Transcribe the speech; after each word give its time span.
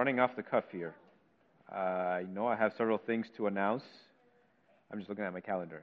running 0.00 0.18
off 0.18 0.34
the 0.34 0.42
cuff 0.42 0.64
here. 0.72 0.94
Uh, 1.70 1.76
I 1.76 2.24
know 2.32 2.46
I 2.46 2.56
have 2.56 2.72
several 2.78 2.96
things 2.96 3.26
to 3.36 3.48
announce. 3.48 3.82
I'm 4.90 4.98
just 4.98 5.10
looking 5.10 5.26
at 5.26 5.32
my 5.34 5.42
calendar 5.42 5.82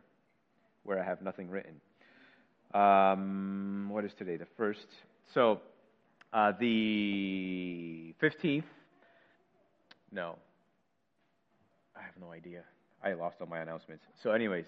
where 0.81 0.99
I 0.99 1.05
have 1.05 1.21
nothing 1.21 1.51
written. 1.51 1.79
Um, 2.74 3.90
what 3.92 4.03
is 4.06 4.12
today? 4.17 4.35
The 4.35 4.47
first. 4.58 4.88
So, 5.35 5.62
uh, 6.33 6.53
the 6.60 8.15
15th. 8.19 8.63
No. 10.12 10.40
I 11.96 12.02
have 12.02 12.18
no 12.20 12.31
idea. 12.31 12.63
I 13.04 13.13
lost 13.13 13.36
all 13.40 13.46
my 13.46 13.60
announcements. 13.60 14.04
So, 14.24 14.31
anyways, 14.31 14.65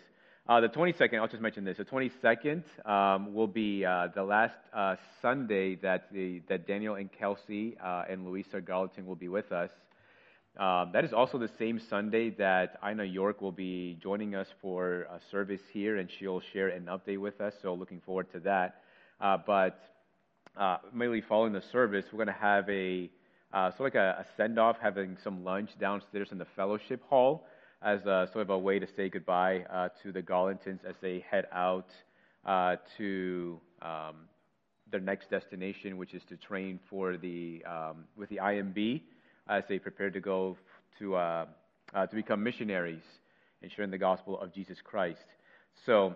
uh, 0.50 0.59
the 0.59 0.68
22nd, 0.68 1.20
I'll 1.20 1.27
just 1.27 1.43
mention 1.43 1.63
this. 1.63 1.77
The 1.77 1.86
22nd 1.86 2.63
um, 2.84 3.36
will 3.36 3.45
be 3.45 3.86
uh, 3.86 4.07
the 4.15 4.23
last 4.23 4.55
uh, 4.73 4.95
Sunday 5.21 5.75
that, 5.75 6.11
the, 6.11 6.42
that 6.50 6.65
Daniel 6.65 6.96
and 6.96 7.07
Kelsey 7.11 7.78
uh, 7.83 8.06
and 8.10 8.25
Louisa 8.25 8.59
Garlington 8.59 9.06
will 9.06 9.15
be 9.15 9.28
with 9.28 9.51
us. 9.51 9.70
Um, 10.57 10.89
that 10.92 11.06
is 11.06 11.14
also 11.14 11.37
the 11.37 11.51
same 11.59 11.79
Sunday 11.87 12.32
that 12.32 12.79
Ina 12.83 13.04
York 13.04 13.42
will 13.42 13.51
be 13.51 14.00
joining 14.01 14.33
us 14.33 14.47
for 14.59 15.01
a 15.01 15.20
service 15.29 15.61
here, 15.71 15.97
and 15.97 16.09
she'll 16.18 16.42
share 16.51 16.70
an 16.70 16.86
update 16.86 17.20
with 17.20 17.39
us. 17.39 17.54
So, 17.61 17.75
looking 17.75 18.01
forward 18.04 18.31
to 18.34 18.39
that. 18.39 18.81
Uh, 19.21 19.37
but 19.45 19.79
uh, 20.57 20.78
immediately 20.92 21.21
following 21.29 21.54
the 21.54 21.64
service, 21.71 22.06
we're 22.11 22.25
going 22.25 22.36
to 22.36 22.42
have 22.42 22.68
a 22.68 23.07
sort 23.54 23.73
of 23.73 23.79
like 23.81 23.95
a, 23.95 24.21
a 24.21 24.25
send 24.36 24.57
off, 24.57 24.78
having 24.81 25.15
some 25.23 25.43
lunch 25.43 25.70
downstairs 25.79 26.29
in 26.31 26.39
the 26.39 26.47
fellowship 26.56 27.04
hall 27.07 27.45
as 27.82 28.01
a, 28.06 28.29
sort 28.33 28.43
of 28.43 28.50
a 28.50 28.57
way 28.57 28.79
to 28.79 28.88
say 28.96 29.10
goodbye 29.10 29.65
uh, 29.71 29.89
to 30.04 30.11
the 30.11 30.21
Garlingtons 30.21 30.83
as 30.87 30.96
they 31.01 31.24
head 31.29 31.46
out 31.51 31.87
uh, 32.45 32.75
to 32.97 33.59
um, 33.81 34.16
their 34.92 35.00
next 35.00 35.30
destination, 35.30 35.97
which 35.97 36.14
is 36.14 36.22
to 36.30 36.38
train 36.38 36.80
for 36.89 37.17
the 37.17 37.64
um, 37.66 38.06
with 38.18 38.30
the 38.30 38.38
IMB 38.38 39.02
as 39.48 39.64
they 39.70 39.80
prepare 39.80 40.09
to 40.09 40.20
go 40.20 40.58
to, 41.00 41.16
uh, 41.16 41.45
uh, 41.94 42.06
to 42.06 42.16
become 42.16 42.44
missionaries 42.44 43.02
and 43.62 43.72
sharing 43.72 43.92
the 43.92 43.98
gospel 43.98 44.40
of 44.40 44.53
Jesus 44.53 44.78
Christ. 44.84 45.25
So 45.86 46.16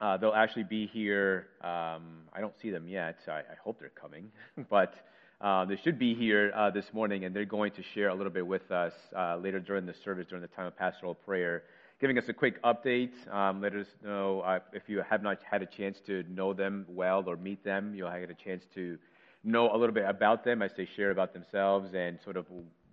uh, 0.00 0.16
they'll 0.16 0.32
actually 0.32 0.64
be 0.64 0.86
here. 0.86 1.48
Um, 1.62 2.22
I 2.32 2.40
don't 2.40 2.54
see 2.62 2.70
them 2.70 2.88
yet. 2.88 3.18
I, 3.26 3.38
I 3.38 3.56
hope 3.62 3.80
they're 3.80 3.90
coming, 3.90 4.30
but 4.70 4.94
uh, 5.40 5.64
they 5.64 5.76
should 5.82 5.98
be 5.98 6.14
here 6.14 6.52
uh, 6.54 6.70
this 6.70 6.84
morning, 6.92 7.24
and 7.24 7.34
they're 7.34 7.46
going 7.46 7.72
to 7.72 7.82
share 7.94 8.10
a 8.10 8.14
little 8.14 8.32
bit 8.32 8.46
with 8.46 8.70
us 8.70 8.92
uh, 9.16 9.36
later 9.36 9.58
during 9.58 9.86
the 9.86 9.94
service, 10.04 10.26
during 10.28 10.42
the 10.42 10.48
time 10.48 10.66
of 10.66 10.76
pastoral 10.76 11.14
prayer, 11.14 11.62
giving 11.98 12.18
us 12.18 12.24
a 12.28 12.32
quick 12.34 12.62
update. 12.62 13.12
Um, 13.32 13.62
let 13.62 13.74
us 13.74 13.86
know 14.04 14.40
uh, 14.40 14.58
if 14.74 14.82
you 14.86 15.02
have 15.08 15.22
not 15.22 15.38
had 15.50 15.62
a 15.62 15.66
chance 15.66 15.96
to 16.06 16.24
know 16.28 16.52
them 16.52 16.84
well 16.90 17.24
or 17.26 17.38
meet 17.38 17.64
them, 17.64 17.94
you'll 17.94 18.10
have 18.10 18.28
a 18.28 18.34
chance 18.34 18.64
to 18.74 18.98
know 19.42 19.74
a 19.74 19.76
little 19.78 19.94
bit 19.94 20.04
about 20.06 20.44
them 20.44 20.60
as 20.60 20.72
they 20.76 20.86
share 20.94 21.10
about 21.10 21.32
themselves 21.32 21.94
and 21.94 22.18
sort 22.22 22.36
of 22.36 22.44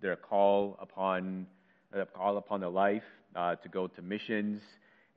their 0.01 0.15
call 0.15 0.77
upon 0.81 1.45
uh, 1.93 2.05
call 2.15 2.37
upon 2.37 2.61
their 2.61 2.69
life 2.69 3.03
uh, 3.35 3.55
to 3.55 3.67
go 3.67 3.87
to 3.87 4.01
missions 4.01 4.61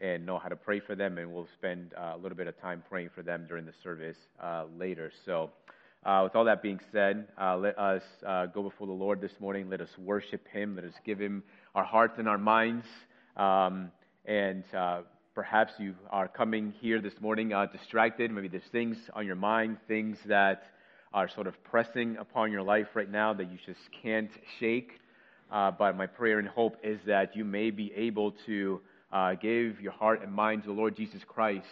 and 0.00 0.26
know 0.26 0.38
how 0.38 0.48
to 0.48 0.56
pray 0.56 0.80
for 0.80 0.96
them. 0.96 1.16
And 1.18 1.32
we'll 1.32 1.46
spend 1.56 1.92
a 1.96 2.16
little 2.16 2.36
bit 2.36 2.48
of 2.48 2.60
time 2.60 2.82
praying 2.88 3.10
for 3.14 3.22
them 3.22 3.44
during 3.48 3.66
the 3.66 3.74
service 3.84 4.16
later. 4.76 5.12
So, 5.26 5.50
uh, 6.04 6.20
with 6.24 6.34
all 6.34 6.44
that 6.44 6.62
being 6.62 6.80
said, 6.92 7.28
uh, 7.40 7.56
let 7.56 7.78
us 7.78 8.02
go 8.54 8.62
before 8.62 8.86
the 8.86 8.92
Lord 8.92 9.20
this 9.20 9.32
morning. 9.40 9.68
Let 9.68 9.80
us 9.80 9.90
worship 9.98 10.46
Him. 10.48 10.76
Let 10.76 10.84
us 10.84 10.94
give 11.04 11.18
Him 11.18 11.42
our 11.74 11.84
hearts 11.84 12.14
and 12.18 12.28
our 12.28 12.38
minds. 12.38 12.86
Um, 13.36 13.90
and 14.24 14.64
perhaps 15.34 15.72
you 15.78 15.94
are 16.10 16.28
coming 16.28 16.72
here 16.80 17.00
this 17.00 17.14
morning 17.20 17.52
distracted. 17.72 18.30
Maybe 18.30 18.48
there's 18.48 18.62
things 18.72 18.96
on 19.14 19.26
your 19.26 19.36
mind, 19.36 19.78
things 19.88 20.18
that 20.26 20.64
are 21.12 21.28
sort 21.28 21.46
of 21.46 21.62
pressing 21.64 22.16
upon 22.18 22.52
your 22.52 22.62
life 22.62 22.86
right 22.94 23.10
now 23.10 23.34
that 23.34 23.50
you 23.50 23.58
just 23.66 23.80
can't 24.02 24.30
shake. 24.58 24.92
Uh, 25.50 25.70
but 25.70 25.96
my 25.96 26.06
prayer 26.06 26.38
and 26.38 26.46
hope 26.46 26.76
is 26.84 27.00
that 27.06 27.34
you 27.34 27.44
may 27.44 27.70
be 27.70 27.92
able 27.96 28.32
to 28.46 28.80
uh, 29.12 29.34
give 29.34 29.80
your 29.80 29.90
heart 29.90 30.22
and 30.22 30.32
mind 30.32 30.62
to 30.62 30.68
the 30.68 30.74
Lord 30.74 30.96
Jesus 30.96 31.20
Christ. 31.26 31.66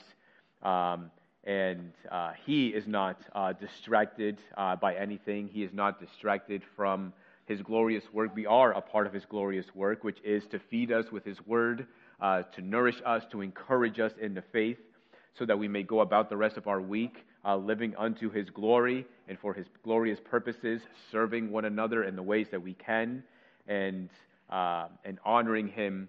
Um, 0.63 1.13
and 1.45 1.93
uh, 2.11 2.33
He 2.45 2.69
is 2.69 2.87
not 2.87 3.21
uh, 3.35 3.53
distracted 3.53 4.39
uh, 4.57 4.77
by 4.77 4.95
anything, 4.95 5.49
He 5.49 5.63
is 5.63 5.73
not 5.73 6.01
distracted 6.01 6.63
from 6.77 7.13
His 7.47 7.63
glorious 7.63 8.05
work. 8.13 8.35
We 8.35 8.47
are 8.47 8.73
a 8.73 8.81
part 8.81 9.07
of 9.07 9.13
His 9.13 9.25
glorious 9.25 9.67
work, 9.75 10.05
which 10.05 10.19
is 10.23 10.47
to 10.49 10.59
feed 10.59 10.93
us 10.93 11.11
with 11.11 11.25
His 11.25 11.45
word, 11.47 11.87
uh, 12.21 12.43
to 12.55 12.61
nourish 12.61 13.01
us, 13.05 13.25
to 13.31 13.41
encourage 13.41 14.01
us 14.01 14.13
in 14.21 14.35
the 14.35 14.43
faith, 14.43 14.79
so 15.39 15.47
that 15.47 15.59
we 15.59 15.69
may 15.69 15.83
go 15.83 16.01
about 16.01 16.29
the 16.29 16.37
rest 16.37 16.57
of 16.57 16.67
our 16.67 16.81
week 16.81 17.25
uh, 17.45 17.57
living 17.57 17.95
unto 17.97 18.29
his 18.31 18.51
glory 18.51 19.07
and 19.29 19.39
for 19.39 19.55
his 19.55 19.67
glorious 19.85 20.19
purposes, 20.23 20.83
serving 21.13 21.51
one 21.51 21.65
another 21.65 22.03
in 22.03 22.17
the 22.17 22.23
ways 22.23 22.49
that 22.51 22.61
we 22.61 22.75
can, 22.75 23.23
and, 23.69 24.11
uh, 24.51 24.89
and 25.05 25.19
honoring 25.25 25.69
him 25.69 26.09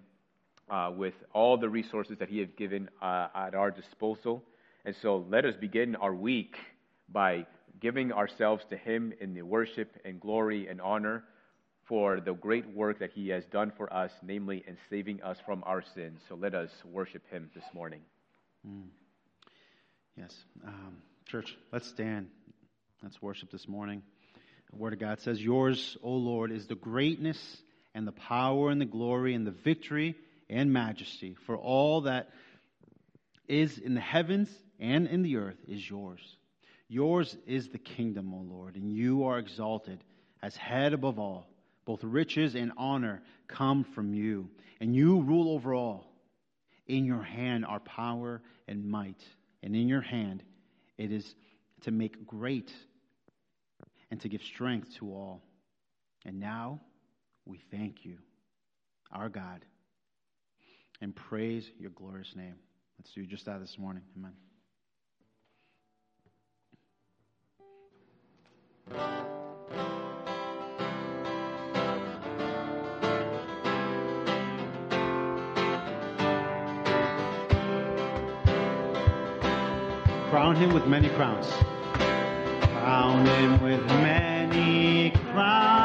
with 0.96 1.14
all 1.32 1.56
the 1.56 1.68
resources 1.68 2.18
that 2.18 2.28
he 2.28 2.38
has 2.38 2.48
given 2.56 2.88
at 3.00 3.54
our 3.54 3.70
disposal. 3.70 4.42
And 4.84 4.94
so 5.02 5.26
let 5.28 5.44
us 5.44 5.54
begin 5.60 5.96
our 5.96 6.14
week 6.14 6.56
by 7.08 7.46
giving 7.80 8.12
ourselves 8.12 8.64
to 8.70 8.76
him 8.76 9.12
in 9.20 9.34
the 9.34 9.42
worship 9.42 9.96
and 10.04 10.20
glory 10.20 10.68
and 10.68 10.80
honor 10.80 11.24
for 11.86 12.20
the 12.20 12.32
great 12.32 12.68
work 12.74 13.00
that 13.00 13.10
he 13.12 13.28
has 13.28 13.44
done 13.46 13.72
for 13.76 13.92
us, 13.92 14.12
namely 14.22 14.64
in 14.66 14.76
saving 14.88 15.22
us 15.22 15.36
from 15.44 15.62
our 15.66 15.82
sins. 15.94 16.20
So 16.28 16.34
let 16.34 16.54
us 16.54 16.70
worship 16.84 17.28
him 17.30 17.50
this 17.54 17.64
morning. 17.74 18.00
Mm. 18.66 18.88
Yes. 20.16 20.34
Um, 20.66 20.98
Church, 21.26 21.56
let's 21.72 21.88
stand. 21.88 22.28
Let's 23.02 23.20
worship 23.20 23.50
this 23.50 23.68
morning. 23.68 24.02
The 24.70 24.76
Word 24.76 24.92
of 24.92 25.00
God 25.00 25.20
says, 25.20 25.42
Yours, 25.42 25.96
O 26.02 26.10
Lord, 26.10 26.52
is 26.52 26.66
the 26.66 26.74
greatness 26.74 27.38
and 27.94 28.06
the 28.06 28.12
power 28.12 28.70
and 28.70 28.80
the 28.80 28.86
glory 28.86 29.34
and 29.34 29.46
the 29.46 29.50
victory 29.50 30.14
and 30.48 30.72
majesty. 30.72 31.36
For 31.46 31.56
all 31.56 32.02
that 32.02 32.30
is 33.48 33.78
in 33.78 33.94
the 33.94 34.00
heavens 34.00 34.48
and 34.80 35.06
in 35.06 35.22
the 35.22 35.36
earth 35.36 35.58
is 35.68 35.88
yours. 35.88 36.36
Yours 36.88 37.36
is 37.46 37.68
the 37.68 37.78
kingdom, 37.78 38.34
O 38.34 38.38
Lord, 38.38 38.74
and 38.74 38.90
you 38.90 39.24
are 39.24 39.38
exalted 39.38 40.02
as 40.42 40.56
head 40.56 40.92
above 40.92 41.18
all. 41.18 41.46
Both 41.84 42.02
riches 42.02 42.54
and 42.54 42.72
honor 42.76 43.22
come 43.46 43.84
from 43.84 44.14
you, 44.14 44.48
and 44.80 44.94
you 44.94 45.20
rule 45.20 45.50
over 45.54 45.74
all. 45.74 46.06
In 46.86 47.04
your 47.04 47.22
hand 47.22 47.64
are 47.64 47.80
power 47.80 48.42
and 48.66 48.84
might, 48.84 49.22
and 49.62 49.76
in 49.76 49.86
your 49.86 50.00
hand 50.00 50.42
it 50.98 51.12
is 51.12 51.34
to 51.82 51.90
make 51.90 52.26
great 52.26 52.72
and 54.10 54.20
to 54.20 54.28
give 54.28 54.42
strength 54.42 54.94
to 54.98 55.06
all. 55.12 55.42
And 56.24 56.40
now 56.40 56.80
we 57.46 57.60
thank 57.70 58.04
you, 58.04 58.18
our 59.12 59.28
God, 59.28 59.64
and 61.00 61.14
praise 61.14 61.70
your 61.78 61.90
glorious 61.90 62.34
name. 62.34 62.56
Let's 62.98 63.12
do 63.12 63.24
just 63.24 63.46
that 63.46 63.60
this 63.60 63.78
morning. 63.78 64.02
Amen. 64.16 64.49
Crown 80.30 80.56
him 80.56 80.72
with 80.72 80.86
many 80.86 81.08
crowns. 81.10 81.46
Crown 82.62 83.26
him 83.26 83.62
with 83.62 83.84
many 83.86 85.10
crowns. 85.10 85.79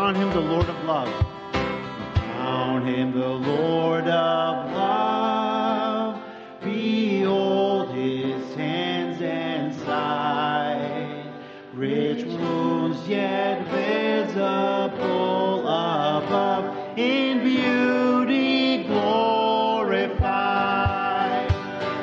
crown 0.00 0.14
him 0.14 0.30
the 0.30 0.40
Lord 0.40 0.66
of 0.66 0.82
love. 0.84 1.26
Crown 1.52 2.86
him 2.86 3.12
the 3.12 3.28
Lord 3.28 4.08
of 4.08 4.72
love. 4.72 6.22
Behold 6.62 7.94
his 7.94 8.54
hands 8.54 9.20
and 9.20 9.74
side, 9.82 11.30
rich 11.74 12.24
wounds 12.24 13.06
yet 13.06 13.62
visible 13.66 15.68
above 15.68 16.98
in 16.98 17.44
beauty 17.44 18.84
glorified. 18.84 20.16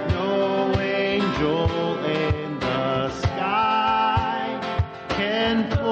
No 0.09 0.79
angel 0.79 1.97
in 2.05 2.59
the 2.59 3.09
sky 3.09 4.59
can. 5.09 5.86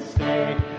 Stay. 0.00 0.69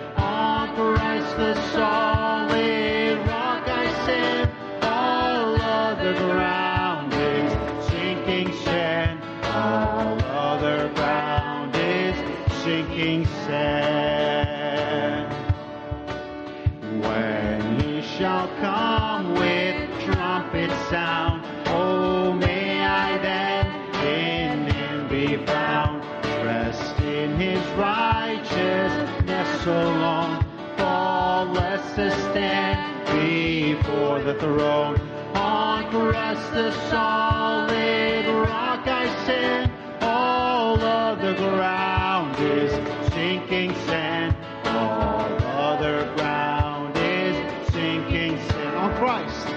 the 34.34 34.40
throne. 34.40 35.00
On 35.36 35.90
Christ 35.90 36.52
the 36.54 36.72
solid 36.90 38.26
rock 38.48 38.88
I 38.88 39.24
stand. 39.24 39.72
All 40.02 40.80
other 40.80 41.36
ground 41.36 42.36
is 42.40 42.72
sinking 43.12 43.74
sand. 43.88 44.36
All 44.66 45.28
other 45.44 46.14
ground 46.16 46.96
is 46.98 47.36
sinking 47.74 48.38
sand. 48.50 48.76
On 48.78 48.96
Christ. 48.98 49.48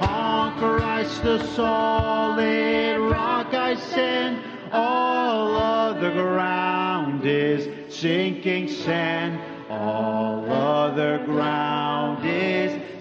On 0.00 0.58
Christ 0.58 1.22
the 1.22 1.44
solid 1.54 2.98
rock 3.10 3.52
I 3.54 3.74
stand. 3.74 4.44
All 4.72 5.56
other 5.56 6.12
ground 6.12 7.24
is 7.24 7.68
sinking 7.92 8.68
sand. 8.68 9.40
All 9.68 10.44
other 10.50 11.24
ground 11.24 12.19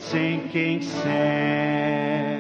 sem 0.10 0.39
quem 0.48 0.82
ser. 0.82 2.38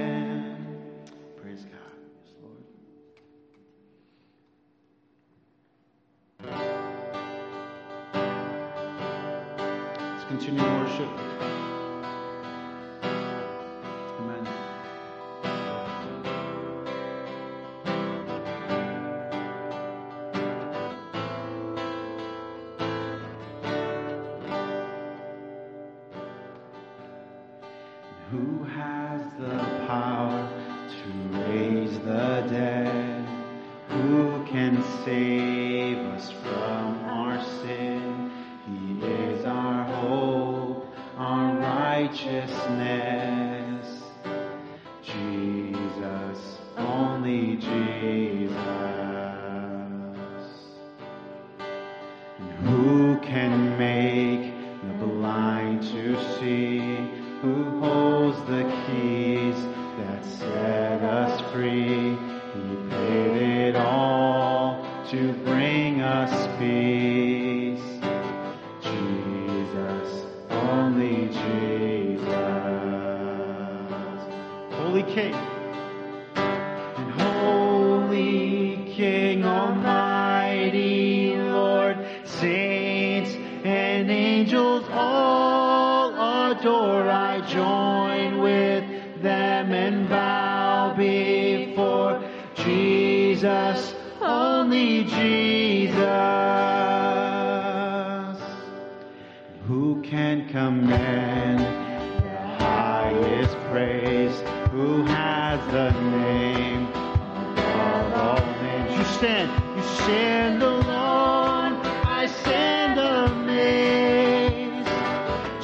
Has 105.49 105.65
the 105.73 105.89
name 106.11 106.85
above 106.89 108.13
all 108.13 108.45
names? 108.61 108.91
You 108.95 109.03
stand, 109.17 109.49
you 109.75 109.83
stand 110.03 110.61
alone. 110.61 111.73
I 112.21 112.27
stand 112.27 112.99
amazed. 112.99 114.87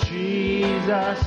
Jesus, 0.08 1.25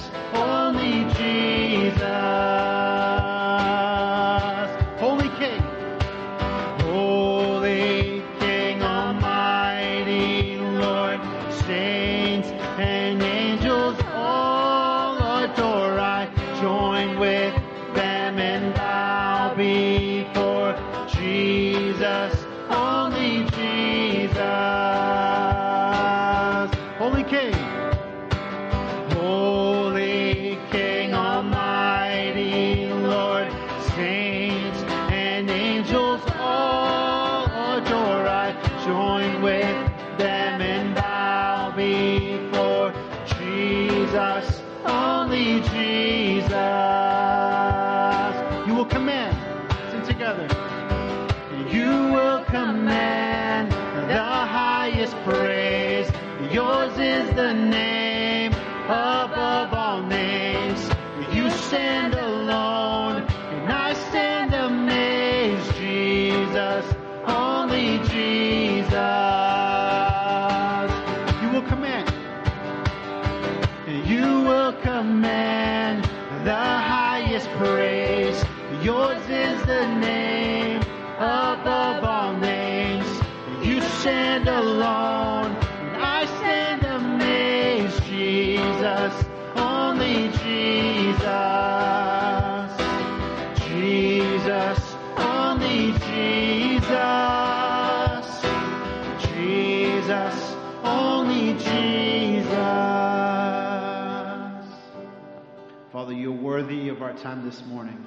time 107.22 107.44
this 107.44 107.64
morning. 107.66 108.06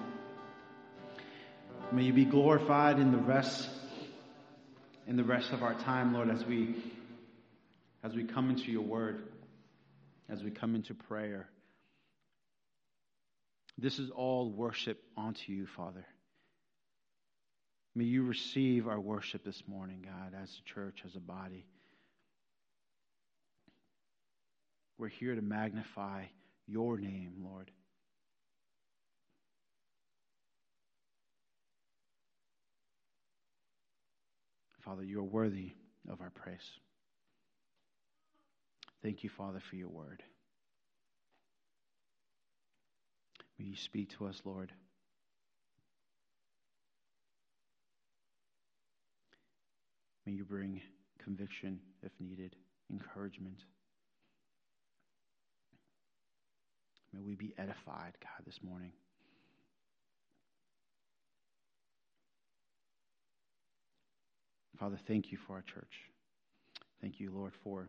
May 1.92 2.04
you 2.04 2.14
be 2.14 2.24
glorified 2.24 2.98
in 2.98 3.12
the 3.12 3.18
rest 3.18 3.68
in 5.06 5.18
the 5.18 5.24
rest 5.24 5.52
of 5.52 5.64
our 5.64 5.74
time, 5.74 6.14
Lord, 6.14 6.30
as 6.30 6.46
we 6.46 6.76
as 8.04 8.16
we 8.16 8.24
come 8.24 8.50
into 8.50 8.72
your 8.72 8.84
word, 8.84 9.22
as 10.30 10.42
we 10.42 10.50
come 10.50 10.76
into 10.76 10.94
prayer. 10.94 11.50
This 13.78 14.00
is 14.00 14.10
all 14.12 14.50
worship 14.50 15.04
unto 15.18 15.52
you, 15.52 15.68
Father. 15.76 16.06
May 17.94 18.06
you 18.06 18.24
receive 18.24 18.88
our 18.88 19.00
worship 19.00 19.44
this 19.44 19.62
morning, 19.68 20.06
God, 20.06 20.40
as 20.42 20.50
a 20.50 20.74
church, 20.74 21.02
as 21.06 21.16
a 21.18 21.20
body. 21.20 21.66
We're 24.98 25.10
here 25.10 25.36
to 25.36 25.42
magnify 25.42 26.26
your 26.66 26.98
name, 26.98 27.34
Lord. 27.44 27.72
Father, 34.84 35.04
you 35.04 35.20
are 35.20 35.24
worthy 35.24 35.74
of 36.10 36.22
our 36.22 36.32
praise. 36.32 36.70
Thank 39.04 39.24
you, 39.24 39.30
Father, 39.30 39.60
for 39.60 39.76
your 39.76 39.90
word. 39.90 40.24
May 43.60 43.66
you 43.66 43.76
speak 43.76 44.10
to 44.18 44.26
us, 44.26 44.42
Lord. 44.44 44.72
May 50.26 50.34
you 50.34 50.44
bring 50.46 50.82
conviction 51.24 51.80
if 52.04 52.12
needed, 52.20 52.56
encouragement. 52.92 53.64
May 57.14 57.22
we 57.22 57.36
be 57.36 57.54
edified, 57.58 58.14
God, 58.22 58.46
this 58.46 58.60
morning. 58.64 58.94
Father, 64.82 64.98
thank 65.08 65.32
you 65.32 65.38
for 65.46 65.54
our 65.54 65.62
church. 65.62 65.94
Thank 67.02 67.20
you, 67.20 67.30
Lord, 67.32 67.54
for 67.64 67.88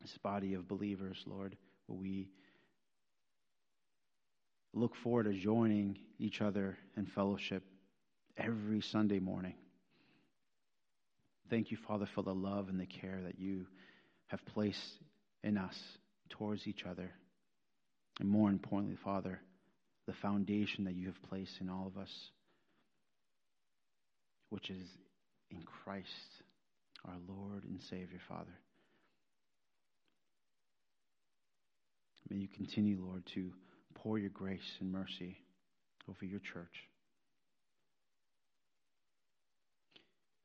this 0.00 0.18
body 0.18 0.54
of 0.54 0.66
believers, 0.66 1.16
Lord, 1.26 1.56
where 1.86 1.96
we 1.96 2.28
look 4.74 4.96
forward 4.96 5.26
to 5.26 5.32
joining 5.32 5.96
each 6.18 6.40
other 6.40 6.76
in 6.96 7.06
fellowship 7.06 7.62
every 8.36 8.80
Sunday 8.80 9.20
morning. 9.20 9.54
Thank 11.50 11.70
you, 11.70 11.76
Father, 11.86 12.08
for 12.16 12.22
the 12.22 12.34
love 12.34 12.68
and 12.68 12.80
the 12.80 12.86
care 12.86 13.20
that 13.22 13.38
you 13.38 13.66
have 14.26 14.44
placed 14.44 14.98
in 15.44 15.56
us 15.56 15.78
towards 16.30 16.66
each 16.66 16.84
other. 16.84 17.12
And 18.18 18.28
more 18.28 18.50
importantly, 18.50 18.98
Father, 19.04 19.40
the 20.08 20.14
foundation 20.14 20.82
that 20.86 20.96
you 20.96 21.06
have 21.06 21.22
placed 21.28 21.60
in 21.60 21.68
all 21.68 21.86
of 21.86 21.96
us, 21.96 22.10
which 24.50 24.68
is 24.68 24.88
in 25.50 25.62
Christ, 25.62 26.42
our 27.06 27.16
Lord 27.28 27.64
and 27.64 27.80
Savior, 27.88 28.20
Father. 28.28 28.58
May 32.28 32.36
you 32.36 32.48
continue, 32.48 32.98
Lord, 33.02 33.24
to 33.34 33.52
pour 33.94 34.18
your 34.18 34.30
grace 34.30 34.76
and 34.80 34.92
mercy 34.92 35.38
over 36.08 36.24
your 36.24 36.40
church. 36.40 36.88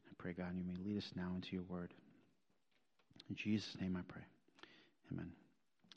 I 0.07 0.13
pray, 0.17 0.33
God, 0.33 0.55
you 0.55 0.63
may 0.63 0.81
lead 0.81 0.98
us 0.98 1.12
now 1.15 1.33
into 1.36 1.50
your 1.51 1.63
word. 1.63 1.93
In 3.29 3.36
Jesus' 3.36 3.75
name 3.81 3.98
I 3.98 4.01
pray. 4.07 4.24
Amen. 5.12 5.31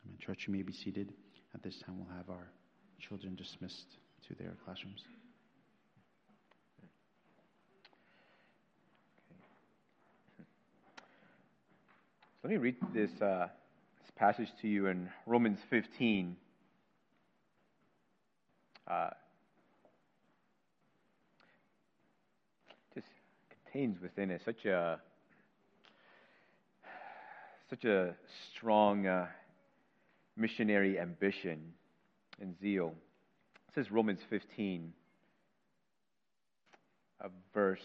Amen. 0.05 0.19
Church, 0.19 0.45
you 0.47 0.53
may 0.53 0.63
be 0.63 0.73
seated. 0.73 1.13
At 1.55 1.63
this 1.63 1.77
time, 1.87 1.99
we'll 1.99 2.17
have 2.17 2.29
our 2.29 2.49
children 2.99 3.37
dismissed 3.37 3.97
to 4.29 4.35
their 4.35 4.57
classrooms. 4.65 5.03
Let 12.47 12.53
me 12.53 12.59
read 12.59 12.77
this, 12.95 13.11
uh, 13.21 13.49
this 14.01 14.13
passage 14.15 14.47
to 14.63 14.69
you 14.69 14.87
in 14.87 15.09
Romans 15.27 15.59
15. 15.69 16.37
Uh, 18.87 19.11
just 22.95 23.09
contains 23.65 24.01
within 24.01 24.31
it 24.31 24.43
such 24.45 24.65
a 24.65 25.01
such 27.69 27.85
a 27.85 28.15
strong 28.55 29.09
uh, 29.09 29.27
missionary 30.37 31.01
ambition 31.01 31.73
and 32.41 32.55
zeal. 32.61 32.95
It 33.71 33.75
says 33.75 33.91
Romans 33.91 34.21
15, 34.31 34.93
uh, 37.25 37.29
verse 37.53 37.81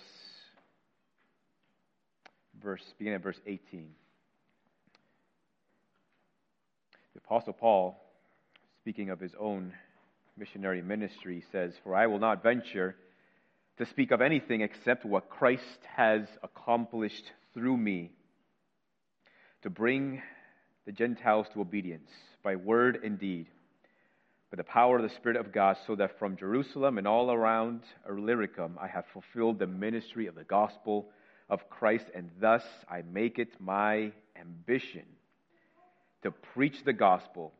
verse 2.61 2.83
beginning 2.99 3.15
at 3.15 3.23
verse 3.23 3.39
18. 3.47 3.89
The 7.13 7.19
Apostle 7.19 7.53
Paul, 7.53 8.01
speaking 8.81 9.09
of 9.09 9.19
his 9.19 9.33
own 9.37 9.73
missionary 10.37 10.81
ministry, 10.81 11.43
says, 11.51 11.73
For 11.83 11.93
I 11.93 12.07
will 12.07 12.19
not 12.19 12.41
venture 12.41 12.95
to 13.77 13.85
speak 13.85 14.11
of 14.11 14.21
anything 14.21 14.61
except 14.61 15.05
what 15.05 15.29
Christ 15.29 15.79
has 15.95 16.21
accomplished 16.41 17.25
through 17.53 17.75
me 17.75 18.11
to 19.61 19.69
bring 19.69 20.21
the 20.85 20.91
Gentiles 20.93 21.47
to 21.53 21.61
obedience 21.61 22.09
by 22.43 22.55
word 22.55 23.03
and 23.03 23.19
deed, 23.19 23.47
by 24.49 24.55
the 24.55 24.63
power 24.63 24.97
of 24.97 25.03
the 25.03 25.15
Spirit 25.17 25.37
of 25.37 25.51
God, 25.51 25.77
so 25.85 25.95
that 25.95 26.17
from 26.17 26.37
Jerusalem 26.37 26.97
and 26.97 27.07
all 27.07 27.31
around 27.31 27.81
Illyricum 28.07 28.77
I 28.79 28.87
have 28.87 29.05
fulfilled 29.11 29.59
the 29.59 29.67
ministry 29.67 30.27
of 30.27 30.35
the 30.35 30.43
gospel 30.43 31.09
of 31.49 31.69
Christ, 31.69 32.05
and 32.15 32.29
thus 32.39 32.63
I 32.89 33.01
make 33.01 33.37
it 33.37 33.49
my 33.59 34.13
ambition 34.39 35.03
to 36.23 36.31
preach 36.31 36.83
the 36.83 36.93
gospel, 36.93 37.51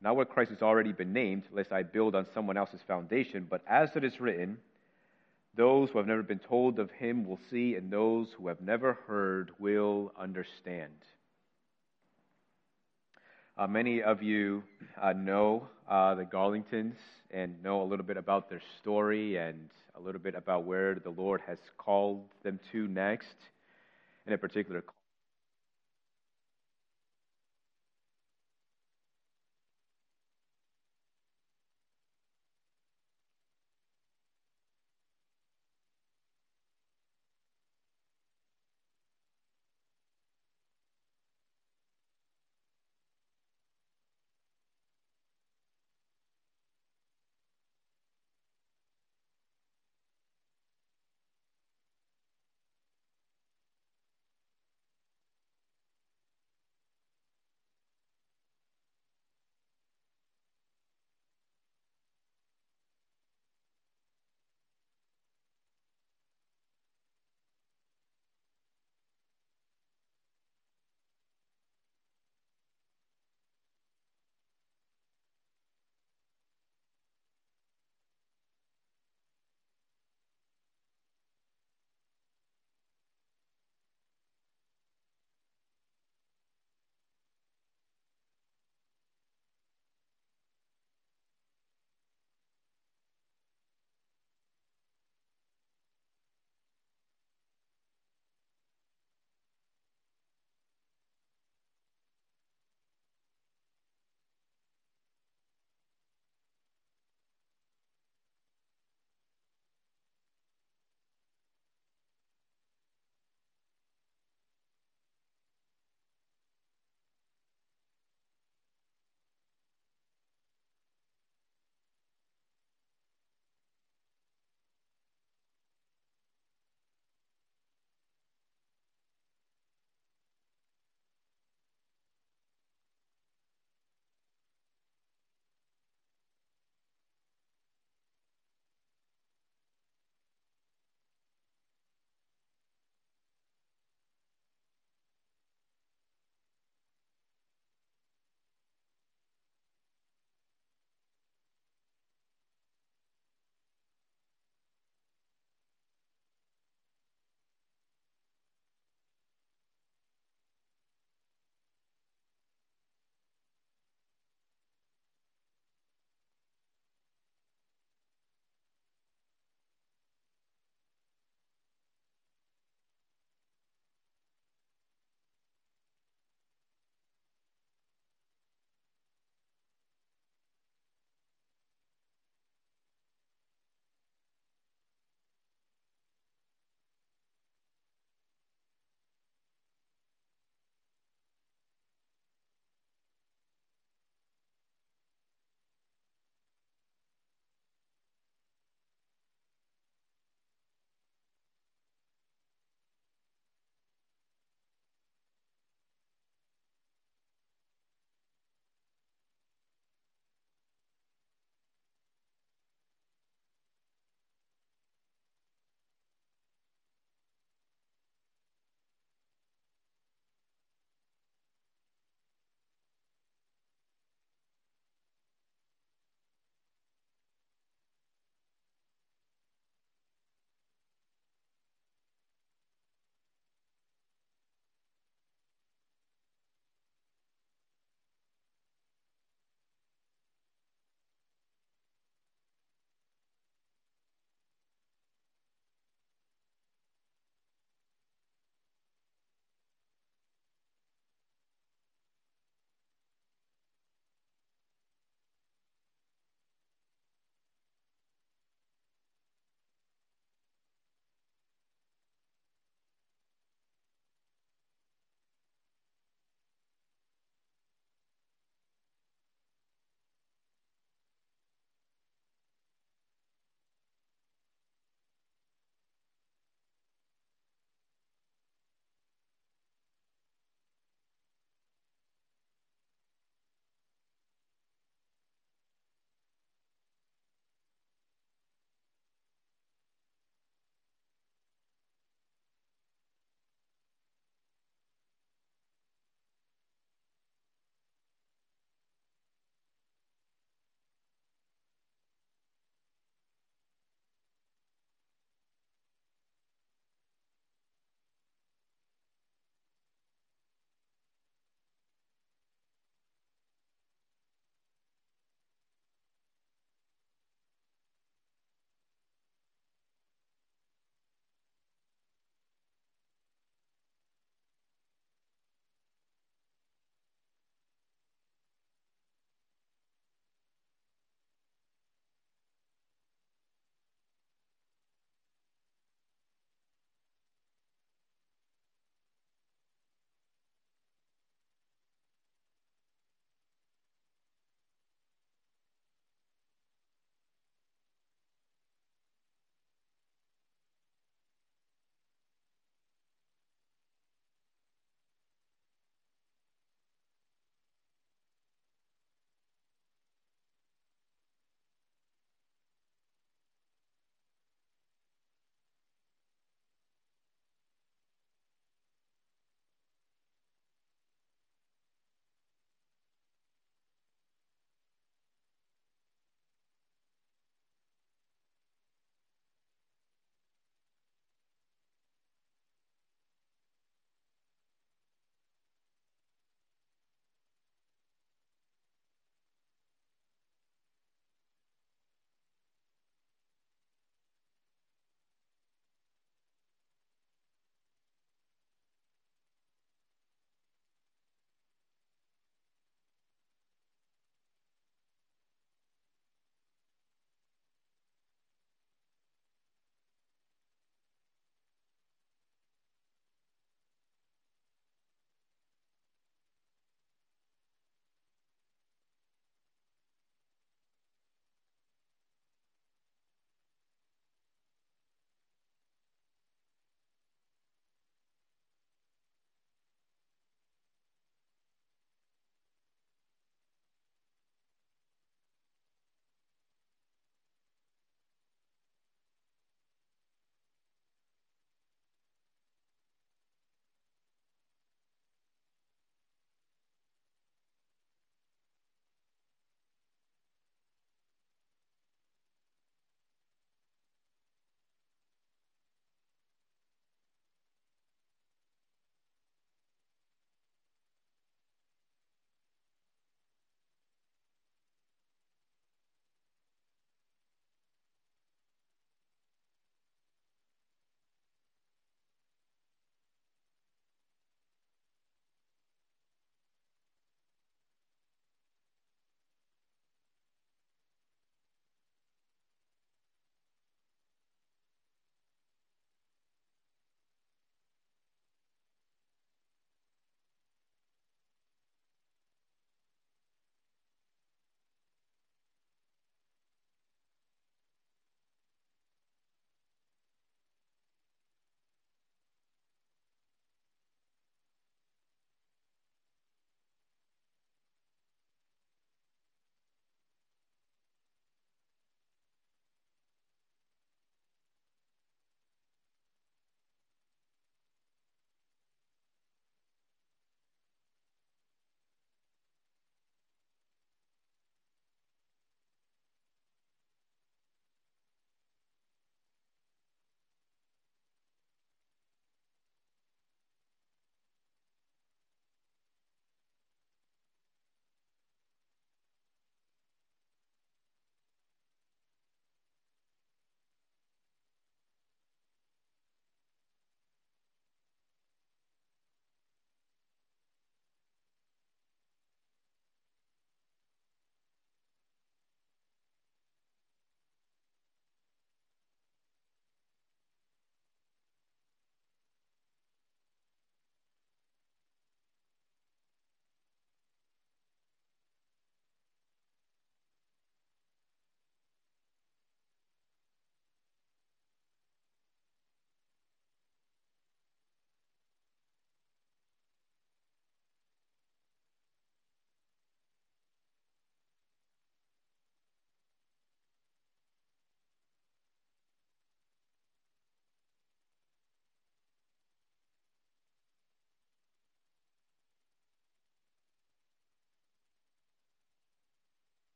not 0.00 0.16
where 0.16 0.24
Christ 0.24 0.50
has 0.50 0.62
already 0.62 0.92
been 0.92 1.12
named, 1.12 1.44
lest 1.52 1.72
I 1.72 1.82
build 1.82 2.14
on 2.14 2.26
someone 2.32 2.56
else's 2.56 2.80
foundation, 2.86 3.46
but 3.48 3.62
as 3.66 3.90
it 3.96 4.04
is 4.04 4.20
written, 4.20 4.58
those 5.56 5.90
who 5.90 5.98
have 5.98 6.06
never 6.06 6.22
been 6.22 6.38
told 6.38 6.78
of 6.78 6.90
him 6.92 7.26
will 7.26 7.40
see, 7.50 7.74
and 7.74 7.90
those 7.90 8.28
who 8.38 8.48
have 8.48 8.60
never 8.60 8.94
heard 9.06 9.50
will 9.58 10.12
understand. 10.18 10.92
Uh, 13.58 13.66
many 13.66 14.02
of 14.02 14.22
you 14.22 14.62
uh, 15.02 15.12
know 15.12 15.68
uh, 15.88 16.14
the 16.14 16.24
Garlingtons 16.24 16.94
and 17.30 17.62
know 17.62 17.82
a 17.82 17.84
little 17.84 18.06
bit 18.06 18.16
about 18.16 18.48
their 18.48 18.62
story 18.80 19.36
and 19.36 19.68
a 19.96 20.00
little 20.00 20.20
bit 20.20 20.34
about 20.34 20.64
where 20.64 20.94
the 20.94 21.10
Lord 21.10 21.42
has 21.46 21.58
called 21.76 22.24
them 22.42 22.58
to 22.72 22.88
next, 22.88 23.36
in 24.26 24.38
particular, 24.38 24.82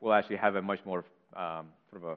we'll 0.00 0.14
actually 0.14 0.36
have 0.36 0.56
a 0.56 0.62
much 0.62 0.80
more 0.84 1.04
um, 1.36 1.68
sort 1.90 2.02
of 2.02 2.04
a 2.04 2.16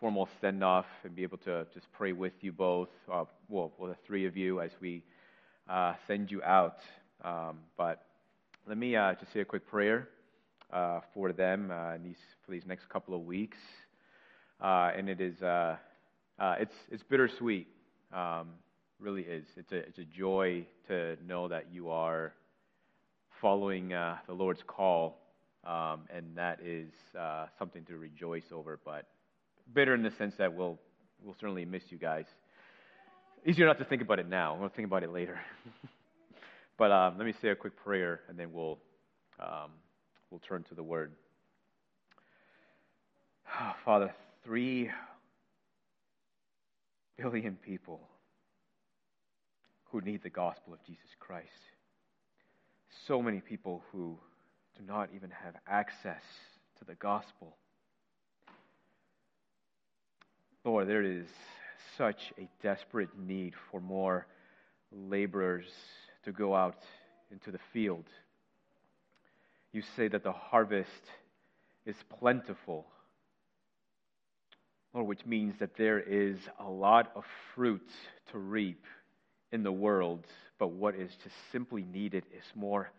formal 0.00 0.28
send 0.40 0.62
off 0.62 0.86
and 1.04 1.14
be 1.14 1.22
able 1.22 1.38
to 1.38 1.66
just 1.74 1.90
pray 1.92 2.12
with 2.12 2.32
you 2.40 2.52
both, 2.52 2.88
uh, 3.12 3.24
well, 3.48 3.72
well, 3.78 3.90
the 3.90 3.96
three 4.06 4.26
of 4.26 4.36
you, 4.36 4.60
as 4.60 4.70
we 4.80 5.02
uh, 5.68 5.94
send 6.06 6.30
you 6.30 6.42
out. 6.42 6.78
Um, 7.24 7.58
but 7.76 8.04
let 8.66 8.78
me 8.78 8.94
uh, 8.94 9.14
just 9.14 9.32
say 9.32 9.40
a 9.40 9.44
quick 9.44 9.66
prayer 9.66 10.08
uh, 10.72 11.00
for 11.14 11.32
them 11.32 11.70
uh, 11.72 11.94
these, 12.02 12.16
for 12.44 12.52
these 12.52 12.64
next 12.66 12.88
couple 12.88 13.14
of 13.14 13.22
weeks. 13.22 13.58
Uh, 14.60 14.90
and 14.96 15.08
it 15.08 15.20
is 15.20 15.36
it's 15.40 16.74
it's 16.90 17.02
bittersweet, 17.04 17.68
um, 18.12 18.48
really 18.98 19.22
is. 19.22 19.44
It's 19.56 19.72
a 19.72 19.76
it's 19.76 19.98
a 19.98 20.04
joy 20.04 20.64
to 20.88 21.16
know 21.26 21.48
that 21.48 21.66
you 21.72 21.88
are 21.90 22.32
following 23.40 23.90
the 23.90 24.32
Lord's 24.34 24.62
call, 24.66 25.18
um, 25.64 26.02
and 26.14 26.36
that 26.36 26.60
is 26.64 26.90
something 27.58 27.84
to 27.84 27.96
rejoice 27.96 28.50
over. 28.52 28.78
But 28.84 29.06
bitter 29.74 29.94
in 29.94 30.02
the 30.02 30.10
sense 30.12 30.34
that 30.38 30.54
we'll, 30.54 30.78
we'll 31.22 31.36
certainly 31.40 31.64
miss 31.64 31.82
you 31.90 31.98
guys. 31.98 32.26
Easier 33.46 33.66
not 33.66 33.78
to 33.78 33.84
think 33.84 34.02
about 34.02 34.18
it 34.18 34.28
now. 34.28 34.56
We'll 34.58 34.68
think 34.68 34.86
about 34.86 35.02
it 35.02 35.12
later. 35.12 35.38
but 36.78 36.90
um, 36.90 37.16
let 37.18 37.26
me 37.26 37.34
say 37.40 37.48
a 37.48 37.56
quick 37.56 37.76
prayer, 37.76 38.20
and 38.28 38.38
then 38.38 38.52
we'll, 38.52 38.78
um, 39.38 39.70
we'll 40.30 40.40
turn 40.40 40.64
to 40.64 40.74
the 40.74 40.82
Word. 40.82 41.12
Father, 43.84 44.12
three 44.44 44.90
billion 47.16 47.56
people 47.56 48.00
who 49.90 50.00
need 50.00 50.22
the 50.22 50.30
gospel 50.30 50.72
of 50.72 50.84
Jesus 50.84 51.10
Christ. 51.18 51.46
So 53.06 53.22
many 53.22 53.40
people 53.40 53.82
who 53.90 54.18
do 54.78 54.84
not 54.86 55.10
even 55.14 55.30
have 55.30 55.54
access 55.66 56.22
to 56.78 56.84
the 56.84 56.94
gospel. 56.94 57.56
Lord, 60.64 60.88
there 60.88 61.02
is 61.02 61.26
such 61.96 62.32
a 62.38 62.48
desperate 62.62 63.18
need 63.18 63.54
for 63.70 63.80
more 63.80 64.26
laborers 64.92 65.66
to 66.24 66.32
go 66.32 66.54
out 66.54 66.82
into 67.32 67.50
the 67.50 67.58
field. 67.72 68.04
You 69.72 69.82
say 69.96 70.08
that 70.08 70.22
the 70.22 70.32
harvest 70.32 70.90
is 71.84 71.96
plentiful, 72.18 72.86
Lord, 74.94 75.08
which 75.08 75.26
means 75.26 75.54
that 75.58 75.76
there 75.76 76.00
is 76.00 76.38
a 76.60 76.68
lot 76.68 77.10
of 77.16 77.24
fruit 77.54 77.88
to 78.32 78.38
reap 78.38 78.84
in 79.50 79.62
the 79.62 79.72
world, 79.72 80.26
but 80.58 80.68
what 80.68 80.94
is 80.94 81.10
just 81.22 81.36
simply 81.50 81.82
needed 81.82 82.24
is 82.36 82.44
more 82.54 82.90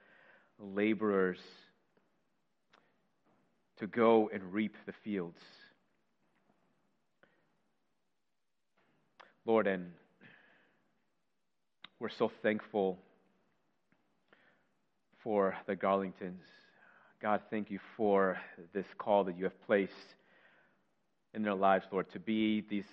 laborers 0.60 1.40
to 3.80 3.88
go 3.88 4.30
and 4.34 4.54
reap 4.54 4.76
the 4.86 4.94
fields. 5.04 5.40
Lord, 9.46 9.68
and 9.68 9.92
we're 12.00 12.10
so 12.10 12.32
thankful 12.42 13.00
for 15.24 15.56
the 15.66 15.76
Garlingtons. 15.76 16.46
God, 17.22 17.42
thank 17.50 17.70
you 17.70 17.80
for 17.98 18.38
this 18.74 18.86
call 18.98 19.26
that 19.26 19.38
you 19.38 19.44
have 19.44 19.66
placed 19.66 19.94
in 21.34 21.44
their 21.44 21.56
lives, 21.56 21.86
Lord, 21.92 22.10
to 22.14 22.20
be 22.20 22.64
these 22.70 22.86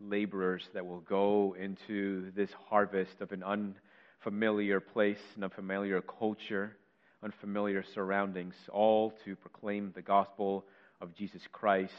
laborers 0.00 0.62
that 0.72 0.86
will 0.86 1.00
go 1.00 1.54
into 1.60 2.30
this 2.34 2.50
harvest 2.70 3.20
of 3.20 3.32
an 3.32 3.42
unfamiliar 3.42 4.80
place, 4.80 5.18
an 5.36 5.44
unfamiliar 5.44 6.00
culture, 6.00 6.76
unfamiliar 7.22 7.84
surroundings, 7.94 8.54
all 8.72 9.12
to 9.24 9.36
proclaim 9.36 9.92
the 9.94 10.02
gospel 10.02 10.64
of 11.00 11.14
Jesus 11.14 11.42
Christ 11.52 11.92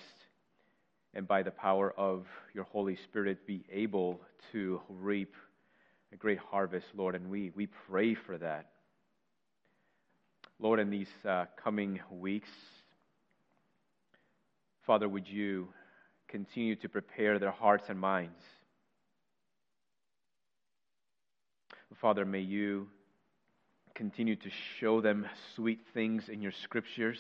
and 1.14 1.28
by 1.28 1.44
the 1.44 1.52
power 1.52 1.94
of 1.98 2.26
your 2.54 2.66
Holy 2.66 2.96
Spirit 2.96 3.46
be 3.48 3.64
able 3.72 4.22
to 4.52 4.82
reap 4.90 5.34
a 6.14 6.16
great 6.16 6.40
harvest, 6.40 6.88
Lord. 6.96 7.16
And 7.16 7.30
we, 7.30 7.52
we 7.56 7.68
pray 7.68 8.16
for 8.16 8.38
that. 8.38 8.68
Lord, 10.60 10.80
in 10.80 10.90
these 10.90 11.10
uh, 11.28 11.46
coming 11.62 12.00
weeks, 12.12 12.50
Father, 14.86 15.08
would 15.08 15.28
you 15.28 15.70
continue 16.28 16.76
to 16.78 16.90
prepare 16.90 17.40
their 17.40 17.52
hearts 17.52 17.86
and 17.90 18.00
minds? 18.00 18.42
Father, 22.02 22.26
may 22.26 22.40
you 22.40 22.88
continue 24.00 24.38
to 24.38 24.50
show 24.80 25.02
them 25.02 25.28
sweet 25.58 25.82
things 25.94 26.30
in 26.30 26.42
your 26.42 26.54
scriptures 26.64 27.20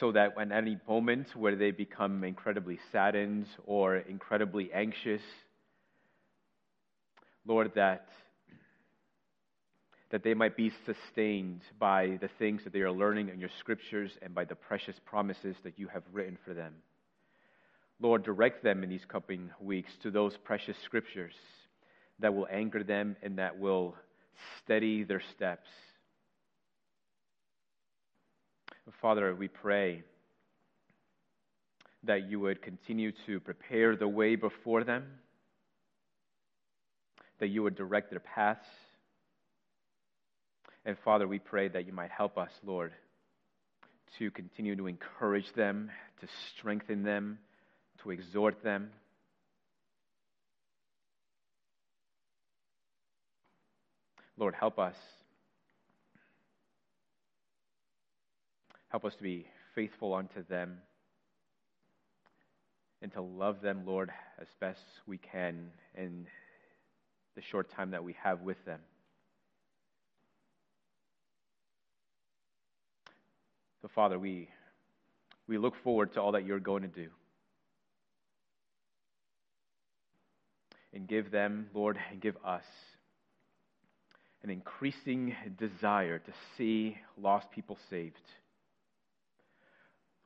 so 0.00 0.10
that 0.10 0.36
at 0.36 0.50
any 0.50 0.76
moment 0.88 1.28
where 1.36 1.54
they 1.54 1.70
become 1.70 2.24
incredibly 2.24 2.76
saddened 2.90 3.46
or 3.66 3.98
incredibly 3.98 4.72
anxious, 4.72 5.22
Lord, 7.46 7.70
that, 7.76 8.08
that 10.10 10.24
they 10.24 10.34
might 10.34 10.56
be 10.56 10.72
sustained 10.84 11.60
by 11.78 12.18
the 12.20 12.30
things 12.36 12.64
that 12.64 12.72
they 12.72 12.80
are 12.80 12.90
learning 12.90 13.28
in 13.28 13.38
your 13.38 13.50
scriptures 13.60 14.10
and 14.22 14.34
by 14.34 14.44
the 14.44 14.56
precious 14.56 14.96
promises 15.04 15.54
that 15.62 15.78
you 15.78 15.86
have 15.86 16.02
written 16.12 16.36
for 16.44 16.52
them. 16.52 16.74
Lord, 18.00 18.24
direct 18.24 18.64
them 18.64 18.82
in 18.82 18.90
these 18.90 19.06
coming 19.06 19.50
weeks 19.60 19.92
to 20.02 20.10
those 20.10 20.36
precious 20.36 20.76
scriptures 20.84 21.34
that 22.18 22.34
will 22.34 22.48
anchor 22.50 22.82
them 22.82 23.14
and 23.22 23.38
that 23.38 23.56
will 23.56 23.94
steady 24.58 25.04
their 25.04 25.22
steps 25.34 25.68
Father, 29.00 29.34
we 29.34 29.48
pray 29.48 30.02
that 32.04 32.30
you 32.30 32.38
would 32.38 32.62
continue 32.62 33.12
to 33.26 33.40
prepare 33.40 33.96
the 33.96 34.06
way 34.06 34.36
before 34.36 34.84
them, 34.84 35.04
that 37.40 37.48
you 37.48 37.64
would 37.64 37.74
direct 37.74 38.10
their 38.10 38.20
paths. 38.20 38.66
And 40.84 40.96
Father, 41.04 41.26
we 41.26 41.40
pray 41.40 41.66
that 41.66 41.84
you 41.86 41.92
might 41.92 42.12
help 42.12 42.38
us, 42.38 42.50
Lord, 42.64 42.92
to 44.18 44.30
continue 44.30 44.76
to 44.76 44.86
encourage 44.86 45.52
them, 45.54 45.90
to 46.20 46.28
strengthen 46.52 47.02
them, 47.02 47.38
to 48.02 48.12
exhort 48.12 48.62
them. 48.62 48.90
Lord, 54.36 54.54
help 54.54 54.78
us 54.78 54.96
Help 58.88 59.04
us 59.04 59.16
to 59.16 59.22
be 59.22 59.46
faithful 59.74 60.14
unto 60.14 60.42
them 60.44 60.78
and 63.02 63.12
to 63.12 63.20
love 63.20 63.60
them, 63.60 63.82
Lord, 63.84 64.10
as 64.40 64.48
best 64.60 64.80
we 65.06 65.18
can 65.18 65.70
in 65.94 66.26
the 67.34 67.42
short 67.42 67.70
time 67.70 67.90
that 67.90 68.02
we 68.02 68.14
have 68.22 68.40
with 68.40 68.64
them. 68.64 68.80
So, 73.82 73.88
Father, 73.88 74.18
we, 74.18 74.48
we 75.46 75.58
look 75.58 75.74
forward 75.82 76.14
to 76.14 76.22
all 76.22 76.32
that 76.32 76.46
you're 76.46 76.58
going 76.58 76.82
to 76.82 76.88
do. 76.88 77.08
And 80.94 81.06
give 81.06 81.30
them, 81.30 81.68
Lord, 81.74 81.98
and 82.10 82.20
give 82.20 82.36
us 82.42 82.64
an 84.42 84.50
increasing 84.50 85.34
desire 85.58 86.18
to 86.18 86.32
see 86.56 86.96
lost 87.16 87.50
people 87.50 87.78
saved 87.90 88.20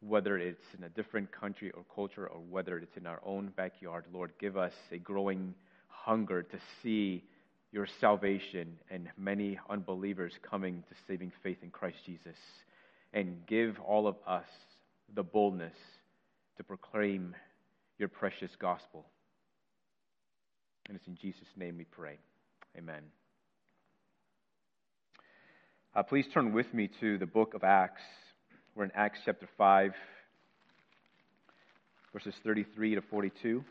whether 0.01 0.38
it's 0.38 0.64
in 0.77 0.85
a 0.85 0.88
different 0.88 1.31
country 1.31 1.70
or 1.73 1.85
culture 1.94 2.27
or 2.27 2.40
whether 2.40 2.79
it's 2.79 2.96
in 2.96 3.07
our 3.07 3.20
own 3.25 3.53
backyard, 3.57 4.05
Lord, 4.12 4.33
give 4.40 4.57
us 4.57 4.73
a 4.90 4.99
growing 4.99 5.55
hunger 5.88 6.42
to 6.42 6.59
see 6.83 7.23
your 7.73 7.87
salvation 8.01 8.79
and 8.90 9.09
many 9.16 9.59
unbelievers 9.68 10.33
coming 10.42 10.83
to 10.88 10.94
saving 11.07 11.33
faith 11.42 11.59
in 11.62 11.70
Christ 11.70 11.99
Jesus. 12.07 12.37
And 13.12 13.44
give 13.46 13.79
all 13.81 14.07
of 14.07 14.16
us 14.27 14.46
the 15.14 15.23
boldness 15.23 15.75
to 16.57 16.64
proclaim 16.64 17.35
your 17.99 18.09
precious 18.09 18.51
gospel. 18.59 19.05
And 20.88 20.96
it's 20.96 21.07
in 21.07 21.16
Jesus' 21.16 21.49
name 21.57 21.77
we 21.77 21.85
pray. 21.85 22.18
Amen. 22.79 23.03
Uh, 25.92 26.05
please 26.05 26.24
turn 26.33 26.53
with 26.53 26.72
me 26.72 26.88
to 27.00 27.18
the 27.18 27.26
book 27.26 27.53
of 27.53 27.64
Acts. 27.64 28.03
We're 28.76 28.85
in 28.85 28.92
Acts 28.94 29.18
chapter 29.24 29.48
5, 29.59 29.92
verses 32.12 32.33
33 32.44 32.94
to 32.94 33.03
42. 33.03 33.64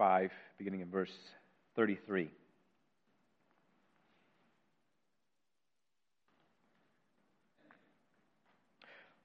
5, 0.00 0.30
beginning 0.56 0.80
in 0.80 0.88
verse 0.88 1.12
33. 1.76 2.30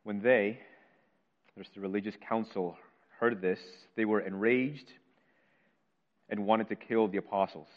When 0.03 0.21
they, 0.21 0.59
there's 1.55 1.69
the 1.73 1.79
religious 1.79 2.15
council, 2.27 2.75
heard 3.21 3.41
this, 3.41 3.59
they 3.95 4.03
were 4.03 4.19
enraged 4.19 4.91
and 6.27 6.45
wanted 6.45 6.67
to 6.67 6.75
kill 6.75 7.07
the 7.07 7.19
apostles. 7.19 7.69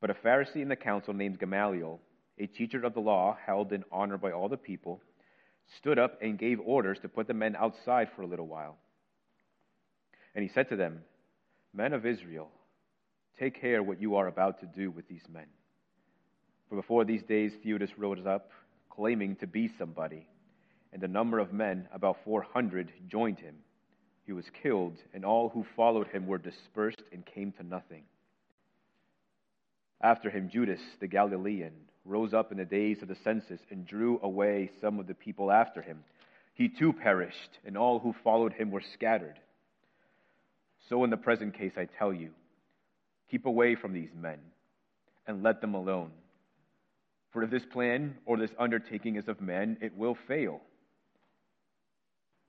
But 0.00 0.08
a 0.08 0.14
Pharisee 0.14 0.62
in 0.62 0.70
the 0.70 0.76
council 0.76 1.12
named 1.12 1.38
Gamaliel, 1.38 2.00
a 2.38 2.46
teacher 2.46 2.82
of 2.82 2.94
the 2.94 3.00
law 3.00 3.36
held 3.44 3.74
in 3.74 3.84
honor 3.92 4.16
by 4.16 4.32
all 4.32 4.48
the 4.48 4.56
people, 4.56 5.02
stood 5.76 5.98
up 5.98 6.18
and 6.22 6.38
gave 6.38 6.60
orders 6.64 6.96
to 7.02 7.10
put 7.10 7.26
the 7.26 7.34
men 7.34 7.54
outside 7.56 8.08
for 8.16 8.22
a 8.22 8.26
little 8.26 8.46
while. 8.46 8.78
And 10.34 10.42
he 10.42 10.50
said 10.54 10.70
to 10.70 10.76
them, 10.76 11.02
Men 11.74 11.92
of 11.92 12.06
Israel, 12.06 12.50
take 13.38 13.60
care 13.60 13.82
what 13.82 14.00
you 14.00 14.16
are 14.16 14.26
about 14.26 14.60
to 14.60 14.66
do 14.66 14.90
with 14.90 15.08
these 15.08 15.24
men. 15.32 15.46
For 16.68 16.76
before 16.76 17.04
these 17.04 17.22
days, 17.22 17.52
Theudas 17.62 17.96
rose 17.96 18.26
up, 18.26 18.50
claiming 18.90 19.36
to 19.36 19.46
be 19.46 19.70
somebody 19.78 20.26
and 20.92 21.00
the 21.00 21.08
number 21.08 21.38
of 21.38 21.52
men, 21.52 21.88
about 21.92 22.18
400, 22.24 22.92
joined 23.08 23.38
him. 23.38 23.56
He 24.26 24.32
was 24.32 24.44
killed, 24.62 24.96
and 25.14 25.24
all 25.24 25.48
who 25.48 25.64
followed 25.74 26.06
him 26.08 26.26
were 26.26 26.38
dispersed 26.38 27.02
and 27.12 27.24
came 27.24 27.52
to 27.52 27.62
nothing. 27.62 28.02
After 30.00 30.30
him, 30.30 30.50
Judas 30.50 30.80
the 31.00 31.06
Galilean 31.06 31.72
rose 32.04 32.34
up 32.34 32.52
in 32.52 32.58
the 32.58 32.64
days 32.64 33.00
of 33.00 33.08
the 33.08 33.16
census 33.24 33.60
and 33.70 33.86
drew 33.86 34.20
away 34.22 34.70
some 34.80 34.98
of 34.98 35.06
the 35.06 35.14
people 35.14 35.50
after 35.50 35.80
him. 35.80 36.04
He 36.54 36.68
too 36.68 36.92
perished, 36.92 37.58
and 37.64 37.78
all 37.78 37.98
who 37.98 38.14
followed 38.22 38.52
him 38.52 38.70
were 38.70 38.82
scattered. 38.92 39.38
So, 40.92 41.04
in 41.04 41.10
the 41.10 41.16
present 41.16 41.56
case, 41.56 41.72
I 41.78 41.86
tell 41.86 42.12
you, 42.12 42.30
keep 43.30 43.46
away 43.46 43.74
from 43.74 43.94
these 43.94 44.10
men 44.14 44.38
and 45.26 45.42
let 45.42 45.62
them 45.62 45.74
alone. 45.74 46.10
For 47.30 47.42
if 47.42 47.50
this 47.50 47.64
plan 47.64 48.18
or 48.26 48.36
this 48.36 48.50
undertaking 48.58 49.16
is 49.16 49.26
of 49.26 49.40
men, 49.40 49.78
it 49.80 49.96
will 49.96 50.14
fail 50.28 50.60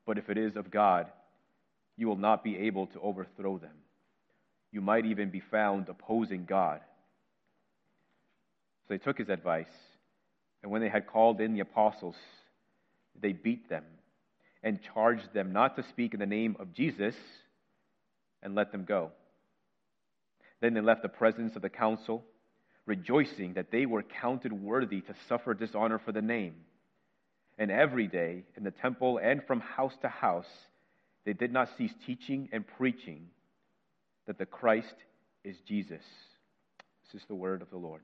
but 0.06 0.18
if 0.18 0.30
it 0.30 0.38
is 0.38 0.56
of 0.56 0.72
God, 0.72 1.08
you 1.98 2.08
will 2.08 2.18
not 2.18 2.44
be 2.44 2.58
able 2.58 2.88
to 2.88 3.00
overthrow 3.00 3.58
them. 3.58 3.76
You 4.72 4.82
might 4.82 5.06
even 5.06 5.30
be 5.30 5.40
found 5.40 5.88
opposing 5.88 6.46
God. 6.46 6.82
So 8.82 8.94
they 8.94 8.98
took 8.98 9.18
his 9.18 9.30
advice, 9.30 9.74
and 10.62 10.72
when 10.72 10.82
they 10.82 10.90
had 10.90 11.08
called 11.08 11.40
in 11.40 11.54
the 11.54 11.62
apostles, 11.62 12.16
they 13.20 13.32
beat 13.32 13.70
them 13.70 13.86
and 14.64 14.80
charged 14.94 15.34
them 15.34 15.54
not 15.54 15.76
to 15.76 15.84
speak 15.84 16.14
in 16.14 16.20
the 16.20 16.26
name 16.26 16.56
of 16.60 16.74
Jesus 16.74 17.16
and 18.44 18.54
let 18.54 18.72
them 18.72 18.86
go. 18.86 19.12
Then 20.62 20.74
they 20.74 20.82
left 20.82 21.02
the 21.02 21.10
presence 21.10 21.56
of 21.56 21.62
the 21.62 21.70
council, 21.70 22.24
rejoicing 22.86 23.54
that 23.54 23.72
they 23.72 23.86
were 23.86 24.04
counted 24.04 24.54
worthy 24.54 25.02
to 25.02 25.16
suffer 25.28 25.54
dishonor 25.54 26.00
for 26.00 26.12
the 26.12 26.22
name. 26.22 26.56
And 27.58 27.72
every 27.72 28.08
day 28.08 28.44
in 28.56 28.64
the 28.64 28.72
temple 28.72 29.20
and 29.22 29.44
from 29.46 29.60
house 29.60 29.94
to 30.02 30.10
house, 30.10 30.50
they 31.26 31.34
did 31.34 31.52
not 31.52 31.70
cease 31.78 31.94
teaching 32.06 32.50
and 32.52 32.66
preaching 32.78 33.28
that 34.28 34.38
the 34.38 34.46
Christ 34.46 34.96
is 35.44 35.58
Jesus. 35.68 36.04
This 37.12 37.22
is 37.22 37.28
the 37.28 37.36
word 37.36 37.62
of 37.62 37.70
the 37.70 37.78
Lord. 37.78 38.02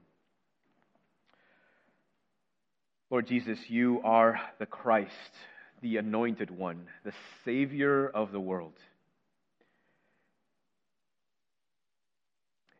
Lord 3.09 3.27
Jesus, 3.27 3.57
you 3.69 4.01
are 4.03 4.39
the 4.59 4.65
Christ, 4.65 5.11
the 5.81 5.97
anointed 5.97 6.51
one, 6.51 6.87
the 7.03 7.13
Savior 7.43 8.07
of 8.07 8.31
the 8.31 8.39
world. 8.39 8.75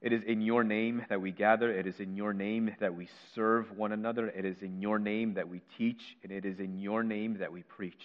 It 0.01 0.13
is 0.13 0.23
in 0.23 0.41
your 0.41 0.63
name 0.63 1.05
that 1.09 1.19
we 1.19 1.31
gather. 1.31 1.71
It 1.71 1.85
is 1.85 1.99
in 1.99 2.15
your 2.15 2.33
name 2.33 2.73
that 2.79 2.95
we 2.95 3.09
serve 3.35 3.77
one 3.77 3.91
another. 3.91 4.27
It 4.27 4.45
is 4.45 4.61
in 4.61 4.81
your 4.81 4.97
name 4.97 5.33
that 5.33 5.49
we 5.49 5.61
teach. 5.77 6.01
And 6.23 6.31
it 6.31 6.45
is 6.45 6.59
in 6.59 6.79
your 6.79 7.03
name 7.03 7.39
that 7.39 7.51
we 7.51 7.63
preach. 7.63 8.01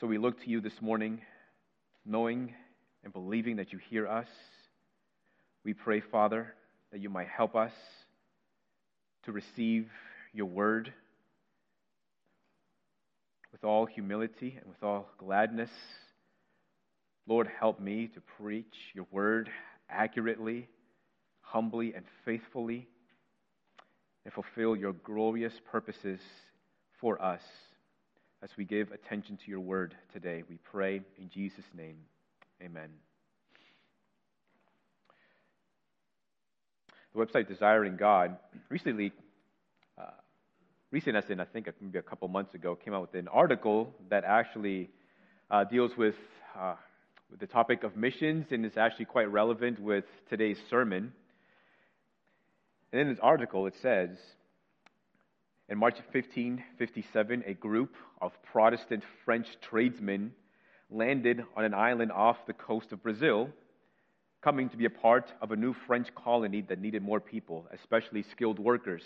So 0.00 0.06
we 0.06 0.18
look 0.18 0.42
to 0.42 0.50
you 0.50 0.60
this 0.60 0.80
morning, 0.80 1.20
knowing 2.04 2.54
and 3.04 3.12
believing 3.12 3.56
that 3.56 3.72
you 3.72 3.78
hear 3.78 4.08
us. 4.08 4.28
We 5.62 5.74
pray, 5.74 6.00
Father, 6.00 6.54
that 6.90 7.00
you 7.00 7.10
might 7.10 7.28
help 7.28 7.54
us 7.54 7.72
to 9.24 9.32
receive 9.32 9.88
your 10.32 10.46
word 10.46 10.92
with 13.60 13.68
all 13.68 13.86
humility 13.86 14.56
and 14.58 14.68
with 14.68 14.82
all 14.82 15.08
gladness. 15.18 15.70
Lord, 17.26 17.48
help 17.58 17.80
me 17.80 18.08
to 18.14 18.20
preach 18.38 18.74
your 18.94 19.06
word 19.10 19.50
accurately, 19.88 20.68
humbly, 21.42 21.92
and 21.94 22.04
faithfully, 22.24 22.88
and 24.24 24.32
fulfill 24.32 24.76
your 24.76 24.92
glorious 24.92 25.52
purposes 25.70 26.20
for 27.00 27.20
us 27.20 27.42
as 28.42 28.50
we 28.56 28.64
give 28.64 28.92
attention 28.92 29.36
to 29.36 29.50
your 29.50 29.60
word 29.60 29.94
today. 30.12 30.42
We 30.48 30.58
pray 30.70 31.02
in 31.18 31.28
Jesus' 31.28 31.64
name. 31.76 31.96
Amen. 32.62 32.88
The 37.14 37.26
website 37.26 37.48
Desiring 37.48 37.96
God 37.96 38.36
recently 38.68 39.12
recent 40.90 41.16
as 41.16 41.30
in 41.30 41.38
I 41.40 41.44
think 41.44 41.68
maybe 41.80 41.98
a 41.98 42.02
couple 42.02 42.26
months 42.28 42.54
ago, 42.54 42.74
came 42.74 42.94
out 42.94 43.02
with 43.02 43.14
an 43.14 43.28
article 43.28 43.94
that 44.08 44.24
actually 44.24 44.90
uh, 45.50 45.64
deals 45.64 45.92
with, 45.96 46.16
uh, 46.58 46.74
with 47.30 47.38
the 47.38 47.46
topic 47.46 47.84
of 47.84 47.96
missions 47.96 48.46
and 48.50 48.66
is 48.66 48.76
actually 48.76 49.04
quite 49.04 49.30
relevant 49.30 49.78
with 49.78 50.04
today's 50.28 50.58
sermon. 50.68 51.12
And 52.92 53.00
in 53.02 53.08
this 53.08 53.18
article, 53.22 53.66
it 53.66 53.74
says, 53.80 54.10
in 55.68 55.78
March 55.78 55.98
of 56.00 56.04
1557, 56.12 57.44
a 57.46 57.54
group 57.54 57.94
of 58.20 58.32
Protestant 58.42 59.04
French 59.24 59.46
tradesmen 59.60 60.32
landed 60.90 61.44
on 61.56 61.64
an 61.64 61.72
island 61.72 62.10
off 62.10 62.36
the 62.48 62.52
coast 62.52 62.90
of 62.90 63.00
Brazil, 63.00 63.48
coming 64.42 64.68
to 64.70 64.76
be 64.76 64.86
a 64.86 64.90
part 64.90 65.32
of 65.40 65.52
a 65.52 65.56
new 65.56 65.72
French 65.86 66.12
colony 66.16 66.62
that 66.62 66.80
needed 66.80 67.02
more 67.02 67.20
people, 67.20 67.68
especially 67.72 68.24
skilled 68.32 68.58
workers. 68.58 69.04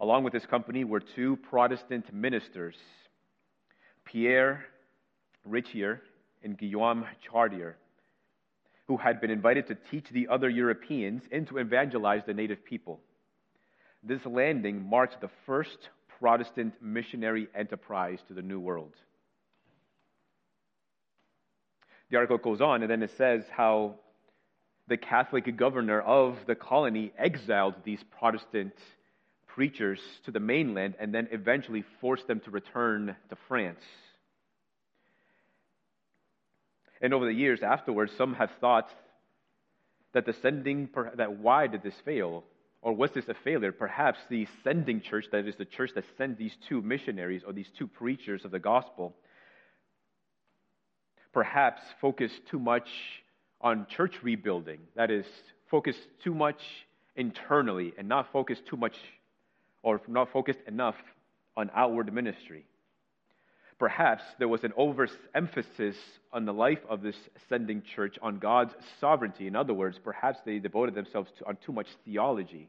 Along 0.00 0.22
with 0.22 0.32
this 0.32 0.46
company 0.46 0.84
were 0.84 1.00
two 1.00 1.36
Protestant 1.36 2.12
ministers, 2.12 2.76
Pierre 4.04 4.64
Richier 5.48 6.00
and 6.42 6.56
Guillaume 6.56 7.04
Chartier, 7.20 7.76
who 8.86 8.96
had 8.96 9.20
been 9.20 9.30
invited 9.30 9.66
to 9.66 9.76
teach 9.90 10.08
the 10.10 10.28
other 10.28 10.48
Europeans 10.48 11.22
and 11.32 11.46
to 11.48 11.58
evangelize 11.58 12.22
the 12.26 12.34
native 12.34 12.64
people. 12.64 13.00
This 14.02 14.24
landing 14.24 14.88
marked 14.88 15.20
the 15.20 15.30
first 15.46 15.88
Protestant 16.20 16.74
missionary 16.80 17.48
enterprise 17.54 18.20
to 18.28 18.34
the 18.34 18.42
New 18.42 18.60
World. 18.60 18.94
The 22.10 22.16
article 22.16 22.38
goes 22.38 22.60
on, 22.60 22.82
and 22.82 22.90
then 22.90 23.02
it 23.02 23.10
says 23.18 23.44
how 23.50 23.96
the 24.86 24.96
Catholic 24.96 25.54
governor 25.56 26.00
of 26.00 26.38
the 26.46 26.54
colony 26.54 27.12
exiled 27.18 27.74
these 27.84 28.02
Protestant 28.18 28.72
preachers 29.58 29.98
to 30.24 30.30
the 30.30 30.38
mainland 30.38 30.94
and 31.00 31.12
then 31.12 31.26
eventually 31.32 31.82
forced 32.00 32.28
them 32.28 32.38
to 32.38 32.48
return 32.48 33.16
to 33.28 33.36
France. 33.48 33.82
And 37.02 37.12
over 37.12 37.26
the 37.26 37.32
years 37.32 37.58
afterwards, 37.60 38.12
some 38.16 38.34
have 38.34 38.50
thought 38.60 38.88
that 40.14 40.26
the 40.26 40.34
sending, 40.42 40.88
that 41.16 41.38
why 41.38 41.66
did 41.66 41.82
this 41.82 41.96
fail? 42.04 42.44
Or 42.82 42.92
was 42.92 43.10
this 43.10 43.26
a 43.26 43.34
failure? 43.42 43.72
Perhaps 43.72 44.20
the 44.30 44.46
sending 44.62 45.00
church, 45.00 45.24
that 45.32 45.44
is 45.48 45.56
the 45.56 45.64
church 45.64 45.90
that 45.96 46.04
sent 46.16 46.38
these 46.38 46.54
two 46.68 46.80
missionaries 46.80 47.42
or 47.44 47.52
these 47.52 47.70
two 47.76 47.88
preachers 47.88 48.44
of 48.44 48.52
the 48.52 48.60
gospel, 48.60 49.16
perhaps 51.32 51.82
focused 52.00 52.42
too 52.48 52.60
much 52.60 52.86
on 53.60 53.88
church 53.90 54.14
rebuilding. 54.22 54.78
That 54.94 55.10
is, 55.10 55.26
focused 55.68 56.06
too 56.22 56.32
much 56.32 56.60
internally 57.16 57.92
and 57.98 58.08
not 58.08 58.30
focused 58.32 58.64
too 58.70 58.76
much 58.76 58.94
or 59.82 60.00
not 60.08 60.32
focused 60.32 60.60
enough 60.66 60.96
on 61.56 61.70
outward 61.74 62.12
ministry. 62.12 62.64
Perhaps 63.78 64.24
there 64.38 64.48
was 64.48 64.64
an 64.64 64.72
overemphasis 64.76 65.96
on 66.32 66.44
the 66.44 66.52
life 66.52 66.80
of 66.88 67.00
this 67.00 67.16
sending 67.48 67.82
church 67.94 68.18
on 68.20 68.38
God's 68.38 68.74
sovereignty. 69.00 69.46
In 69.46 69.54
other 69.54 69.74
words, 69.74 69.98
perhaps 70.02 70.38
they 70.44 70.58
devoted 70.58 70.94
themselves 70.94 71.30
to, 71.38 71.46
on 71.46 71.56
too 71.64 71.72
much 71.72 71.86
theology. 72.04 72.68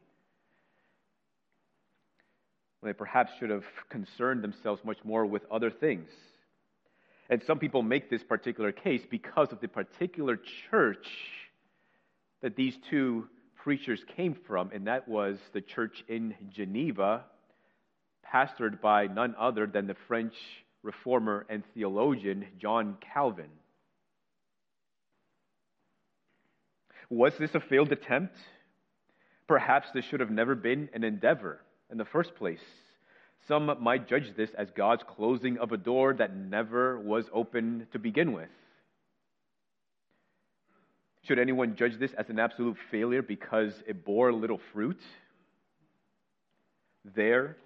They 2.82 2.92
perhaps 2.92 3.32
should 3.38 3.50
have 3.50 3.64
concerned 3.90 4.42
themselves 4.42 4.82
much 4.84 4.98
more 5.04 5.26
with 5.26 5.42
other 5.50 5.70
things. 5.70 6.08
And 7.28 7.42
some 7.46 7.58
people 7.58 7.82
make 7.82 8.08
this 8.08 8.22
particular 8.22 8.72
case 8.72 9.02
because 9.10 9.52
of 9.52 9.60
the 9.60 9.68
particular 9.68 10.38
church 10.70 11.06
that 12.40 12.56
these 12.56 12.74
two 12.88 13.28
preachers 13.62 14.00
came 14.16 14.36
from, 14.46 14.70
and 14.72 14.86
that 14.86 15.08
was 15.08 15.38
the 15.52 15.60
church 15.60 16.02
in 16.08 16.34
Geneva, 16.50 17.24
pastored 18.32 18.80
by 18.80 19.06
none 19.06 19.34
other 19.38 19.66
than 19.66 19.86
the 19.86 19.96
French 20.08 20.34
reformer 20.82 21.46
and 21.48 21.62
theologian 21.74 22.46
John 22.58 22.96
Calvin. 23.12 23.50
Was 27.10 27.32
this 27.38 27.54
a 27.54 27.60
failed 27.60 27.92
attempt? 27.92 28.36
Perhaps 29.48 29.88
this 29.92 30.04
should 30.04 30.20
have 30.20 30.30
never 30.30 30.54
been 30.54 30.88
an 30.94 31.02
endeavor 31.02 31.60
in 31.90 31.98
the 31.98 32.04
first 32.04 32.36
place. 32.36 32.60
Some 33.48 33.74
might 33.80 34.08
judge 34.08 34.36
this 34.36 34.50
as 34.56 34.68
God's 34.76 35.02
closing 35.08 35.58
of 35.58 35.72
a 35.72 35.76
door 35.76 36.14
that 36.14 36.36
never 36.36 37.00
was 37.00 37.24
open 37.32 37.88
to 37.92 37.98
begin 37.98 38.32
with. 38.32 38.48
Should 41.22 41.38
anyone 41.38 41.76
judge 41.76 41.98
this 41.98 42.12
as 42.14 42.30
an 42.30 42.38
absolute 42.38 42.76
failure 42.90 43.22
because 43.22 43.72
it 43.86 44.04
bore 44.04 44.32
little 44.32 44.60
fruit? 44.72 45.00
There, 47.04 47.56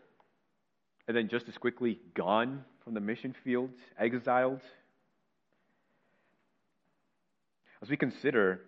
and 1.07 1.17
then 1.17 1.29
just 1.29 1.49
as 1.49 1.57
quickly 1.59 1.99
gone 2.15 2.65
from 2.85 2.95
the 2.95 3.01
mission 3.01 3.35
field, 3.45 3.71
exiled? 3.99 4.61
As 7.83 7.89
we 7.89 7.97
consider 7.97 8.61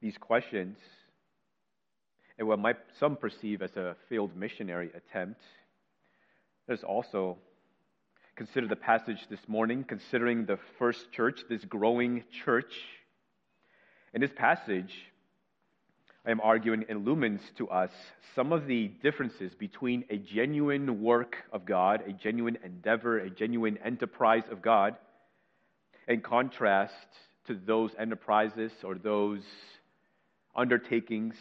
these 0.00 0.16
questions 0.18 0.76
and 2.38 2.46
what 2.48 2.58
might 2.58 2.76
some 2.98 3.16
perceive 3.16 3.62
as 3.62 3.76
a 3.76 3.96
failed 4.08 4.36
missionary 4.36 4.90
attempt, 4.94 5.40
us 6.68 6.82
also 6.82 7.38
consider 8.36 8.68
the 8.68 8.76
passage 8.76 9.26
this 9.30 9.40
morning, 9.48 9.84
considering 9.84 10.46
the 10.46 10.58
first 10.78 11.10
church, 11.12 11.40
this 11.48 11.64
growing 11.64 12.24
church. 12.44 12.72
In 14.14 14.20
this 14.20 14.30
passage, 14.34 14.92
I 16.26 16.30
am 16.30 16.40
arguing 16.40 16.84
illumines 16.88 17.40
to 17.58 17.68
us 17.68 17.90
some 18.34 18.52
of 18.52 18.66
the 18.66 18.88
differences 19.02 19.52
between 19.54 20.04
a 20.10 20.16
genuine 20.16 21.02
work 21.02 21.36
of 21.52 21.64
God, 21.64 22.02
a 22.06 22.12
genuine 22.12 22.58
endeavor, 22.64 23.18
a 23.18 23.30
genuine 23.30 23.78
enterprise 23.84 24.44
of 24.50 24.62
God, 24.62 24.96
in 26.06 26.20
contrast 26.20 26.94
to 27.46 27.58
those 27.66 27.90
enterprises 27.98 28.72
or 28.82 28.94
those 28.94 29.42
undertakings 30.54 31.34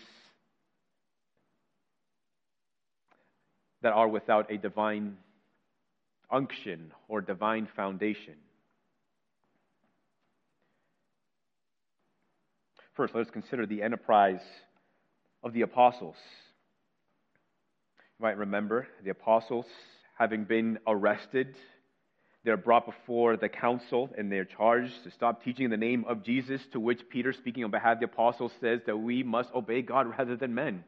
that 3.82 3.93
are 3.93 4.07
without 4.07 4.51
a 4.51 4.57
divine 4.57 5.18
unction 6.30 6.91
or 7.07 7.22
divine 7.22 7.68
foundation. 7.76 8.36
First, 12.98 13.14
let 13.14 13.28
us 13.28 13.32
consider 13.32 13.68
the 13.68 13.84
enterprise 13.84 14.41
of 15.43 15.54
the 15.54 15.62
apostles. 15.62 16.16
You 18.20 18.24
might 18.24 18.38
remember 18.38 18.88
the 19.04 19.12
apostles 19.12 19.68
having 20.18 20.45
been 20.45 20.80
arrested. 20.88 21.56
They're 22.43 22.58
brought 22.58 22.88
before 22.88 23.38
the 23.38 23.50
council 23.50 24.10
and 24.18 24.32
they're 24.32 24.45
charged 24.45 25.04
to 25.04 25.12
stop 25.12 25.43
teaching 25.43 25.66
in 25.66 25.70
the 25.70 25.78
name 25.78 26.06
of 26.10 26.24
Jesus, 26.24 26.60
to 26.72 26.80
which 26.80 27.08
Peter, 27.08 27.34
speaking 27.34 27.64
on 27.64 27.70
behalf 27.70 27.98
of 27.98 28.00
the 28.00 28.06
apostles, 28.06 28.52
says 28.60 28.80
that 28.88 28.98
we 28.98 29.22
must 29.22 29.54
obey 29.54 29.84
God 29.84 30.08
rather 30.18 30.36
than 30.36 30.56
men. 30.56 30.84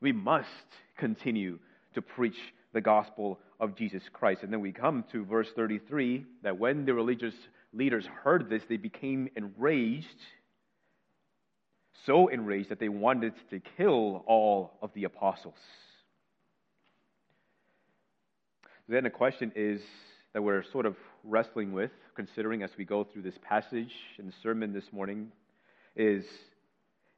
We 0.00 0.12
must 0.12 0.46
continue 0.96 1.58
to 1.94 2.02
preach 2.02 2.38
the 2.72 2.80
gospel 2.80 3.40
of 3.58 3.74
Jesus 3.74 4.02
Christ. 4.12 4.44
And 4.44 4.52
then 4.52 4.60
we 4.60 4.70
come 4.70 5.02
to 5.10 5.24
verse 5.24 5.48
33 5.56 6.24
that 6.44 6.56
when 6.56 6.84
the 6.84 6.94
religious 6.94 7.34
leaders 7.72 8.06
heard 8.22 8.48
this, 8.48 8.62
they 8.68 8.76
became 8.76 9.28
enraged 9.34 10.06
so 12.04 12.28
enraged 12.28 12.68
that 12.68 12.78
they 12.78 12.88
wanted 12.88 13.34
to 13.50 13.60
kill 13.76 14.24
all 14.26 14.72
of 14.82 14.92
the 14.94 15.04
apostles. 15.04 15.58
Then 18.88 19.04
the 19.04 19.10
question 19.10 19.52
is 19.56 19.80
that 20.32 20.42
we're 20.42 20.62
sort 20.62 20.86
of 20.86 20.96
wrestling 21.24 21.72
with, 21.72 21.90
considering 22.14 22.62
as 22.62 22.70
we 22.76 22.84
go 22.84 23.04
through 23.04 23.22
this 23.22 23.38
passage 23.42 23.92
and 24.18 24.28
the 24.28 24.34
sermon 24.42 24.72
this 24.72 24.92
morning, 24.92 25.32
is 25.96 26.24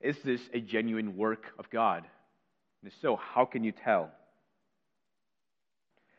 is 0.00 0.16
this 0.24 0.40
a 0.54 0.60
genuine 0.60 1.16
work 1.16 1.46
of 1.58 1.68
God? 1.70 2.04
And 2.82 2.92
if 2.92 2.98
so, 3.00 3.16
how 3.16 3.44
can 3.44 3.64
you 3.64 3.72
tell? 3.72 4.10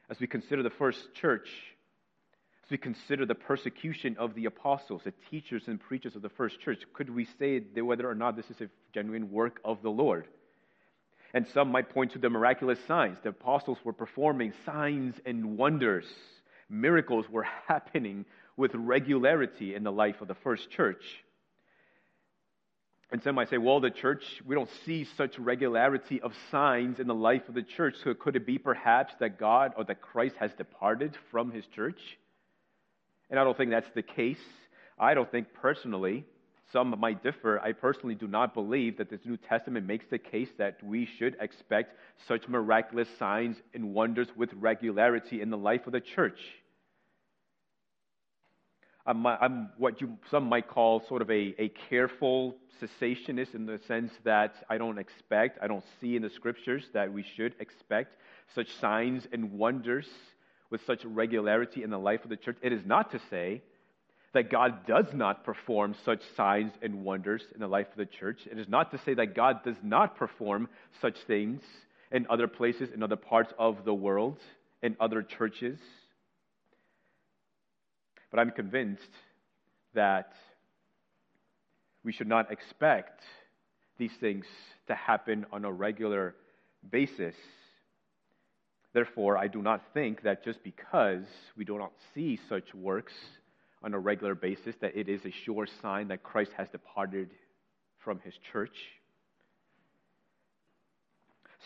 As 0.10 0.20
we 0.20 0.28
consider 0.28 0.64
the 0.64 0.70
first 0.70 1.14
church, 1.14 1.48
we 2.70 2.78
consider 2.78 3.26
the 3.26 3.36
persecution 3.36 4.16
of 4.20 4.36
the 4.36 4.46
apostles, 4.46 5.02
the 5.04 5.14
teachers 5.32 5.64
and 5.68 5.80
preachers 5.80 6.16
of 6.16 6.22
the 6.22 6.30
first 6.30 6.60
church, 6.60 6.84
could 6.94 7.10
we 7.10 7.26
say 7.40 7.60
whether 7.60 8.10
or 8.10 8.16
not 8.16 8.36
this 8.36 8.50
is 8.50 8.62
a 8.62 8.70
genuine 8.94 9.32
work 9.32 9.60
of 9.64 9.82
the 9.82 9.90
Lord? 9.90 10.28
And 11.34 11.48
some 11.48 11.72
might 11.72 11.90
point 11.90 12.14
to 12.14 12.20
the 12.20 12.30
miraculous 12.30 12.80
signs. 12.88 13.18
The 13.22 13.30
apostles 13.30 13.78
were 13.84 13.94
performing 13.94 14.54
signs 14.66 15.16
and 15.26 15.58
wonders. 15.58 16.06
Miracles 16.70 17.30
were 17.30 17.48
happening 17.68 18.26
with 18.58 18.72
regularity 18.74 19.76
in 19.76 19.84
the 19.84 19.92
life 19.92 20.22
of 20.22 20.28
the 20.28 20.36
first 20.36 20.70
church. 20.70 21.04
And 23.12 23.24
some 23.24 23.36
might 23.36 23.50
say, 23.50 23.58
well, 23.58 23.80
the 23.80 23.90
church, 23.90 24.24
we 24.46 24.54
don't 24.54 24.70
see 24.86 25.08
such 25.18 25.40
regularity 25.40 26.22
of 26.22 26.34
signs 26.52 27.00
in 27.00 27.08
the 27.08 27.16
life 27.16 27.48
of 27.48 27.56
the 27.56 27.64
church. 27.64 27.96
So 28.04 28.14
could 28.14 28.36
it 28.36 28.46
be 28.46 28.60
perhaps 28.60 29.14
that 29.20 29.40
God 29.40 29.74
or 29.78 29.84
that 29.86 30.02
Christ 30.02 30.36
has 30.40 30.54
departed 30.54 31.18
from 31.32 31.52
his 31.52 31.66
church? 31.68 32.00
And 33.30 33.40
I 33.40 33.44
don't 33.44 33.58
think 33.58 33.72
that's 33.72 33.90
the 33.94 34.02
case. 34.02 34.40
I 34.98 35.14
don't 35.14 35.30
think 35.32 35.48
personally, 35.54 36.26
some 36.72 36.94
might 37.00 37.24
differ. 37.24 37.60
I 37.60 37.72
personally 37.72 38.16
do 38.16 38.28
not 38.28 38.54
believe 38.54 38.98
that 38.98 39.10
this 39.10 39.22
New 39.26 39.38
Testament 39.38 39.86
makes 39.86 40.06
the 40.10 40.18
case 40.18 40.50
that 40.58 40.84
we 40.84 41.08
should 41.18 41.36
expect 41.40 41.96
such 42.28 42.48
miraculous 42.48 43.08
signs 43.18 43.58
and 43.74 43.94
wonders 43.94 44.28
with 44.36 44.50
regularity 44.54 45.42
in 45.42 45.50
the 45.50 45.58
life 45.58 45.88
of 45.88 45.94
the 45.94 46.02
church. 46.02 46.40
I'm, 49.06 49.26
I'm 49.26 49.70
what 49.78 50.02
you, 50.02 50.18
some 50.30 50.48
might 50.48 50.68
call 50.68 51.04
sort 51.08 51.24
of 51.24 51.32
a, 51.32 51.56
a 51.58 51.72
careful 51.90 52.56
cessationist 52.80 53.56
in 53.56 53.66
the 53.66 53.80
sense 53.88 54.12
that 54.24 54.54
I 54.70 54.78
don't 54.78 55.00
expect, 55.00 55.58
I 55.64 55.68
don't 55.68 55.84
see 56.00 56.16
in 56.16 56.22
the 56.22 56.30
scriptures 56.30 56.84
that 56.94 57.12
we 57.12 57.26
should 57.36 57.56
expect 57.60 58.16
such 58.54 58.72
signs 58.80 59.28
and 59.32 59.54
wonders 59.54 60.08
with 60.70 60.82
such 60.86 61.04
regularity 61.06 61.84
in 61.84 61.90
the 61.90 61.98
life 61.98 62.24
of 62.24 62.30
the 62.30 62.38
church. 62.38 62.58
It 62.62 62.74
is 62.74 62.86
not 62.86 63.12
to 63.12 63.20
say 63.30 63.62
that 64.34 64.52
God 64.52 64.86
does 64.86 65.08
not 65.14 65.44
perform 65.44 65.96
such 66.06 66.22
signs 66.38 66.72
and 66.82 67.04
wonders 67.04 67.42
in 67.54 67.60
the 67.60 67.68
life 67.68 67.88
of 67.92 67.98
the 67.98 68.06
church. 68.06 68.40
It 68.50 68.60
is 68.60 68.68
not 68.68 68.92
to 68.92 69.00
say 69.00 69.16
that 69.16 69.36
God 69.36 69.64
does 69.64 69.78
not 69.82 70.16
perform 70.16 70.70
such 71.02 71.16
things 71.26 71.62
in 72.12 72.28
other 72.30 72.48
places, 72.48 72.90
in 72.94 73.02
other 73.02 73.16
parts 73.16 73.52
of 73.58 73.86
the 73.86 73.94
world, 73.94 74.38
in 74.84 74.96
other 75.00 75.24
churches. 75.24 75.80
But 78.30 78.40
I'm 78.40 78.52
convinced 78.52 79.10
that 79.96 80.34
we 82.04 82.12
should 82.12 82.28
not 82.28 82.52
expect 82.52 83.22
these 83.98 84.14
things 84.20 84.46
to 84.88 84.96
happen 84.96 85.46
on 85.52 85.66
a 85.66 85.72
regular 85.72 86.36
basis. 86.90 87.36
Therefore, 88.94 89.38
I 89.38 89.48
do 89.48 89.62
not 89.62 89.82
think 89.94 90.24
that 90.24 90.44
just 90.44 90.64
because 90.64 91.24
we 91.56 91.64
do 91.64 91.78
not 91.78 91.92
see 92.14 92.40
such 92.50 92.74
works 92.74 93.14
on 93.84 93.94
a 93.94 94.00
regular 94.00 94.36
basis, 94.36 94.76
that 94.82 94.96
it 94.98 95.08
is 95.08 95.24
a 95.26 95.32
sure 95.46 95.68
sign 95.82 96.08
that 96.08 96.24
Christ 96.24 96.52
has 96.58 96.68
departed 96.70 97.30
from 98.04 98.20
his 98.20 98.34
church. 98.52 98.76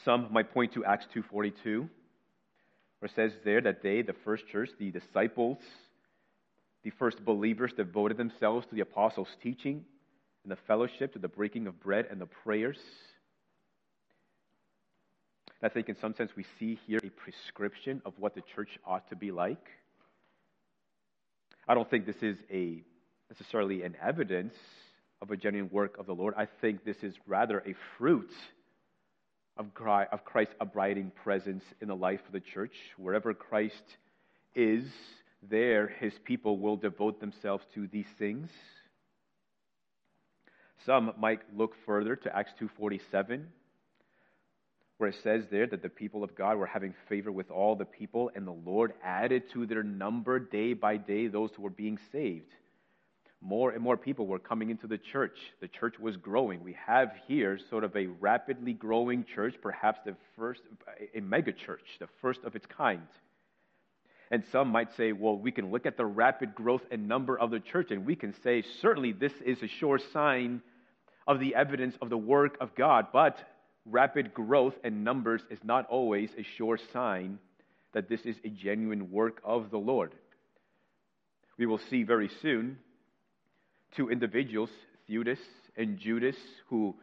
Some 0.03 0.27
might 0.31 0.51
point 0.51 0.73
to 0.73 0.83
Acts 0.83 1.07
2:42, 1.13 1.89
where 2.99 3.07
it 3.07 3.11
says 3.15 3.31
there 3.45 3.61
that 3.61 3.81
they, 3.81 4.01
the 4.01 4.13
first 4.25 4.47
church, 4.47 4.69
the 4.77 4.91
disciples, 4.91 5.59
the 6.83 6.89
first 6.91 7.23
believers 7.23 7.71
devoted 7.73 8.17
themselves 8.17 8.67
to 8.67 8.75
the 8.75 8.81
apostles' 8.81 9.35
teaching 9.41 9.85
and 10.43 10.51
the 10.51 10.57
fellowship, 10.67 11.13
to 11.13 11.19
the 11.19 11.29
breaking 11.29 11.67
of 11.67 11.79
bread 11.79 12.07
and 12.11 12.19
the 12.19 12.25
prayers. 12.25 12.77
I 15.63 15.69
think 15.69 15.87
in 15.87 15.95
some 15.95 16.13
sense 16.13 16.31
we 16.35 16.45
see 16.59 16.77
here 16.85 16.99
a 17.03 17.09
prescription 17.09 18.01
of 18.05 18.13
what 18.17 18.35
the 18.35 18.43
church 18.53 18.77
ought 18.85 19.09
to 19.09 19.15
be 19.15 19.31
like. 19.31 19.65
I 21.67 21.73
don't 21.73 21.89
think 21.89 22.05
this 22.05 22.21
is 22.21 22.37
a 22.51 22.83
necessarily 23.29 23.83
an 23.83 23.95
evidence 24.03 24.55
of 25.21 25.31
a 25.31 25.37
genuine 25.37 25.69
work 25.71 25.97
of 25.97 26.05
the 26.05 26.13
Lord. 26.13 26.33
I 26.37 26.47
think 26.59 26.83
this 26.83 27.01
is 27.01 27.15
rather 27.25 27.59
a 27.59 27.75
fruit 27.97 28.31
of 29.55 29.73
Christ's 29.73 30.55
abiding 30.59 31.11
presence 31.23 31.63
in 31.79 31.87
the 31.87 31.95
life 31.95 32.19
of 32.27 32.33
the 32.33 32.41
church. 32.41 32.75
Wherever 32.97 33.33
Christ 33.33 33.97
is, 34.53 34.83
there 35.49 35.87
his 35.87 36.13
people 36.25 36.57
will 36.57 36.75
devote 36.75 37.21
themselves 37.21 37.63
to 37.75 37.87
these 37.87 38.11
things. 38.19 38.49
Some 40.85 41.13
might 41.17 41.39
look 41.55 41.73
further 41.85 42.17
to 42.17 42.35
Acts 42.35 42.51
2:47 42.59 43.45
it 45.07 45.15
says 45.23 45.43
there 45.51 45.67
that 45.67 45.81
the 45.81 45.89
people 45.89 46.23
of 46.23 46.35
God 46.35 46.57
were 46.57 46.65
having 46.65 46.93
favor 47.09 47.31
with 47.31 47.51
all 47.51 47.75
the 47.75 47.85
people, 47.85 48.31
and 48.35 48.45
the 48.45 48.51
Lord 48.51 48.93
added 49.03 49.49
to 49.53 49.65
their 49.65 49.83
number 49.83 50.39
day 50.39 50.73
by 50.73 50.97
day 50.97 51.27
those 51.27 51.51
who 51.55 51.63
were 51.63 51.69
being 51.69 51.97
saved. 52.11 52.53
more 53.43 53.71
and 53.71 53.83
more 53.83 53.97
people 53.97 54.25
were 54.25 54.39
coming 54.39 54.69
into 54.69 54.87
the 54.87 54.97
church. 54.97 55.37
The 55.59 55.67
church 55.67 55.99
was 55.99 56.15
growing. 56.15 56.63
We 56.63 56.77
have 56.85 57.11
here 57.27 57.59
sort 57.69 57.83
of 57.83 57.95
a 57.95 58.07
rapidly 58.07 58.73
growing 58.73 59.25
church, 59.35 59.55
perhaps 59.61 59.99
the 60.05 60.15
first, 60.37 60.61
a 61.13 61.19
mega 61.19 61.51
church, 61.51 61.83
the 61.99 62.07
first 62.21 62.39
of 62.45 62.55
its 62.55 62.65
kind. 62.65 63.05
And 64.31 64.43
some 64.51 64.69
might 64.69 64.95
say, 64.95 65.11
well, 65.11 65.37
we 65.37 65.51
can 65.51 65.71
look 65.71 65.85
at 65.85 65.97
the 65.97 66.05
rapid 66.05 66.55
growth 66.55 66.81
and 66.89 67.07
number 67.07 67.37
of 67.37 67.51
the 67.51 67.59
church, 67.59 67.91
and 67.91 68.05
we 68.05 68.15
can 68.15 68.33
say, 68.43 68.63
certainly 68.81 69.11
this 69.11 69.33
is 69.45 69.61
a 69.61 69.67
sure 69.67 69.99
sign 70.13 70.61
of 71.27 71.39
the 71.39 71.53
evidence 71.53 71.95
of 72.01 72.09
the 72.09 72.17
work 72.17 72.57
of 72.61 72.73
God. 72.75 73.07
But 73.11 73.37
rapid 73.85 74.33
growth 74.33 74.75
and 74.83 75.03
numbers 75.03 75.41
is 75.49 75.59
not 75.63 75.85
always 75.87 76.29
a 76.37 76.43
sure 76.57 76.79
sign 76.91 77.39
that 77.93 78.09
this 78.09 78.21
is 78.21 78.35
a 78.43 78.49
genuine 78.49 79.11
work 79.11 79.41
of 79.43 79.69
the 79.71 79.77
Lord. 79.77 80.13
We 81.57 81.65
will 81.65 81.79
see 81.89 82.03
very 82.03 82.29
soon 82.41 82.77
two 83.95 84.09
individuals, 84.09 84.69
Theudas 85.07 85.39
and 85.77 85.99
Judas, 85.99 86.35
who 86.69 86.95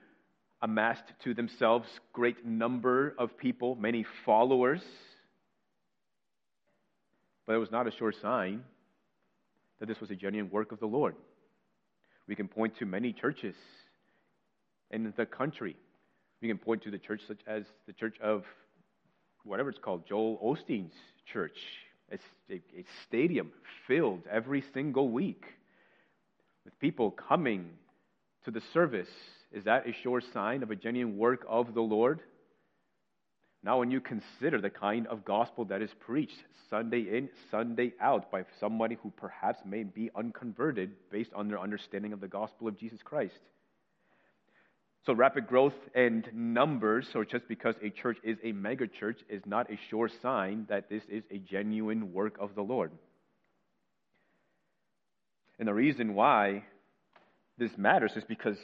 amassed 0.62 1.05
to 1.24 1.35
themselves 1.35 1.89
great 2.12 2.45
number 2.45 3.14
of 3.18 3.37
people, 3.37 3.76
many 3.76 4.05
followers. 4.24 4.83
But 7.47 7.55
it 7.55 7.59
was 7.59 7.70
not 7.70 7.87
a 7.87 7.93
sure 7.93 8.12
sign 8.12 8.64
that 9.78 9.87
this 9.87 10.01
was 10.01 10.11
a 10.11 10.14
genuine 10.14 10.51
work 10.51 10.72
of 10.72 10.81
the 10.81 10.87
Lord. 10.87 11.14
We 12.26 12.37
can 12.37 12.49
point 12.49 12.76
to 12.78 12.87
many 12.87 13.12
churches 13.12 13.55
in 14.91 15.12
the 15.16 15.26
country. 15.26 15.76
We 16.41 16.49
can 16.49 16.59
point 16.59 16.82
to 16.84 16.91
the 16.91 16.99
church 16.99 17.20
such 17.28 17.41
as 17.47 17.64
the 17.86 17.93
church 17.93 18.16
of 18.22 18.45
whatever 19.45 19.70
it's 19.70 19.78
called, 19.78 20.07
Joel 20.09 20.38
Osteen's 20.43 20.95
church. 21.32 21.57
It's 22.11 22.24
a, 22.51 22.55
a 22.55 22.84
stadium 23.07 23.53
filled 23.86 24.22
every 24.30 24.64
single 24.74 25.11
week 25.11 25.45
with 26.64 26.78
people 26.80 27.11
coming 27.11 27.70
to 28.45 28.51
the 28.51 28.62
service, 28.72 29.09
is 29.53 29.64
that 29.64 29.86
a 29.86 29.93
sure 30.03 30.22
sign 30.32 30.62
of 30.62 30.70
a 30.70 30.76
genuine 30.76 31.16
work 31.16 31.45
of 31.49 31.74
the 31.74 31.80
Lord? 31.80 32.20
Now, 33.62 33.78
when 33.78 33.91
you 33.91 34.01
consider 34.01 34.61
the 34.61 34.70
kind 34.70 35.07
of 35.09 35.24
gospel 35.24 35.66
that 35.66 35.82
is 35.82 35.91
preached 36.01 36.38
Sunday 36.70 37.01
in, 37.01 37.28
Sunday 37.51 37.93
out 38.01 38.30
by 38.30 38.45
somebody 38.59 38.97
who 39.03 39.12
perhaps 39.16 39.61
may 39.66 39.82
be 39.82 40.11
unconverted 40.16 40.93
based 41.11 41.32
on 41.34 41.49
their 41.49 41.61
understanding 41.61 42.12
of 42.14 42.20
the 42.20 42.28
gospel 42.28 42.68
of 42.68 42.78
Jesus 42.78 43.01
Christ. 43.05 43.38
So, 45.07 45.14
rapid 45.14 45.46
growth 45.46 45.74
and 45.94 46.28
numbers, 46.34 47.09
or 47.14 47.24
just 47.24 47.48
because 47.48 47.74
a 47.82 47.88
church 47.88 48.18
is 48.22 48.36
a 48.42 48.53
megachurch, 48.53 49.16
is 49.30 49.42
not 49.46 49.70
a 49.70 49.78
sure 49.88 50.11
sign 50.20 50.66
that 50.68 50.90
this 50.90 51.03
is 51.09 51.24
a 51.30 51.38
genuine 51.38 52.12
work 52.12 52.36
of 52.38 52.55
the 52.55 52.62
Lord. 52.62 52.92
And 55.59 55.66
the 55.66 55.74
reason 55.74 56.14
why 56.14 56.64
this 57.57 57.70
matters 57.78 58.12
is 58.16 58.24
because 58.24 58.59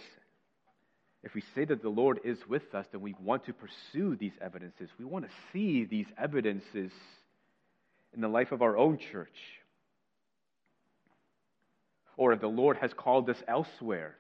if 1.23 1.35
we 1.35 1.43
say 1.55 1.65
that 1.65 1.83
the 1.83 1.89
Lord 1.89 2.21
is 2.25 2.39
with 2.49 2.75
us, 2.75 2.87
then 2.93 3.01
we 3.01 3.15
want 3.21 3.47
to 3.47 3.53
pursue 3.53 4.15
these 4.17 4.33
evidences. 4.41 4.91
We 4.99 5.05
want 5.05 5.25
to 5.25 5.31
see 5.53 5.85
these 5.85 6.07
evidences 6.17 6.93
in 8.15 8.21
the 8.21 8.29
life 8.29 8.53
of 8.53 8.63
our 8.63 8.77
own 8.77 8.99
church. 8.99 9.37
Or 12.17 12.33
if 12.33 12.41
the 12.41 12.47
Lord 12.47 12.77
has 12.79 12.93
called 12.95 13.29
us 13.29 13.43
elsewhere, 13.49 14.17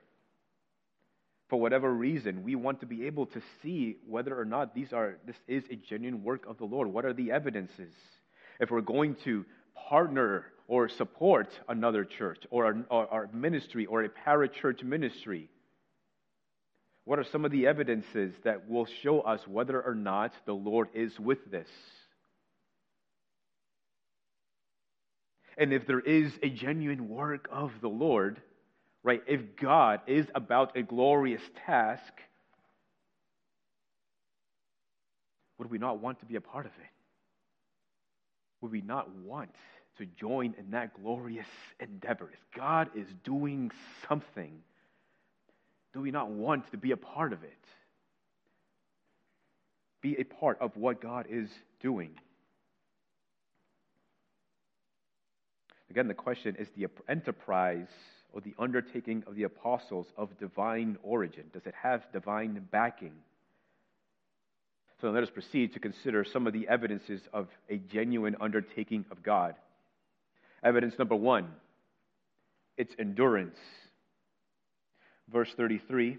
for 1.48 1.60
whatever 1.60 1.92
reason, 1.92 2.42
we 2.42 2.54
want 2.54 2.80
to 2.80 2.86
be 2.86 3.06
able 3.06 3.26
to 3.26 3.40
see 3.62 3.96
whether 4.06 4.38
or 4.38 4.44
not 4.44 4.74
these 4.74 4.92
are, 4.92 5.18
this 5.26 5.36
is 5.46 5.64
a 5.70 5.76
genuine 5.76 6.22
work 6.22 6.46
of 6.46 6.58
the 6.58 6.64
Lord. 6.64 6.88
What 6.88 7.04
are 7.04 7.12
the 7.12 7.30
evidences? 7.30 7.92
If 8.58 8.70
we're 8.70 8.80
going 8.80 9.16
to 9.24 9.44
partner 9.88 10.46
or 10.68 10.88
support 10.88 11.48
another 11.68 12.04
church 12.04 12.42
or 12.50 12.84
our, 12.90 13.28
ministry 13.32 13.86
or 13.86 14.02
a 14.02 14.08
parachurch 14.08 14.82
ministry? 14.82 15.48
What 17.04 17.18
are 17.18 17.24
some 17.24 17.44
of 17.44 17.52
the 17.52 17.68
evidences 17.68 18.34
that 18.42 18.68
will 18.68 18.86
show 19.02 19.20
us 19.20 19.40
whether 19.46 19.80
or 19.80 19.94
not 19.94 20.32
the 20.44 20.54
Lord 20.54 20.88
is 20.92 21.18
with 21.20 21.50
this? 21.50 21.68
And 25.56 25.72
if 25.72 25.86
there 25.86 26.00
is 26.00 26.32
a 26.42 26.50
genuine 26.50 27.08
work 27.08 27.48
of 27.50 27.70
the 27.80 27.88
Lord, 27.88 28.42
right, 29.06 29.22
if 29.26 29.56
God 29.56 30.00
is 30.06 30.26
about 30.34 30.76
a 30.76 30.82
glorious 30.82 31.42
task, 31.64 32.12
would 35.58 35.70
we 35.70 35.78
not 35.78 36.00
want 36.00 36.18
to 36.20 36.26
be 36.26 36.36
a 36.36 36.40
part 36.40 36.66
of 36.66 36.72
it? 36.72 36.90
Would 38.60 38.72
we 38.72 38.80
not 38.80 39.08
want 39.10 39.54
to 39.98 40.06
join 40.06 40.54
in 40.58 40.72
that 40.72 40.92
glorious 41.02 41.46
endeavor. 41.80 42.30
If 42.32 42.40
God 42.58 42.90
is 42.94 43.06
doing 43.24 43.70
something, 44.08 44.52
do 45.94 46.00
we 46.00 46.10
not 46.10 46.28
want 46.30 46.70
to 46.72 46.76
be 46.76 46.90
a 46.90 46.96
part 46.96 47.32
of 47.32 47.42
it? 47.42 47.52
Be 50.02 50.16
a 50.18 50.24
part 50.24 50.58
of 50.60 50.76
what 50.76 51.00
God 51.00 51.26
is 51.30 51.48
doing. 51.80 52.10
Again, 55.90 56.08
the 56.08 56.14
question 56.14 56.56
is 56.58 56.68
the 56.76 56.88
enterprise 57.08 57.88
or 58.36 58.42
the 58.42 58.54
undertaking 58.58 59.24
of 59.26 59.34
the 59.34 59.44
apostles 59.44 60.06
of 60.18 60.38
divine 60.38 60.98
origin? 61.02 61.44
Does 61.54 61.62
it 61.64 61.72
have 61.82 62.02
divine 62.12 62.68
backing? 62.70 63.14
So 65.00 65.08
let 65.08 65.22
us 65.22 65.30
proceed 65.30 65.72
to 65.72 65.80
consider 65.80 66.22
some 66.22 66.46
of 66.46 66.52
the 66.52 66.68
evidences 66.68 67.22
of 67.32 67.48
a 67.70 67.78
genuine 67.78 68.36
undertaking 68.38 69.06
of 69.10 69.22
God. 69.22 69.54
Evidence 70.62 70.92
number 70.98 71.16
one 71.16 71.48
it's 72.76 72.94
endurance. 72.98 73.56
Verse 75.32 75.48
33 75.56 76.18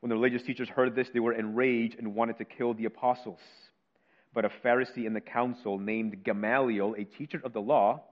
When 0.00 0.10
the 0.10 0.16
religious 0.16 0.42
teachers 0.42 0.68
heard 0.68 0.96
this, 0.96 1.06
they 1.14 1.20
were 1.20 1.32
enraged 1.32 1.96
and 1.96 2.12
wanted 2.16 2.38
to 2.38 2.44
kill 2.44 2.74
the 2.74 2.86
apostles. 2.86 3.38
But 4.34 4.44
a 4.44 4.50
Pharisee 4.64 5.06
in 5.06 5.14
the 5.14 5.20
council 5.20 5.78
named 5.78 6.24
Gamaliel, 6.24 6.96
a 6.98 7.04
teacher 7.04 7.40
of 7.44 7.52
the 7.52 7.60
law, 7.60 8.02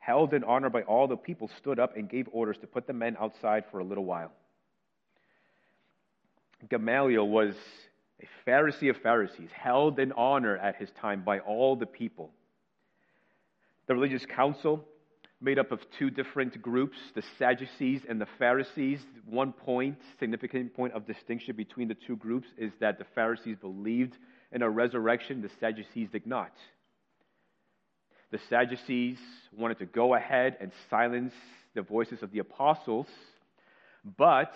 held 0.00 0.34
in 0.34 0.42
honor 0.42 0.70
by 0.70 0.82
all 0.82 1.06
the 1.06 1.16
people, 1.16 1.48
stood 1.58 1.78
up 1.78 1.96
and 1.96 2.08
gave 2.08 2.28
orders 2.32 2.56
to 2.58 2.66
put 2.66 2.86
the 2.86 2.92
men 2.92 3.16
outside 3.20 3.64
for 3.70 3.78
a 3.78 3.84
little 3.84 4.04
while. 4.04 4.32
Gamaliel 6.68 7.28
was 7.28 7.54
a 8.20 8.48
Pharisee 8.48 8.90
of 8.90 8.96
Pharisees, 8.98 9.50
held 9.52 9.98
in 9.98 10.12
honor 10.12 10.56
at 10.56 10.76
his 10.76 10.90
time 11.00 11.22
by 11.22 11.38
all 11.38 11.76
the 11.76 11.86
people. 11.86 12.30
The 13.86 13.94
religious 13.94 14.26
council, 14.26 14.84
made 15.40 15.58
up 15.58 15.72
of 15.72 15.80
two 15.98 16.10
different 16.10 16.60
groups, 16.60 16.98
the 17.14 17.22
Sadducees 17.38 18.02
and 18.08 18.20
the 18.20 18.28
Pharisees. 18.38 19.00
One 19.24 19.52
point, 19.52 19.96
significant 20.18 20.74
point 20.74 20.92
of 20.92 21.06
distinction 21.06 21.56
between 21.56 21.88
the 21.88 21.96
two 22.06 22.16
groups 22.16 22.48
is 22.58 22.72
that 22.80 22.98
the 22.98 23.06
Pharisees 23.14 23.56
believed 23.60 24.16
in 24.52 24.62
a 24.62 24.68
resurrection, 24.68 25.40
the 25.40 25.50
Sadducees 25.58 26.10
did 26.10 26.26
not. 26.26 26.52
The 28.30 28.38
Sadducees 28.48 29.18
wanted 29.56 29.78
to 29.78 29.86
go 29.86 30.14
ahead 30.14 30.56
and 30.60 30.70
silence 30.88 31.34
the 31.74 31.82
voices 31.82 32.22
of 32.22 32.30
the 32.30 32.38
apostles, 32.38 33.06
but 34.16 34.54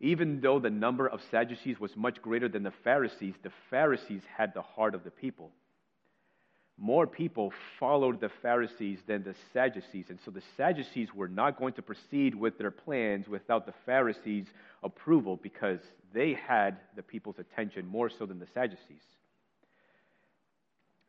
even 0.00 0.40
though 0.40 0.58
the 0.58 0.70
number 0.70 1.08
of 1.08 1.20
Sadducees 1.30 1.80
was 1.80 1.96
much 1.96 2.22
greater 2.22 2.48
than 2.48 2.62
the 2.62 2.72
Pharisees, 2.84 3.34
the 3.42 3.52
Pharisees 3.70 4.22
had 4.36 4.54
the 4.54 4.62
heart 4.62 4.94
of 4.94 5.04
the 5.04 5.10
people 5.10 5.50
more 6.78 7.06
people 7.06 7.52
followed 7.80 8.20
the 8.20 8.30
Pharisees 8.40 9.00
than 9.06 9.24
the 9.24 9.34
Sadducees. 9.52 10.06
And 10.10 10.18
so 10.24 10.30
the 10.30 10.42
Sadducees 10.56 11.12
were 11.12 11.28
not 11.28 11.58
going 11.58 11.74
to 11.74 11.82
proceed 11.82 12.34
with 12.34 12.56
their 12.56 12.70
plans 12.70 13.28
without 13.28 13.66
the 13.66 13.74
Pharisees' 13.84 14.46
approval 14.84 15.36
because 15.36 15.80
they 16.14 16.34
had 16.34 16.78
the 16.94 17.02
people's 17.02 17.38
attention 17.40 17.86
more 17.86 18.08
so 18.08 18.26
than 18.26 18.38
the 18.38 18.46
Sadducees. 18.54 19.02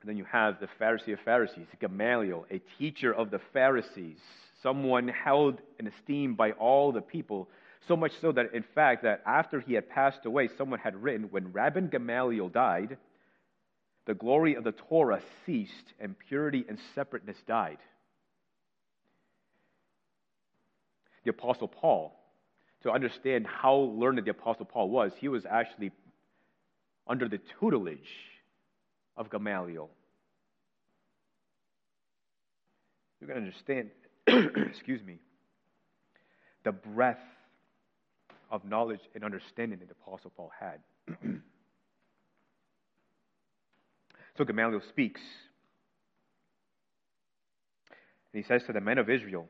And 0.02 0.10
then 0.10 0.18
you 0.18 0.26
have 0.26 0.60
the 0.60 0.70
Pharisee 0.80 1.14
of 1.14 1.20
Pharisees, 1.20 1.68
Gamaliel, 1.80 2.45
a 2.50 2.62
teacher 2.78 3.14
of 3.14 3.32
the 3.32 3.41
Pharisees, 3.54 4.20
someone 4.64 5.10
held 5.10 5.60
in 5.80 5.88
esteem 5.88 6.36
by 6.36 6.52
all 6.52 6.91
the 6.91 7.02
people, 7.02 7.50
so 7.88 7.97
much 7.97 8.12
so 8.22 8.32
that, 8.32 8.54
in 8.54 8.64
fact, 8.76 9.04
that 9.04 9.22
after 9.26 9.60
he 9.60 9.74
had 9.74 9.89
passed 9.89 10.26
away, 10.26 10.50
someone 10.58 10.80
had 10.80 11.02
written, 11.02 11.28
when 11.32 11.52
Rabban 11.52 11.89
Gamaliel 11.89 12.50
died, 12.50 12.97
the 14.06 14.14
glory 14.14 14.56
of 14.56 14.64
the 14.64 14.72
Torah 14.72 15.22
ceased, 15.45 15.93
and 16.00 16.16
purity 16.18 16.66
and 16.68 16.80
separateness 16.95 17.38
died. 17.45 17.78
The 21.26 21.32
Apostle 21.32 21.68
Paul, 21.68 22.18
to 22.84 22.91
understand 22.91 23.45
how 23.45 23.76
learned 23.76 24.24
the 24.24 24.32
Apostle 24.32 24.66
Paul 24.66 24.89
was, 24.89 25.12
he 25.20 25.28
was 25.28 25.45
actually 25.45 25.91
under 27.06 27.28
the 27.28 27.39
tutelage 27.60 28.10
of 29.20 29.30
Gamaliel. 29.30 29.90
You 33.22 33.28
can 33.28 33.36
understand, 33.36 33.90
excuse 34.28 35.04
me, 35.04 35.20
the 36.64 36.72
breadth 36.72 37.20
of 38.50 38.66
knowledge 38.66 39.02
and 39.14 39.24
understanding 39.24 39.78
that 39.80 39.90
the 39.90 39.96
Apostle 40.04 40.32
Paul 40.36 40.52
had. 40.60 40.80
So 44.40 44.46
Gamaliel 44.46 44.82
speaks. 44.88 45.20
And 48.32 48.42
he 48.42 48.48
says 48.48 48.64
to 48.68 48.72
the 48.72 48.80
men 48.80 48.98
of 48.98 49.10
Israel, 49.10 49.50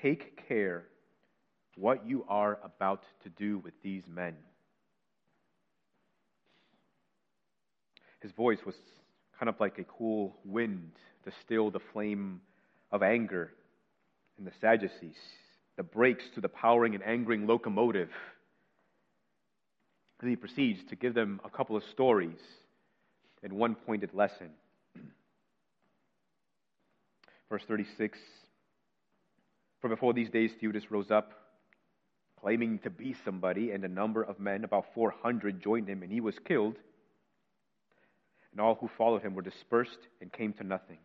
Take 0.00 0.48
care 0.48 0.86
what 1.76 2.06
you 2.06 2.24
are 2.30 2.58
about 2.64 3.02
to 3.24 3.28
do 3.28 3.58
with 3.58 3.74
these 3.82 4.04
men. 4.08 4.36
His 8.20 8.32
voice 8.32 8.58
was 8.66 8.74
kind 9.38 9.48
of 9.48 9.60
like 9.60 9.78
a 9.78 9.84
cool 9.84 10.36
wind 10.44 10.90
to 11.24 11.32
still 11.44 11.70
the 11.70 11.80
flame 11.92 12.40
of 12.90 13.02
anger 13.02 13.52
in 14.38 14.44
the 14.44 14.52
Sadducees, 14.60 15.16
the 15.76 15.82
brakes 15.82 16.24
to 16.34 16.40
the 16.40 16.48
powering 16.48 16.94
and 16.94 17.04
angering 17.04 17.46
locomotive. 17.46 18.10
And 20.20 20.30
he 20.30 20.36
proceeds 20.36 20.80
to 20.88 20.96
give 20.96 21.14
them 21.14 21.40
a 21.44 21.50
couple 21.50 21.76
of 21.76 21.84
stories 21.92 22.40
and 23.42 23.52
one 23.52 23.76
pointed 23.76 24.12
lesson. 24.14 24.50
Verse 27.48 27.62
36 27.68 28.18
For 29.80 29.88
before 29.88 30.12
these 30.12 30.30
days, 30.30 30.50
Theudas 30.60 30.90
rose 30.90 31.12
up, 31.12 31.32
claiming 32.40 32.80
to 32.80 32.90
be 32.90 33.14
somebody, 33.24 33.70
and 33.70 33.84
a 33.84 33.88
number 33.88 34.22
of 34.22 34.40
men, 34.40 34.64
about 34.64 34.86
400, 34.94 35.62
joined 35.62 35.88
him, 35.88 36.02
and 36.02 36.10
he 36.10 36.20
was 36.20 36.34
killed. 36.40 36.74
And 38.52 38.60
all 38.60 38.74
who 38.76 38.88
followed 38.96 39.22
him 39.22 39.34
were 39.34 39.42
dispersed 39.42 39.98
and 40.20 40.32
came 40.32 40.52
to 40.54 40.64
nothing. 40.64 40.98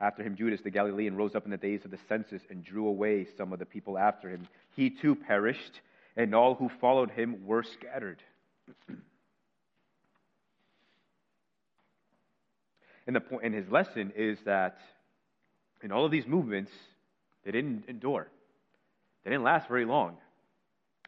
After 0.00 0.22
him, 0.22 0.36
Judas 0.36 0.60
the 0.62 0.70
Galilean 0.70 1.16
rose 1.16 1.34
up 1.34 1.44
in 1.44 1.50
the 1.50 1.56
days 1.58 1.84
of 1.84 1.90
the 1.90 1.98
census 2.08 2.42
and 2.48 2.64
drew 2.64 2.86
away 2.86 3.26
some 3.36 3.52
of 3.52 3.58
the 3.58 3.66
people 3.66 3.98
after 3.98 4.30
him. 4.30 4.48
He 4.74 4.88
too 4.88 5.14
perished, 5.14 5.80
and 6.16 6.34
all 6.34 6.54
who 6.54 6.70
followed 6.80 7.10
him 7.10 7.46
were 7.46 7.62
scattered. 7.62 8.22
and, 13.06 13.14
the 13.14 13.20
point, 13.20 13.44
and 13.44 13.54
his 13.54 13.68
lesson 13.68 14.12
is 14.16 14.38
that 14.46 14.78
in 15.82 15.92
all 15.92 16.06
of 16.06 16.10
these 16.10 16.26
movements, 16.26 16.72
they 17.44 17.50
didn't 17.50 17.84
endure. 17.86 18.28
They 19.24 19.30
didn't 19.30 19.44
last 19.44 19.68
very 19.68 19.84
long. 19.84 20.16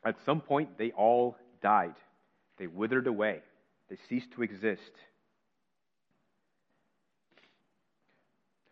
At 0.04 0.16
some 0.26 0.42
point, 0.42 0.76
they 0.76 0.90
all 0.90 1.36
died. 1.62 1.94
They 2.58 2.66
withered 2.66 3.06
away. 3.06 3.40
They 3.92 3.98
ceased 4.08 4.32
to 4.36 4.42
exist. 4.42 4.80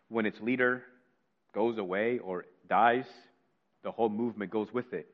When 0.09 0.25
its 0.25 0.41
leader 0.41 0.81
goes 1.53 1.77
away 1.77 2.17
or 2.17 2.45
dies, 2.67 3.05
the 3.83 3.91
whole 3.91 4.09
movement 4.09 4.49
goes 4.49 4.73
with 4.73 4.93
it. 4.93 5.07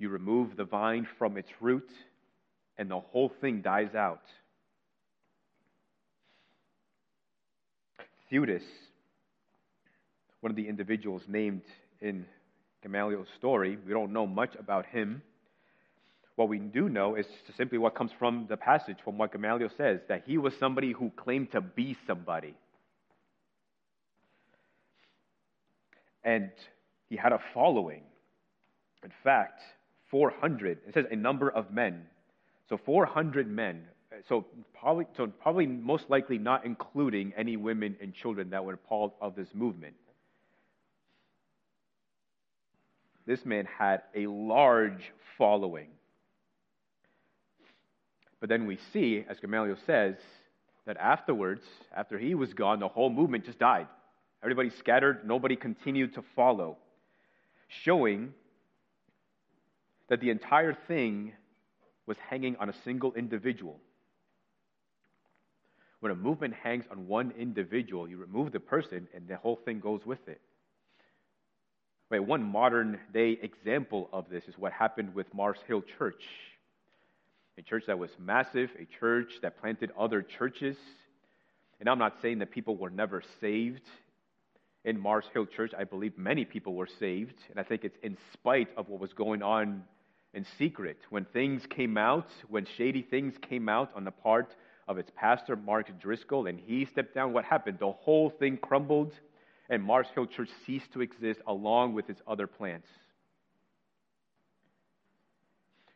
You 0.00 0.08
remove 0.08 0.56
the 0.56 0.64
vine 0.64 1.06
from 1.18 1.36
its 1.36 1.50
root, 1.60 1.88
and 2.78 2.90
the 2.90 2.98
whole 2.98 3.30
thing 3.40 3.62
dies 3.62 3.94
out. 3.94 4.24
Theudas, 8.28 8.64
one 10.40 10.50
of 10.50 10.56
the 10.56 10.66
individuals 10.66 11.22
named 11.28 11.62
in 12.00 12.26
Gamaliel's 12.82 13.28
story, 13.36 13.78
we 13.86 13.92
don't 13.92 14.12
know 14.12 14.26
much 14.26 14.56
about 14.58 14.84
him. 14.86 15.22
What 16.38 16.48
we 16.48 16.60
do 16.60 16.88
know 16.88 17.16
is 17.16 17.26
simply 17.56 17.78
what 17.78 17.96
comes 17.96 18.12
from 18.16 18.46
the 18.48 18.56
passage, 18.56 18.98
from 19.02 19.18
what 19.18 19.32
Gamaliel 19.32 19.70
says, 19.76 19.98
that 20.06 20.22
he 20.24 20.38
was 20.38 20.54
somebody 20.56 20.92
who 20.92 21.10
claimed 21.16 21.50
to 21.50 21.60
be 21.60 21.96
somebody. 22.06 22.54
And 26.22 26.52
he 27.10 27.16
had 27.16 27.32
a 27.32 27.40
following. 27.52 28.02
In 29.02 29.10
fact, 29.24 29.62
400, 30.12 30.78
it 30.86 30.94
says 30.94 31.06
a 31.10 31.16
number 31.16 31.50
of 31.50 31.72
men. 31.72 32.06
So 32.68 32.78
400 32.86 33.50
men 33.50 33.82
so 34.28 34.46
probably, 34.78 35.06
so 35.16 35.26
probably 35.26 35.66
most 35.66 36.08
likely 36.08 36.38
not 36.38 36.64
including 36.64 37.32
any 37.36 37.56
women 37.56 37.96
and 38.00 38.14
children 38.14 38.50
that 38.50 38.64
were 38.64 38.76
part 38.76 39.10
of 39.20 39.34
this 39.34 39.48
movement. 39.54 39.96
This 43.26 43.44
man 43.44 43.66
had 43.66 44.02
a 44.14 44.28
large 44.28 45.12
following. 45.36 45.88
But 48.40 48.48
then 48.48 48.66
we 48.66 48.78
see, 48.92 49.24
as 49.28 49.38
Gamaliel 49.40 49.76
says, 49.86 50.16
that 50.86 50.96
afterwards, 50.96 51.62
after 51.94 52.18
he 52.18 52.34
was 52.34 52.54
gone, 52.54 52.80
the 52.80 52.88
whole 52.88 53.10
movement 53.10 53.44
just 53.44 53.58
died. 53.58 53.88
Everybody 54.42 54.70
scattered, 54.70 55.26
nobody 55.26 55.56
continued 55.56 56.14
to 56.14 56.22
follow, 56.36 56.76
showing 57.84 58.32
that 60.08 60.20
the 60.20 60.30
entire 60.30 60.74
thing 60.86 61.32
was 62.06 62.16
hanging 62.30 62.56
on 62.56 62.68
a 62.68 62.74
single 62.84 63.12
individual. 63.14 63.78
When 66.00 66.12
a 66.12 66.14
movement 66.14 66.54
hangs 66.54 66.84
on 66.90 67.08
one 67.08 67.32
individual, 67.38 68.08
you 68.08 68.16
remove 68.16 68.52
the 68.52 68.60
person 68.60 69.08
and 69.14 69.26
the 69.26 69.36
whole 69.36 69.56
thing 69.56 69.80
goes 69.80 70.06
with 70.06 70.26
it. 70.28 70.40
Right, 72.10 72.24
one 72.24 72.42
modern 72.42 72.98
day 73.12 73.38
example 73.42 74.08
of 74.12 74.30
this 74.30 74.44
is 74.48 74.54
what 74.56 74.72
happened 74.72 75.14
with 75.14 75.26
Mars 75.34 75.58
Hill 75.66 75.82
Church. 75.98 76.22
A 77.58 77.62
church 77.62 77.84
that 77.88 77.98
was 77.98 78.10
massive, 78.20 78.70
a 78.78 78.84
church 79.00 79.32
that 79.42 79.60
planted 79.60 79.90
other 79.98 80.22
churches. 80.22 80.76
And 81.80 81.88
I'm 81.88 81.98
not 81.98 82.22
saying 82.22 82.38
that 82.38 82.52
people 82.52 82.76
were 82.76 82.88
never 82.88 83.20
saved 83.40 83.82
in 84.84 84.98
Mars 84.98 85.24
Hill 85.32 85.44
Church. 85.44 85.72
I 85.76 85.82
believe 85.82 86.16
many 86.16 86.44
people 86.44 86.74
were 86.74 86.86
saved. 86.86 87.34
And 87.50 87.58
I 87.58 87.64
think 87.64 87.84
it's 87.84 87.98
in 88.04 88.16
spite 88.32 88.68
of 88.76 88.88
what 88.88 89.00
was 89.00 89.12
going 89.12 89.42
on 89.42 89.82
in 90.34 90.46
secret. 90.56 90.98
When 91.10 91.24
things 91.24 91.66
came 91.68 91.98
out, 91.98 92.28
when 92.48 92.64
shady 92.76 93.02
things 93.02 93.34
came 93.42 93.68
out 93.68 93.90
on 93.96 94.04
the 94.04 94.12
part 94.12 94.54
of 94.86 94.96
its 94.96 95.10
pastor, 95.16 95.56
Mark 95.56 95.90
Driscoll, 96.00 96.46
and 96.46 96.60
he 96.60 96.84
stepped 96.84 97.12
down, 97.12 97.32
what 97.32 97.44
happened? 97.44 97.78
The 97.80 97.90
whole 97.90 98.30
thing 98.30 98.56
crumbled, 98.56 99.12
and 99.68 99.82
Mars 99.82 100.06
Hill 100.14 100.26
Church 100.26 100.50
ceased 100.64 100.92
to 100.92 101.00
exist 101.00 101.40
along 101.46 101.94
with 101.94 102.08
its 102.08 102.22
other 102.26 102.46
plants. 102.46 102.86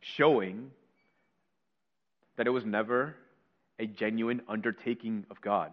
Showing 0.00 0.72
that 2.36 2.46
it 2.46 2.50
was 2.50 2.64
never 2.64 3.14
a 3.78 3.86
genuine 3.86 4.42
undertaking 4.48 5.24
of 5.30 5.40
God. 5.40 5.72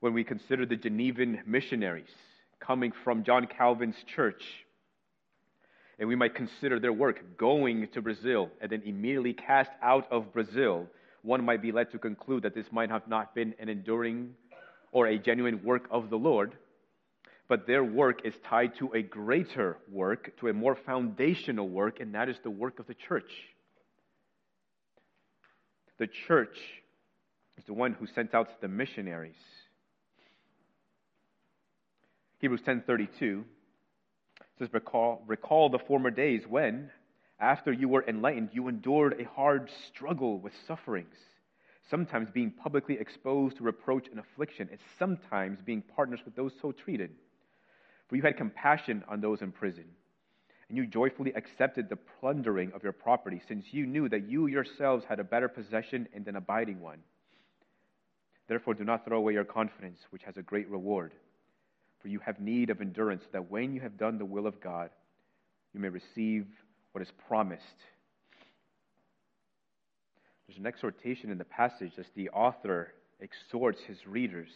When 0.00 0.14
we 0.14 0.24
consider 0.24 0.64
the 0.64 0.76
Genevan 0.76 1.40
missionaries 1.46 2.10
coming 2.60 2.92
from 3.04 3.24
John 3.24 3.46
Calvin's 3.46 3.96
church, 4.14 4.42
and 5.98 6.08
we 6.08 6.14
might 6.14 6.34
consider 6.34 6.78
their 6.78 6.92
work 6.92 7.36
going 7.36 7.88
to 7.94 8.02
Brazil 8.02 8.50
and 8.60 8.70
then 8.70 8.82
immediately 8.84 9.32
cast 9.32 9.70
out 9.82 10.06
of 10.12 10.32
Brazil, 10.32 10.86
one 11.22 11.44
might 11.44 11.60
be 11.60 11.72
led 11.72 11.90
to 11.90 11.98
conclude 11.98 12.44
that 12.44 12.54
this 12.54 12.66
might 12.70 12.90
have 12.90 13.08
not 13.08 13.34
been 13.34 13.54
an 13.58 13.68
enduring 13.68 14.34
or 14.92 15.06
a 15.06 15.18
genuine 15.18 15.62
work 15.64 15.88
of 15.90 16.08
the 16.10 16.16
Lord, 16.16 16.56
but 17.48 17.66
their 17.66 17.82
work 17.82 18.24
is 18.24 18.34
tied 18.48 18.76
to 18.76 18.92
a 18.94 19.02
greater 19.02 19.78
work, 19.90 20.38
to 20.38 20.48
a 20.48 20.52
more 20.52 20.76
foundational 20.76 21.68
work, 21.68 21.98
and 21.98 22.14
that 22.14 22.28
is 22.28 22.36
the 22.44 22.50
work 22.50 22.78
of 22.78 22.86
the 22.86 22.94
church. 22.94 23.32
The 25.98 26.06
church 26.06 26.56
is 27.56 27.64
the 27.64 27.74
one 27.74 27.92
who 27.92 28.06
sent 28.06 28.34
out 28.34 28.60
the 28.60 28.68
missionaries. 28.68 29.34
Hebrews 32.38 32.62
10:32 32.62 33.44
says, 34.58 34.68
recall, 34.72 35.24
recall 35.26 35.68
the 35.68 35.78
former 35.80 36.10
days 36.10 36.42
when, 36.48 36.90
after 37.40 37.72
you 37.72 37.88
were 37.88 38.04
enlightened, 38.06 38.50
you 38.52 38.68
endured 38.68 39.20
a 39.20 39.24
hard 39.24 39.70
struggle 39.88 40.38
with 40.38 40.52
sufferings, 40.66 41.14
sometimes 41.90 42.30
being 42.30 42.52
publicly 42.52 42.98
exposed 42.98 43.56
to 43.56 43.64
reproach 43.64 44.06
and 44.08 44.20
affliction, 44.20 44.68
and 44.70 44.78
sometimes 44.98 45.60
being 45.64 45.82
partners 45.82 46.20
with 46.24 46.36
those 46.36 46.52
so 46.62 46.70
treated. 46.72 47.10
For 48.08 48.16
you 48.16 48.22
had 48.22 48.36
compassion 48.36 49.04
on 49.08 49.20
those 49.20 49.42
in 49.42 49.52
prison, 49.52 49.84
and 50.68 50.76
you 50.76 50.86
joyfully 50.86 51.32
accepted 51.34 51.88
the 51.88 51.98
plundering 52.20 52.72
of 52.72 52.82
your 52.82 52.92
property, 52.92 53.40
since 53.48 53.64
you 53.70 53.86
knew 53.86 54.08
that 54.08 54.28
you 54.28 54.46
yourselves 54.46 55.04
had 55.08 55.18
a 55.18 55.24
better 55.24 55.48
possession 55.48 56.06
and 56.14 56.26
an 56.28 56.36
abiding 56.36 56.80
one. 56.80 56.98
Therefore, 58.48 58.74
do 58.74 58.84
not 58.84 59.04
throw 59.04 59.18
away 59.18 59.32
your 59.32 59.44
confidence, 59.44 59.98
which 60.10 60.22
has 60.24 60.36
a 60.36 60.42
great 60.42 60.68
reward. 60.68 61.12
For 62.00 62.08
you 62.08 62.18
have 62.20 62.40
need 62.40 62.70
of 62.70 62.80
endurance, 62.80 63.24
that 63.32 63.50
when 63.50 63.74
you 63.74 63.80
have 63.80 63.98
done 63.98 64.18
the 64.18 64.24
will 64.24 64.46
of 64.46 64.60
God, 64.60 64.90
you 65.72 65.80
may 65.80 65.88
receive 65.88 66.46
what 66.92 67.02
is 67.02 67.12
promised. 67.26 67.64
There's 70.46 70.58
an 70.58 70.66
exhortation 70.66 71.30
in 71.30 71.38
the 71.38 71.44
passage 71.44 71.92
as 71.98 72.06
the 72.14 72.30
author 72.30 72.92
exhorts 73.20 73.80
his 73.86 73.98
readers 74.06 74.48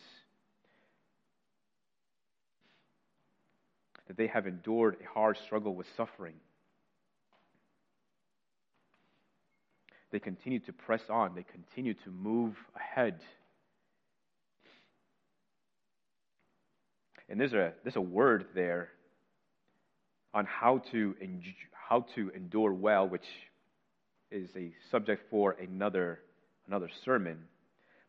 that 4.07 4.17
they 4.17 4.27
have 4.27 4.47
endured 4.47 4.97
a 5.03 5.09
hard 5.13 5.37
struggle 5.45 5.75
with 5.75 5.87
suffering. 5.97 6.35
They 10.11 10.19
continue 10.19 10.61
to 10.61 10.73
press 10.73 11.03
on, 11.09 11.35
they 11.35 11.45
continue 11.45 11.95
to 11.95 12.11
move 12.11 12.55
ahead. 12.77 13.21
And 17.29 17.41
there's 17.41 17.55
a, 17.55 17.73
there's 17.83 17.97
a 17.97 18.01
word 18.01 18.47
there 18.55 18.91
on 20.35 20.45
how 20.45 20.79
to, 20.93 21.15
how 21.73 22.07
to 22.15 22.31
endure 22.35 22.73
well, 22.73 23.09
which 23.09 23.27
is 24.31 24.51
a 24.57 24.73
subject 24.91 25.31
for 25.31 25.53
another, 25.53 26.21
another 26.67 26.91
sermon. 27.05 27.39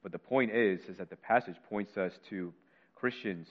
But 0.02 0.12
the 0.12 0.20
point 0.20 0.52
is, 0.52 0.82
is 0.89 0.98
that 0.98 1.10
the 1.10 1.16
passage 1.16 1.56
points 1.70 1.96
us 1.96 2.12
to 2.30 2.54
Christians 2.96 3.48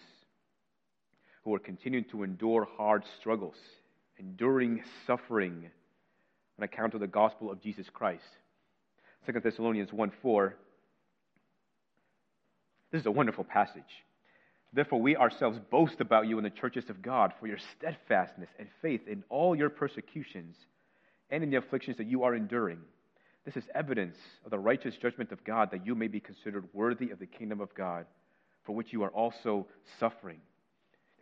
who 1.44 1.54
are 1.54 1.58
continuing 1.58 2.04
to 2.10 2.22
endure 2.22 2.66
hard 2.76 3.04
struggles, 3.18 3.56
enduring 4.18 4.82
suffering 5.06 5.70
on 6.58 6.64
account 6.64 6.94
of 6.94 7.00
the 7.00 7.06
gospel 7.06 7.50
of 7.50 7.60
Jesus 7.60 7.86
Christ. 7.92 8.22
2 9.26 9.40
Thessalonians 9.40 9.92
1 9.92 10.12
4. 10.22 10.56
This 12.90 13.00
is 13.00 13.06
a 13.06 13.10
wonderful 13.10 13.44
passage. 13.44 13.82
Therefore, 14.72 15.00
we 15.00 15.16
ourselves 15.16 15.58
boast 15.70 16.00
about 16.00 16.26
you 16.26 16.38
in 16.38 16.44
the 16.44 16.50
churches 16.50 16.88
of 16.88 17.02
God 17.02 17.32
for 17.38 17.46
your 17.46 17.58
steadfastness 17.76 18.48
and 18.58 18.68
faith 18.80 19.02
in 19.06 19.22
all 19.28 19.54
your 19.54 19.68
persecutions 19.68 20.56
and 21.30 21.42
in 21.42 21.50
the 21.50 21.56
afflictions 21.56 21.98
that 21.98 22.06
you 22.06 22.22
are 22.22 22.34
enduring. 22.34 22.78
This 23.44 23.56
is 23.56 23.64
evidence 23.74 24.16
of 24.44 24.50
the 24.50 24.58
righteous 24.58 24.94
judgment 25.00 25.32
of 25.32 25.44
God 25.44 25.70
that 25.72 25.84
you 25.84 25.94
may 25.94 26.06
be 26.06 26.20
considered 26.20 26.68
worthy 26.72 27.10
of 27.10 27.18
the 27.18 27.26
kingdom 27.26 27.60
of 27.60 27.74
God, 27.74 28.06
for 28.64 28.74
which 28.74 28.92
you 28.92 29.02
are 29.02 29.10
also 29.10 29.66
suffering. 29.98 30.40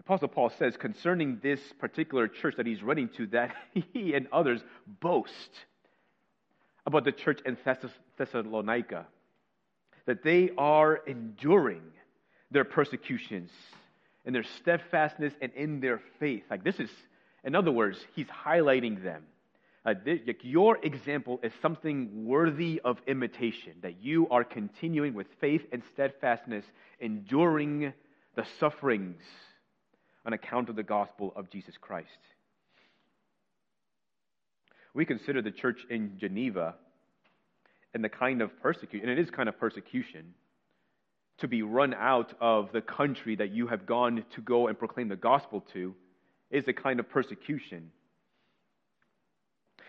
Apostle 0.00 0.28
Paul 0.28 0.50
says 0.58 0.78
concerning 0.78 1.40
this 1.42 1.60
particular 1.78 2.26
church 2.26 2.54
that 2.56 2.66
he's 2.66 2.82
writing 2.82 3.10
to 3.18 3.26
that 3.28 3.54
he 3.92 4.14
and 4.14 4.28
others 4.32 4.62
boast 5.00 5.50
about 6.86 7.04
the 7.04 7.12
church 7.12 7.40
in 7.44 7.58
Thessalonica, 8.16 9.06
that 10.06 10.24
they 10.24 10.50
are 10.56 10.96
enduring 11.06 11.82
their 12.50 12.64
persecutions 12.64 13.50
and 14.24 14.34
their 14.34 14.46
steadfastness 14.60 15.34
and 15.42 15.52
in 15.52 15.80
their 15.80 16.00
faith. 16.18 16.44
Like 16.50 16.64
this 16.64 16.80
is, 16.80 16.90
in 17.44 17.54
other 17.54 17.70
words, 17.70 17.98
he's 18.16 18.26
highlighting 18.26 19.04
them. 19.04 19.24
Uh, 19.84 19.94
your 20.42 20.78
example 20.82 21.40
is 21.42 21.52
something 21.60 22.24
worthy 22.26 22.80
of 22.84 22.98
imitation, 23.06 23.74
that 23.82 24.02
you 24.02 24.28
are 24.30 24.44
continuing 24.44 25.12
with 25.12 25.26
faith 25.42 25.62
and 25.72 25.82
steadfastness, 25.92 26.64
enduring 27.00 27.92
the 28.34 28.46
sufferings 28.58 29.20
on 30.26 30.32
account 30.32 30.68
of 30.68 30.76
the 30.76 30.82
gospel 30.82 31.32
of 31.36 31.50
Jesus 31.50 31.74
Christ. 31.80 32.08
We 34.92 35.04
consider 35.04 35.40
the 35.40 35.50
church 35.50 35.80
in 35.88 36.18
Geneva 36.18 36.74
and 37.94 38.04
the 38.04 38.08
kind 38.08 38.42
of 38.42 38.60
persecution, 38.60 39.08
and 39.08 39.18
it 39.18 39.22
is 39.22 39.30
kind 39.30 39.48
of 39.48 39.58
persecution, 39.58 40.34
to 41.38 41.48
be 41.48 41.62
run 41.62 41.94
out 41.94 42.34
of 42.40 42.70
the 42.72 42.82
country 42.82 43.34
that 43.36 43.50
you 43.50 43.66
have 43.66 43.86
gone 43.86 44.24
to 44.34 44.40
go 44.42 44.68
and 44.68 44.78
proclaim 44.78 45.08
the 45.08 45.16
gospel 45.16 45.64
to 45.72 45.94
is 46.50 46.64
a 46.68 46.72
kind 46.72 47.00
of 47.00 47.08
persecution. 47.08 47.90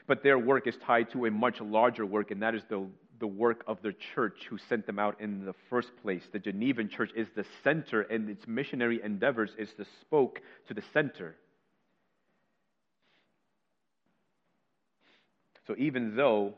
But 0.08 0.24
their 0.24 0.40
work 0.40 0.68
is 0.68 0.76
tied 0.86 1.12
to 1.12 1.26
a 1.26 1.32
much 1.32 1.60
larger 1.60 2.06
work, 2.06 2.32
and 2.32 2.42
that 2.42 2.56
is 2.56 2.62
the, 2.70 2.88
the 3.22 3.28
work 3.28 3.64
of 3.68 3.78
the 3.84 3.94
church 4.16 4.48
who 4.50 4.58
sent 4.68 4.86
them 4.88 5.00
out 5.00 5.22
in 5.22 5.46
the 5.46 5.54
first 5.70 5.90
place. 6.02 6.24
The 6.34 6.40
Genevan 6.40 6.90
church 6.90 7.12
is 7.16 7.28
the 7.36 7.46
center, 7.64 8.02
and 8.02 8.30
its 8.30 8.46
missionary 8.48 9.00
endeavors 9.02 9.52
is 9.58 9.70
the 9.78 9.86
spoke 10.02 10.42
to 10.68 10.74
the 10.74 10.82
center. 10.92 11.36
So 15.68 15.76
even 15.78 16.16
though 16.16 16.56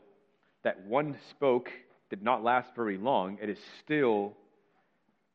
that 0.64 0.86
one 0.86 1.16
spoke 1.30 1.68
did 2.08 2.22
not 2.22 2.42
last 2.42 2.70
very 2.74 2.96
long, 2.96 3.38
it 3.40 3.50
is 3.50 3.58
still 3.84 4.32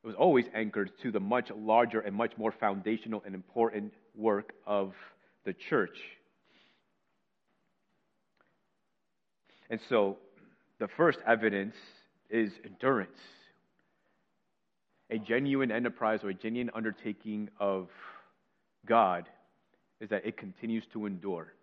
it 0.03 0.07
was 0.07 0.15
always 0.15 0.45
anchored 0.55 0.91
to 1.03 1.11
the 1.11 1.19
much 1.19 1.51
larger 1.55 1.99
and 1.99 2.15
much 2.15 2.31
more 2.37 2.53
foundational 2.53 3.21
and 3.25 3.35
important 3.35 3.93
work 4.15 4.53
of 4.65 4.93
the 5.45 5.53
church. 5.53 5.97
And 9.69 9.79
so 9.89 10.17
the 10.79 10.87
first 10.87 11.19
evidence 11.27 11.75
is 12.29 12.51
endurance. 12.65 13.19
A 15.09 15.17
genuine 15.17 15.71
enterprise 15.71 16.21
or 16.23 16.29
a 16.29 16.33
genuine 16.33 16.71
undertaking 16.73 17.49
of 17.59 17.89
God 18.85 19.27
is 19.99 20.09
that 20.09 20.25
it 20.25 20.37
continues 20.37 20.83
to 20.93 21.05
endure. 21.05 21.53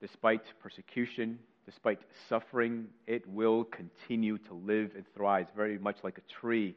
Despite 0.00 0.42
persecution, 0.62 1.38
despite 1.66 2.00
suffering, 2.28 2.86
it 3.06 3.26
will 3.26 3.64
continue 3.64 4.38
to 4.38 4.54
live 4.54 4.90
and 4.94 5.04
thrive, 5.16 5.46
very 5.56 5.78
much 5.78 5.96
like 6.02 6.18
a 6.18 6.40
tree 6.40 6.76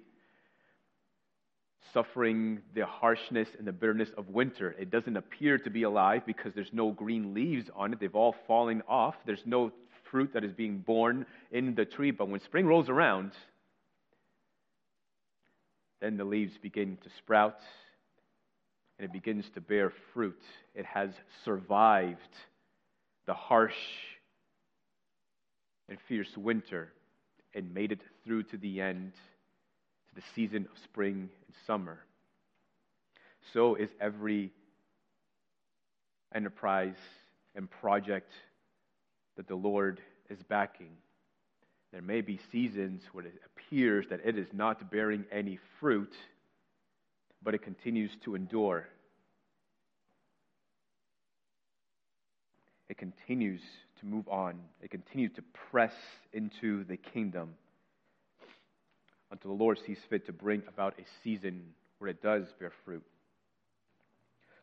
suffering 1.93 2.61
the 2.75 2.85
harshness 2.85 3.47
and 3.57 3.65
the 3.65 3.71
bitterness 3.71 4.09
of 4.17 4.29
winter. 4.29 4.75
It 4.79 4.91
doesn't 4.91 5.15
appear 5.15 5.57
to 5.59 5.69
be 5.69 5.83
alive 5.83 6.23
because 6.25 6.53
there's 6.53 6.73
no 6.73 6.91
green 6.91 7.33
leaves 7.33 7.69
on 7.75 7.93
it. 7.93 7.99
They've 7.99 8.13
all 8.13 8.35
fallen 8.45 8.81
off. 8.87 9.15
There's 9.25 9.43
no 9.45 9.71
fruit 10.11 10.33
that 10.33 10.43
is 10.43 10.53
being 10.53 10.79
born 10.79 11.25
in 11.51 11.75
the 11.75 11.85
tree. 11.85 12.11
But 12.11 12.29
when 12.29 12.39
spring 12.41 12.65
rolls 12.65 12.89
around, 12.89 13.31
then 16.01 16.17
the 16.17 16.23
leaves 16.23 16.53
begin 16.61 16.97
to 17.03 17.09
sprout 17.17 17.59
and 18.99 19.05
it 19.05 19.13
begins 19.13 19.45
to 19.53 19.61
bear 19.61 19.91
fruit. 20.13 20.41
It 20.73 20.85
has 20.85 21.09
survived 21.45 22.19
the 23.25 23.33
harsh 23.33 23.73
and 25.89 25.97
fierce 26.07 26.35
winter 26.35 26.91
and 27.53 27.73
made 27.73 27.91
it 27.91 28.01
through 28.23 28.43
to 28.43 28.57
the 28.57 28.81
end 28.81 29.13
to 30.09 30.15
the 30.15 30.23
season 30.35 30.67
of 30.71 30.77
spring 30.83 31.29
and 31.45 31.55
summer. 31.65 31.99
So 33.53 33.75
is 33.75 33.89
every 34.01 34.51
enterprise 36.33 36.97
and 37.55 37.69
project 37.69 38.31
that 39.37 39.47
the 39.47 39.55
Lord 39.55 40.01
is 40.29 40.39
backing. 40.43 40.91
There 41.93 42.01
may 42.01 42.21
be 42.21 42.39
seasons 42.51 43.01
where 43.13 43.25
it 43.25 43.41
appears 43.45 44.07
that 44.09 44.19
it 44.25 44.37
is 44.37 44.47
not 44.51 44.91
bearing 44.91 45.25
any 45.31 45.57
fruit, 45.79 46.13
but 47.41 47.53
it 47.53 47.61
continues 47.61 48.11
to 48.25 48.35
endure. 48.35 48.87
It 52.89 52.97
continues 52.97 53.61
to 53.99 54.05
move 54.05 54.27
on. 54.27 54.59
It 54.81 54.91
continues 54.91 55.31
to 55.35 55.43
press 55.71 55.93
into 56.33 56.83
the 56.85 56.97
kingdom 56.97 57.53
until 59.31 59.51
the 59.55 59.63
Lord 59.63 59.77
sees 59.85 59.97
fit 60.09 60.25
to 60.25 60.33
bring 60.33 60.63
about 60.67 60.93
a 60.99 61.03
season 61.23 61.63
where 61.99 62.09
it 62.09 62.21
does 62.21 62.45
bear 62.59 62.71
fruit. 62.85 63.03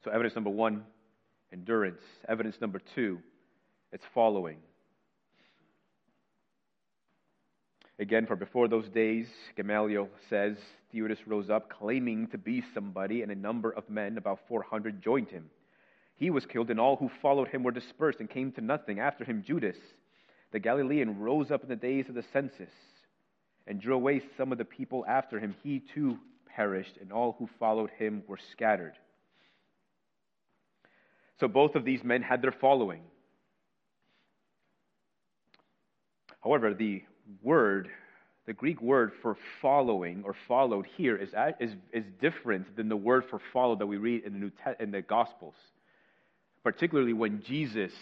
So, 0.04 0.10
evidence 0.10 0.34
number 0.34 0.50
one, 0.50 0.84
endurance. 1.52 2.00
Evidence 2.28 2.56
number 2.60 2.80
two, 2.94 3.18
it's 3.94 4.04
following. 4.12 4.58
Again, 8.00 8.26
for 8.26 8.34
before 8.34 8.66
those 8.66 8.88
days, 8.88 9.28
Gamaliel 9.56 10.08
says, 10.28 10.56
Theudas 10.92 11.20
rose 11.26 11.48
up 11.48 11.70
claiming 11.70 12.26
to 12.28 12.38
be 12.38 12.64
somebody, 12.74 13.22
and 13.22 13.30
a 13.30 13.36
number 13.36 13.70
of 13.70 13.88
men, 13.88 14.18
about 14.18 14.40
400, 14.48 15.00
joined 15.00 15.28
him. 15.28 15.48
He 16.16 16.28
was 16.28 16.44
killed, 16.44 16.70
and 16.70 16.80
all 16.80 16.96
who 16.96 17.08
followed 17.22 17.46
him 17.48 17.62
were 17.62 17.70
dispersed 17.70 18.18
and 18.18 18.28
came 18.28 18.50
to 18.52 18.60
nothing. 18.60 18.98
After 18.98 19.24
him, 19.24 19.44
Judas, 19.46 19.76
the 20.50 20.58
Galilean, 20.58 21.20
rose 21.20 21.52
up 21.52 21.62
in 21.62 21.68
the 21.68 21.76
days 21.76 22.06
of 22.08 22.16
the 22.16 22.24
census 22.32 22.72
and 23.68 23.80
drew 23.80 23.94
away 23.94 24.22
some 24.36 24.50
of 24.50 24.58
the 24.58 24.64
people 24.64 25.04
after 25.06 25.38
him, 25.38 25.54
he 25.62 25.80
too 25.94 26.18
perished, 26.48 26.96
and 27.00 27.12
all 27.12 27.36
who 27.38 27.48
followed 27.60 27.90
him 27.96 28.24
were 28.26 28.40
scattered. 28.50 28.94
So 31.38 31.46
both 31.46 31.76
of 31.76 31.84
these 31.84 32.02
men 32.02 32.22
had 32.22 32.42
their 32.42 32.52
following. 32.52 33.02
However, 36.44 36.74
the 36.74 37.02
word, 37.42 37.88
the 38.46 38.52
Greek 38.52 38.80
word 38.82 39.12
for 39.22 39.36
following 39.62 40.22
or 40.26 40.36
followed 40.46 40.86
here 40.96 41.16
is, 41.16 41.30
is, 41.58 41.72
is 41.92 42.04
different 42.20 42.76
than 42.76 42.90
the 42.90 42.96
word 42.96 43.24
for 43.30 43.40
follow 43.52 43.76
that 43.76 43.86
we 43.86 43.96
read 43.96 44.24
in 44.24 44.34
the, 44.34 44.38
New 44.38 44.50
Te- 44.50 44.82
in 44.82 44.90
the 44.90 45.00
Gospels, 45.00 45.54
particularly 46.62 47.14
when 47.14 47.42
Jesus 47.42 47.92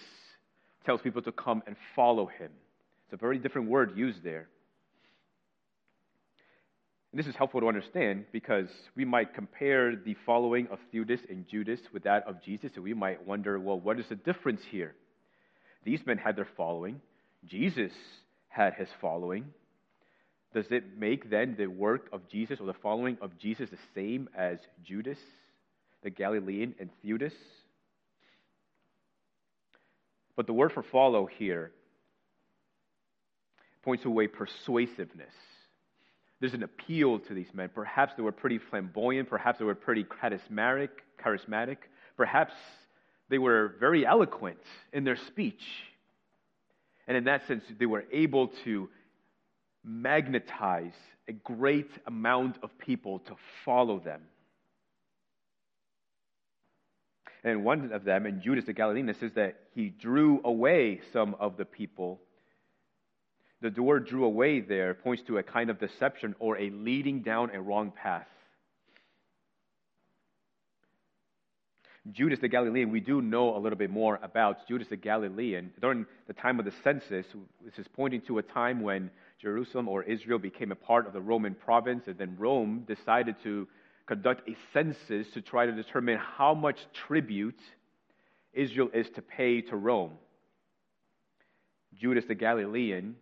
tells 0.84 1.00
people 1.00 1.22
to 1.22 1.30
come 1.30 1.62
and 1.68 1.76
follow 1.94 2.26
him. 2.26 2.50
It's 3.06 3.12
a 3.12 3.16
very 3.16 3.38
different 3.38 3.68
word 3.68 3.96
used 3.96 4.24
there. 4.24 4.48
And 7.12 7.18
this 7.18 7.26
is 7.26 7.36
helpful 7.36 7.60
to 7.60 7.68
understand 7.68 8.24
because 8.32 8.68
we 8.96 9.04
might 9.04 9.34
compare 9.34 9.94
the 9.94 10.16
following 10.26 10.66
of 10.68 10.80
Theudas 10.92 11.20
and 11.28 11.46
Judas 11.46 11.78
with 11.92 12.04
that 12.04 12.26
of 12.26 12.42
Jesus, 12.42 12.72
and 12.74 12.82
we 12.82 12.94
might 12.94 13.24
wonder, 13.24 13.60
well, 13.60 13.78
what 13.78 14.00
is 14.00 14.06
the 14.08 14.16
difference 14.16 14.62
here? 14.70 14.94
These 15.84 16.00
men 16.06 16.18
had 16.18 16.34
their 16.34 16.48
following, 16.56 17.00
Jesus 17.46 17.92
had 18.52 18.74
his 18.74 18.88
following. 19.00 19.46
Does 20.54 20.66
it 20.70 20.98
make 20.98 21.30
then 21.30 21.54
the 21.56 21.66
work 21.66 22.08
of 22.12 22.28
Jesus 22.28 22.60
or 22.60 22.66
the 22.66 22.74
following 22.74 23.16
of 23.20 23.38
Jesus 23.38 23.70
the 23.70 23.78
same 23.94 24.28
as 24.36 24.58
Judas, 24.84 25.18
the 26.02 26.10
Galilean, 26.10 26.74
and 26.78 26.90
Theudas? 27.02 27.32
But 30.36 30.46
the 30.46 30.52
word 30.52 30.72
for 30.72 30.82
follow 30.82 31.26
here 31.26 31.72
points 33.82 34.04
to 34.04 34.20
a 34.20 34.26
persuasiveness 34.26 35.34
there's 36.42 36.54
an 36.54 36.64
appeal 36.64 37.20
to 37.20 37.34
these 37.34 37.54
men. 37.54 37.70
Perhaps 37.72 38.14
they 38.16 38.22
were 38.24 38.32
pretty 38.32 38.58
flamboyant. 38.58 39.30
Perhaps 39.30 39.60
they 39.60 39.64
were 39.64 39.76
pretty 39.76 40.02
charismatic. 40.02 40.88
Charismatic. 41.24 41.76
Perhaps 42.16 42.52
they 43.30 43.38
were 43.38 43.76
very 43.78 44.04
eloquent 44.04 44.58
in 44.92 45.04
their 45.04 45.14
speech. 45.14 45.62
And 47.06 47.16
in 47.16 47.24
that 47.24 47.46
sense, 47.46 47.64
they 47.78 47.86
were 47.86 48.04
able 48.12 48.48
to 48.64 48.88
magnetize 49.84 50.94
a 51.28 51.32
great 51.32 51.90
amount 52.06 52.58
of 52.62 52.76
people 52.78 53.18
to 53.20 53.36
follow 53.64 53.98
them. 53.98 54.22
And 57.44 57.64
one 57.64 57.92
of 57.92 58.04
them, 58.04 58.26
and 58.26 58.40
Judas 58.40 58.66
the 58.66 58.72
Galilean, 58.72 59.12
says 59.18 59.32
that 59.34 59.56
he 59.74 59.88
drew 59.88 60.40
away 60.44 61.00
some 61.12 61.34
of 61.40 61.56
the 61.56 61.64
people. 61.64 62.20
The 63.60 63.82
word 63.82 64.06
drew 64.06 64.24
away 64.24 64.60
there 64.60 64.94
points 64.94 65.24
to 65.26 65.38
a 65.38 65.42
kind 65.42 65.70
of 65.70 65.80
deception 65.80 66.36
or 66.38 66.56
a 66.58 66.70
leading 66.70 67.22
down 67.22 67.50
a 67.52 67.60
wrong 67.60 67.92
path. 67.92 68.26
Judas 72.10 72.40
the 72.40 72.48
Galilean, 72.48 72.90
we 72.90 72.98
do 72.98 73.22
know 73.22 73.56
a 73.56 73.58
little 73.58 73.78
bit 73.78 73.90
more 73.90 74.18
about 74.24 74.66
Judas 74.66 74.88
the 74.88 74.96
Galilean. 74.96 75.70
During 75.80 76.04
the 76.26 76.32
time 76.32 76.58
of 76.58 76.64
the 76.64 76.72
census, 76.82 77.26
this 77.64 77.78
is 77.78 77.86
pointing 77.94 78.22
to 78.22 78.38
a 78.38 78.42
time 78.42 78.80
when 78.80 79.08
Jerusalem 79.40 79.86
or 79.88 80.02
Israel 80.02 80.40
became 80.40 80.72
a 80.72 80.76
part 80.76 81.06
of 81.06 81.12
the 81.12 81.20
Roman 81.20 81.54
province, 81.54 82.04
and 82.08 82.18
then 82.18 82.34
Rome 82.36 82.84
decided 82.88 83.36
to 83.44 83.68
conduct 84.06 84.48
a 84.48 84.56
census 84.72 85.32
to 85.32 85.40
try 85.40 85.64
to 85.64 85.72
determine 85.72 86.18
how 86.18 86.54
much 86.54 86.78
tribute 87.06 87.60
Israel 88.52 88.90
is 88.92 89.08
to 89.10 89.22
pay 89.22 89.60
to 89.60 89.76
Rome. 89.76 90.14
Judas 91.94 92.24
the 92.26 92.34
Galilean 92.34 93.14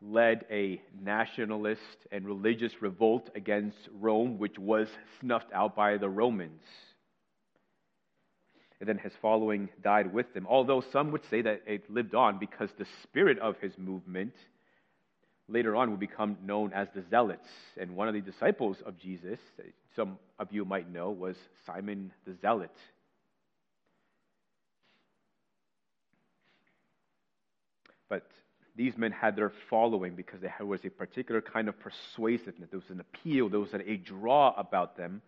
led 0.00 0.44
a 0.48 0.80
nationalist 1.02 2.06
and 2.12 2.24
religious 2.24 2.72
revolt 2.80 3.30
against 3.34 3.78
Rome, 3.92 4.38
which 4.38 4.58
was 4.60 4.86
snuffed 5.20 5.52
out 5.52 5.74
by 5.74 5.96
the 5.96 6.08
Romans. 6.08 6.62
And 8.84 8.98
then 8.98 9.02
his 9.02 9.14
following 9.22 9.70
died 9.82 10.12
with 10.12 10.36
him, 10.36 10.46
although 10.46 10.82
some 10.92 11.10
would 11.12 11.22
say 11.30 11.40
that 11.40 11.62
it 11.66 11.90
lived 11.90 12.14
on 12.14 12.38
because 12.38 12.68
the 12.76 12.84
spirit 13.02 13.38
of 13.38 13.56
his 13.62 13.72
movement 13.78 14.34
later 15.48 15.74
on 15.74 15.90
would 15.90 16.00
become 16.00 16.36
known 16.44 16.70
as 16.74 16.88
the 16.94 17.02
Zealots. 17.08 17.48
And 17.80 17.96
one 17.96 18.08
of 18.08 18.14
the 18.14 18.20
disciples 18.20 18.76
of 18.84 18.98
Jesus, 18.98 19.38
some 19.96 20.18
of 20.38 20.52
you 20.52 20.66
might 20.66 20.92
know, 20.92 21.12
was 21.12 21.34
Simon 21.64 22.12
the 22.26 22.34
Zealot. 22.42 22.76
But 28.10 28.26
these 28.76 28.98
men 28.98 29.12
had 29.12 29.34
their 29.34 29.52
following 29.70 30.14
because 30.14 30.42
there 30.42 30.66
was 30.66 30.84
a 30.84 30.90
particular 30.90 31.40
kind 31.40 31.70
of 31.70 31.76
persuasiveness. 31.80 32.68
There 32.70 32.80
was 32.80 32.90
an 32.90 33.00
appeal, 33.00 33.48
there 33.48 33.60
was 33.60 33.72
a 33.72 33.96
draw 33.96 34.52
about 34.58 34.98
them. 34.98 35.22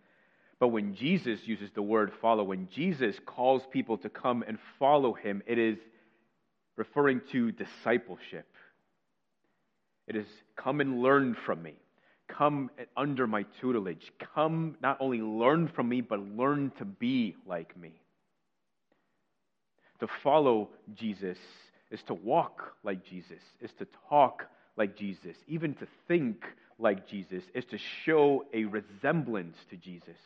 But 0.59 0.69
when 0.69 0.95
Jesus 0.95 1.39
uses 1.45 1.69
the 1.75 1.81
word 1.81 2.11
follow, 2.21 2.43
when 2.43 2.67
Jesus 2.73 3.15
calls 3.25 3.61
people 3.71 3.97
to 3.99 4.09
come 4.09 4.43
and 4.47 4.57
follow 4.79 5.13
him, 5.13 5.43
it 5.45 5.59
is 5.59 5.77
referring 6.75 7.21
to 7.31 7.51
discipleship. 7.51 8.47
It 10.07 10.15
is 10.15 10.27
come 10.55 10.81
and 10.81 11.01
learn 11.01 11.35
from 11.45 11.61
me. 11.61 11.75
Come 12.27 12.71
under 12.95 13.27
my 13.27 13.45
tutelage. 13.61 14.11
Come 14.33 14.77
not 14.81 14.97
only 14.99 15.21
learn 15.21 15.67
from 15.67 15.89
me, 15.89 16.01
but 16.01 16.19
learn 16.19 16.71
to 16.77 16.85
be 16.85 17.35
like 17.45 17.77
me. 17.77 17.93
To 19.99 20.07
follow 20.23 20.69
Jesus 20.95 21.37
is 21.91 22.01
to 22.03 22.13
walk 22.13 22.73
like 22.83 23.05
Jesus, 23.05 23.41
is 23.61 23.71
to 23.79 23.87
talk 24.09 24.45
like 24.75 24.95
Jesus, 24.95 25.35
even 25.47 25.73
to 25.75 25.87
think 26.07 26.45
like 26.79 27.07
Jesus, 27.07 27.43
is 27.53 27.65
to 27.65 27.77
show 28.05 28.45
a 28.53 28.65
resemblance 28.65 29.57
to 29.69 29.77
Jesus. 29.77 30.17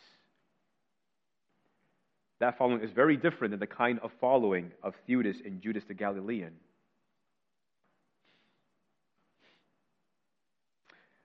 That 2.41 2.57
following 2.57 2.81
is 2.81 2.89
very 2.89 3.17
different 3.17 3.51
than 3.51 3.59
the 3.59 3.67
kind 3.67 3.99
of 3.99 4.09
following 4.19 4.71
of 4.81 4.95
Theudas 5.07 5.45
and 5.45 5.61
Judas 5.61 5.83
the 5.87 5.93
Galilean. 5.93 6.53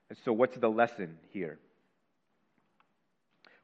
And 0.09 0.19
so, 0.23 0.31
what's 0.31 0.55
the 0.55 0.69
lesson 0.69 1.17
here? 1.31 1.57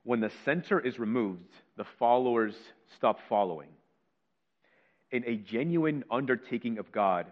When 0.01 0.19
the 0.19 0.31
center 0.43 0.79
is 0.79 0.97
removed, 0.97 1.53
the 1.77 1.85
followers 1.99 2.55
stop 2.97 3.19
following. 3.29 3.69
In 5.11 5.23
a 5.27 5.35
genuine 5.35 6.03
undertaking 6.09 6.79
of 6.79 6.91
God, 6.91 7.27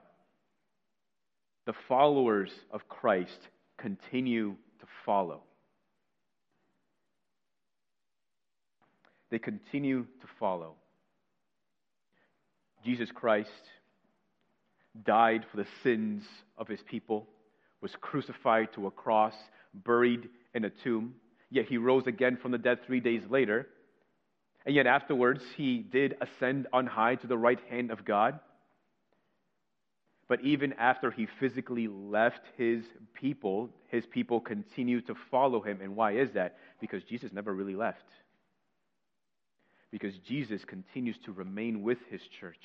the 1.65 1.73
followers 1.87 2.51
of 2.69 2.87
Christ 2.87 3.39
continue 3.79 4.55
to 4.81 4.85
follow. 5.03 5.41
They 9.31 9.39
continue 9.39 10.03
to 10.03 10.27
follow. 10.39 10.75
Jesus 12.85 13.09
Christ 13.11 13.49
died 15.03 15.45
for 15.49 15.57
the 15.57 15.67
sins 15.83 16.23
of 16.57 16.67
his 16.67 16.81
people 16.81 17.27
was 17.81 17.91
crucified 17.99 18.71
to 18.73 18.87
a 18.87 18.91
cross, 18.91 19.33
buried 19.73 20.29
in 20.53 20.65
a 20.65 20.69
tomb. 20.69 21.15
Yet 21.49 21.65
he 21.65 21.77
rose 21.77 22.07
again 22.07 22.37
from 22.41 22.51
the 22.51 22.57
dead 22.57 22.79
three 22.85 22.99
days 22.99 23.23
later. 23.29 23.67
And 24.65 24.75
yet 24.75 24.85
afterwards, 24.85 25.43
he 25.57 25.79
did 25.79 26.15
ascend 26.21 26.67
on 26.71 26.85
high 26.85 27.15
to 27.15 27.27
the 27.27 27.37
right 27.37 27.59
hand 27.69 27.91
of 27.91 28.05
God. 28.05 28.39
But 30.29 30.41
even 30.41 30.73
after 30.73 31.11
he 31.11 31.27
physically 31.39 31.87
left 31.87 32.41
his 32.57 32.83
people, 33.13 33.69
his 33.89 34.05
people 34.05 34.39
continue 34.39 35.01
to 35.01 35.15
follow 35.29 35.61
him. 35.61 35.79
And 35.81 35.95
why 35.95 36.13
is 36.13 36.31
that? 36.35 36.57
Because 36.79 37.03
Jesus 37.03 37.33
never 37.33 37.53
really 37.53 37.75
left. 37.75 38.05
Because 39.91 40.17
Jesus 40.27 40.63
continues 40.65 41.17
to 41.25 41.31
remain 41.33 41.83
with 41.83 41.99
his 42.09 42.21
church. 42.39 42.63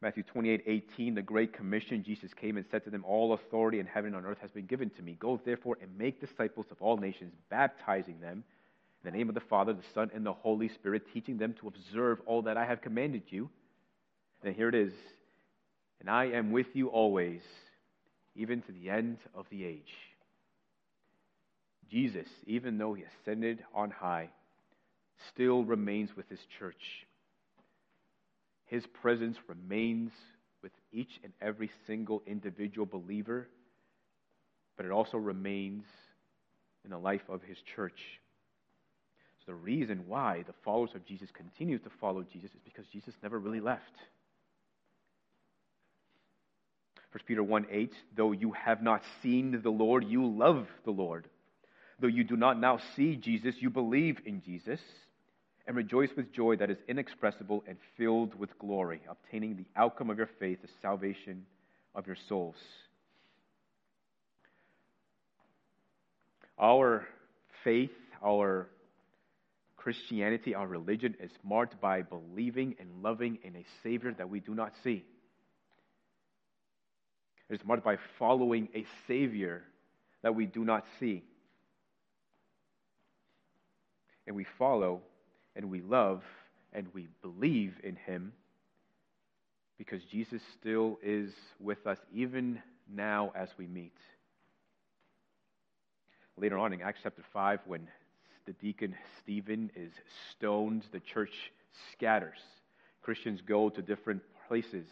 Matthew 0.00 0.22
28, 0.22 0.62
18, 0.66 1.14
the 1.16 1.22
Great 1.22 1.52
Commission, 1.52 2.04
Jesus 2.04 2.32
came 2.32 2.56
and 2.56 2.64
said 2.70 2.84
to 2.84 2.90
them, 2.90 3.04
All 3.04 3.32
authority 3.32 3.80
in 3.80 3.86
heaven 3.86 4.14
and 4.14 4.24
on 4.24 4.30
earth 4.30 4.38
has 4.40 4.50
been 4.52 4.66
given 4.66 4.90
to 4.90 5.02
me. 5.02 5.16
Go 5.18 5.40
therefore 5.44 5.76
and 5.82 5.98
make 5.98 6.20
disciples 6.20 6.66
of 6.70 6.80
all 6.80 6.96
nations, 6.96 7.32
baptizing 7.50 8.20
them 8.20 8.44
in 9.02 9.10
the 9.10 9.16
name 9.16 9.28
of 9.28 9.34
the 9.34 9.40
Father, 9.40 9.72
the 9.72 9.82
Son, 9.94 10.10
and 10.14 10.24
the 10.24 10.32
Holy 10.32 10.68
Spirit, 10.68 11.02
teaching 11.12 11.36
them 11.36 11.54
to 11.60 11.68
observe 11.68 12.20
all 12.26 12.42
that 12.42 12.56
I 12.56 12.64
have 12.64 12.80
commanded 12.80 13.22
you. 13.30 13.50
And 14.44 14.54
here 14.54 14.68
it 14.68 14.74
is. 14.74 14.92
And 16.00 16.08
I 16.08 16.26
am 16.26 16.52
with 16.52 16.68
you 16.74 16.88
always, 16.88 17.40
even 18.36 18.62
to 18.62 18.72
the 18.72 18.90
end 18.90 19.18
of 19.34 19.46
the 19.50 19.64
age. 19.64 19.92
Jesus, 21.90 22.28
even 22.46 22.78
though 22.78 22.94
he 22.94 23.02
ascended 23.02 23.64
on 23.74 23.90
high, 23.90 24.28
still 25.32 25.64
remains 25.64 26.16
with 26.16 26.28
his 26.28 26.40
church 26.58 27.06
his 28.68 28.86
presence 28.86 29.36
remains 29.48 30.12
with 30.62 30.72
each 30.92 31.18
and 31.24 31.32
every 31.40 31.70
single 31.86 32.22
individual 32.26 32.86
believer, 32.86 33.48
but 34.76 34.86
it 34.86 34.92
also 34.92 35.16
remains 35.16 35.84
in 36.84 36.90
the 36.90 36.98
life 36.98 37.22
of 37.30 37.42
his 37.42 37.56
church. 37.74 37.98
So, 39.38 39.52
the 39.52 39.54
reason 39.54 40.04
why 40.06 40.44
the 40.46 40.52
followers 40.64 40.90
of 40.94 41.06
Jesus 41.06 41.30
continue 41.32 41.78
to 41.78 41.90
follow 41.98 42.22
Jesus 42.22 42.50
is 42.50 42.60
because 42.62 42.86
Jesus 42.92 43.14
never 43.22 43.38
really 43.38 43.60
left. 43.60 43.82
1 47.12 47.22
Peter 47.26 47.42
1 47.42 47.66
8, 47.70 47.92
though 48.16 48.32
you 48.32 48.52
have 48.52 48.82
not 48.82 49.02
seen 49.22 49.60
the 49.62 49.70
Lord, 49.70 50.04
you 50.04 50.26
love 50.26 50.66
the 50.84 50.90
Lord. 50.90 51.26
Though 52.00 52.06
you 52.06 52.22
do 52.22 52.36
not 52.36 52.60
now 52.60 52.80
see 52.96 53.16
Jesus, 53.16 53.54
you 53.60 53.70
believe 53.70 54.18
in 54.26 54.42
Jesus 54.42 54.80
and 55.68 55.76
rejoice 55.76 56.08
with 56.16 56.32
joy 56.32 56.56
that 56.56 56.70
is 56.70 56.78
inexpressible 56.88 57.62
and 57.68 57.76
filled 57.98 58.34
with 58.34 58.58
glory, 58.58 59.02
obtaining 59.06 59.54
the 59.54 59.66
outcome 59.76 60.08
of 60.08 60.16
your 60.16 60.30
faith, 60.40 60.62
the 60.62 60.68
salvation 60.80 61.44
of 61.94 62.06
your 62.06 62.16
souls. 62.26 62.56
Our 66.58 67.06
faith, 67.64 67.92
our 68.24 68.70
Christianity, 69.76 70.54
our 70.54 70.66
religion 70.66 71.14
is 71.20 71.30
marked 71.44 71.78
by 71.82 72.00
believing 72.00 72.74
and 72.80 73.02
loving 73.02 73.38
in 73.44 73.54
a 73.54 73.64
Savior 73.82 74.14
that 74.16 74.30
we 74.30 74.40
do 74.40 74.54
not 74.54 74.72
see. 74.82 75.04
It 77.50 77.54
is 77.54 77.60
marked 77.66 77.84
by 77.84 77.96
following 78.18 78.70
a 78.74 78.86
Savior 79.06 79.64
that 80.22 80.34
we 80.34 80.46
do 80.46 80.64
not 80.64 80.84
see. 80.98 81.24
And 84.26 84.34
we 84.34 84.46
follow 84.58 85.02
and 85.58 85.68
we 85.68 85.82
love 85.82 86.22
and 86.72 86.86
we 86.94 87.08
believe 87.20 87.74
in 87.82 87.96
him 87.96 88.32
because 89.76 90.02
Jesus 90.04 90.40
still 90.58 90.98
is 91.02 91.32
with 91.60 91.84
us 91.86 91.98
even 92.14 92.62
now 92.88 93.32
as 93.34 93.48
we 93.58 93.66
meet. 93.66 93.96
Later 96.36 96.58
on 96.58 96.72
in 96.72 96.80
Acts 96.80 97.00
chapter 97.02 97.24
5, 97.32 97.60
when 97.66 97.88
the 98.46 98.52
deacon 98.54 98.94
Stephen 99.20 99.70
is 99.74 99.92
stoned, 100.30 100.84
the 100.92 101.00
church 101.00 101.34
scatters. 101.92 102.38
Christians 103.02 103.40
go 103.46 103.68
to 103.68 103.82
different 103.82 104.22
places. 104.46 104.86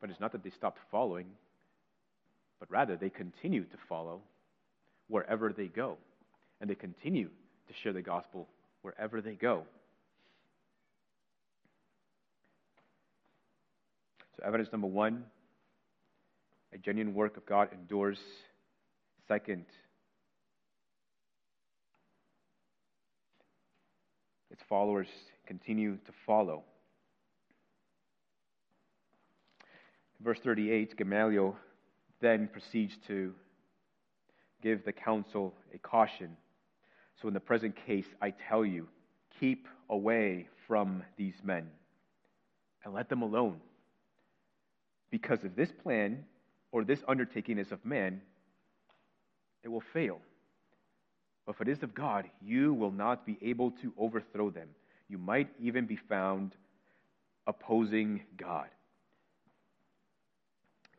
But 0.00 0.08
it's 0.08 0.20
not 0.20 0.32
that 0.32 0.42
they 0.42 0.50
stopped 0.50 0.78
following, 0.90 1.26
but 2.58 2.70
rather 2.70 2.96
they 2.96 3.10
continue 3.10 3.64
to 3.64 3.76
follow 3.86 4.22
wherever 5.08 5.52
they 5.52 5.66
go. 5.66 5.98
And 6.60 6.70
they 6.70 6.74
continue 6.74 7.28
to 7.68 7.74
share 7.82 7.92
the 7.92 8.02
gospel 8.02 8.48
wherever 8.82 9.20
they 9.20 9.34
go. 9.34 9.64
So, 14.36 14.46
evidence 14.46 14.70
number 14.72 14.86
one 14.86 15.24
A 16.72 16.78
genuine 16.78 17.14
work 17.14 17.36
of 17.36 17.46
God 17.46 17.68
endures. 17.72 18.18
Second, 19.26 19.66
its 24.50 24.62
followers 24.68 25.08
continue 25.46 25.96
to 26.06 26.12
follow. 26.24 26.62
Verse 30.20 30.38
38, 30.42 30.96
Gamaliel 30.96 31.56
then 32.20 32.48
proceeds 32.52 32.92
to 33.06 33.32
give 34.62 34.84
the 34.84 34.92
council 34.92 35.54
a 35.74 35.78
caution. 35.78 36.36
So, 37.20 37.28
in 37.28 37.34
the 37.34 37.40
present 37.40 37.74
case, 37.86 38.06
I 38.22 38.30
tell 38.30 38.64
you, 38.64 38.88
keep 39.40 39.66
away 39.90 40.48
from 40.66 41.02
these 41.16 41.34
men 41.42 41.68
and 42.84 42.94
let 42.94 43.08
them 43.08 43.22
alone. 43.22 43.60
Because 45.10 45.40
if 45.42 45.56
this 45.56 45.72
plan 45.82 46.24
or 46.70 46.84
this 46.84 47.00
undertaking 47.08 47.58
is 47.58 47.72
of 47.72 47.84
man, 47.84 48.20
it 49.64 49.68
will 49.68 49.82
fail. 49.92 50.20
But 51.46 51.56
if 51.56 51.60
it 51.62 51.68
is 51.68 51.82
of 51.82 51.94
God, 51.94 52.30
you 52.42 52.74
will 52.74 52.90
not 52.90 53.26
be 53.26 53.38
able 53.42 53.70
to 53.82 53.92
overthrow 53.98 54.50
them. 54.50 54.68
You 55.08 55.18
might 55.18 55.48
even 55.58 55.86
be 55.86 55.96
found 55.96 56.52
opposing 57.46 58.22
God. 58.36 58.68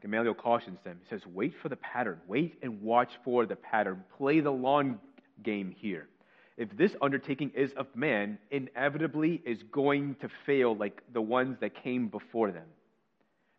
Gamaliel 0.02 0.34
cautions 0.34 0.80
them. 0.84 1.00
He 1.04 1.10
says, 1.10 1.26
Wait 1.28 1.54
for 1.62 1.70
the 1.70 1.76
pattern. 1.76 2.20
Wait 2.28 2.58
and 2.62 2.82
watch 2.82 3.12
for 3.24 3.46
the 3.46 3.56
pattern. 3.56 4.04
Play 4.18 4.40
the 4.40 4.52
long 4.52 5.00
game 5.44 5.74
here. 5.78 6.08
If 6.58 6.76
this 6.78 6.96
undertaking 7.02 7.52
is 7.56 7.72
of 7.78 7.88
man, 7.96 8.38
inevitably 8.52 9.42
is 9.46 9.64
going 9.72 10.16
to 10.16 10.30
fail 10.46 10.76
like 10.76 11.02
the 11.14 11.22
ones 11.22 11.58
that 11.62 11.82
came 11.84 12.10
before 12.10 12.52
them. 12.52 12.68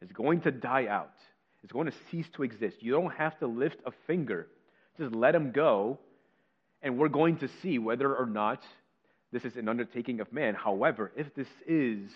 It's 0.02 0.12
going 0.12 0.42
to 0.42 0.50
die 0.50 0.86
out. 0.86 1.14
It's 1.62 1.72
going 1.72 1.86
to 1.86 1.94
cease 2.10 2.28
to 2.34 2.42
exist. 2.42 2.76
You 2.80 2.92
don't 2.92 3.12
have 3.14 3.38
to 3.40 3.46
lift 3.46 3.78
a 3.86 3.92
finger. 4.06 4.48
Just 4.98 5.14
let 5.14 5.32
them 5.32 5.52
go, 5.52 5.98
and 6.82 6.98
we're 6.98 7.08
going 7.08 7.38
to 7.38 7.48
see 7.62 7.78
whether 7.78 8.14
or 8.14 8.26
not 8.26 8.62
this 9.32 9.44
is 9.44 9.56
an 9.56 9.68
undertaking 9.68 10.20
of 10.20 10.32
man. 10.32 10.54
However, 10.54 11.12
if 11.16 11.34
this 11.34 11.48
is 11.66 12.10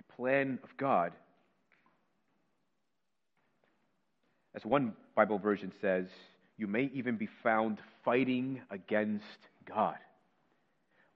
a 0.00 0.16
plan 0.16 0.58
of 0.64 0.76
God, 0.76 1.12
As 4.54 4.64
one 4.64 4.92
Bible 5.14 5.38
version 5.38 5.72
says, 5.80 6.06
you 6.56 6.66
may 6.66 6.90
even 6.94 7.16
be 7.16 7.28
found 7.42 7.78
fighting 8.04 8.60
against 8.70 9.24
God. 9.66 9.96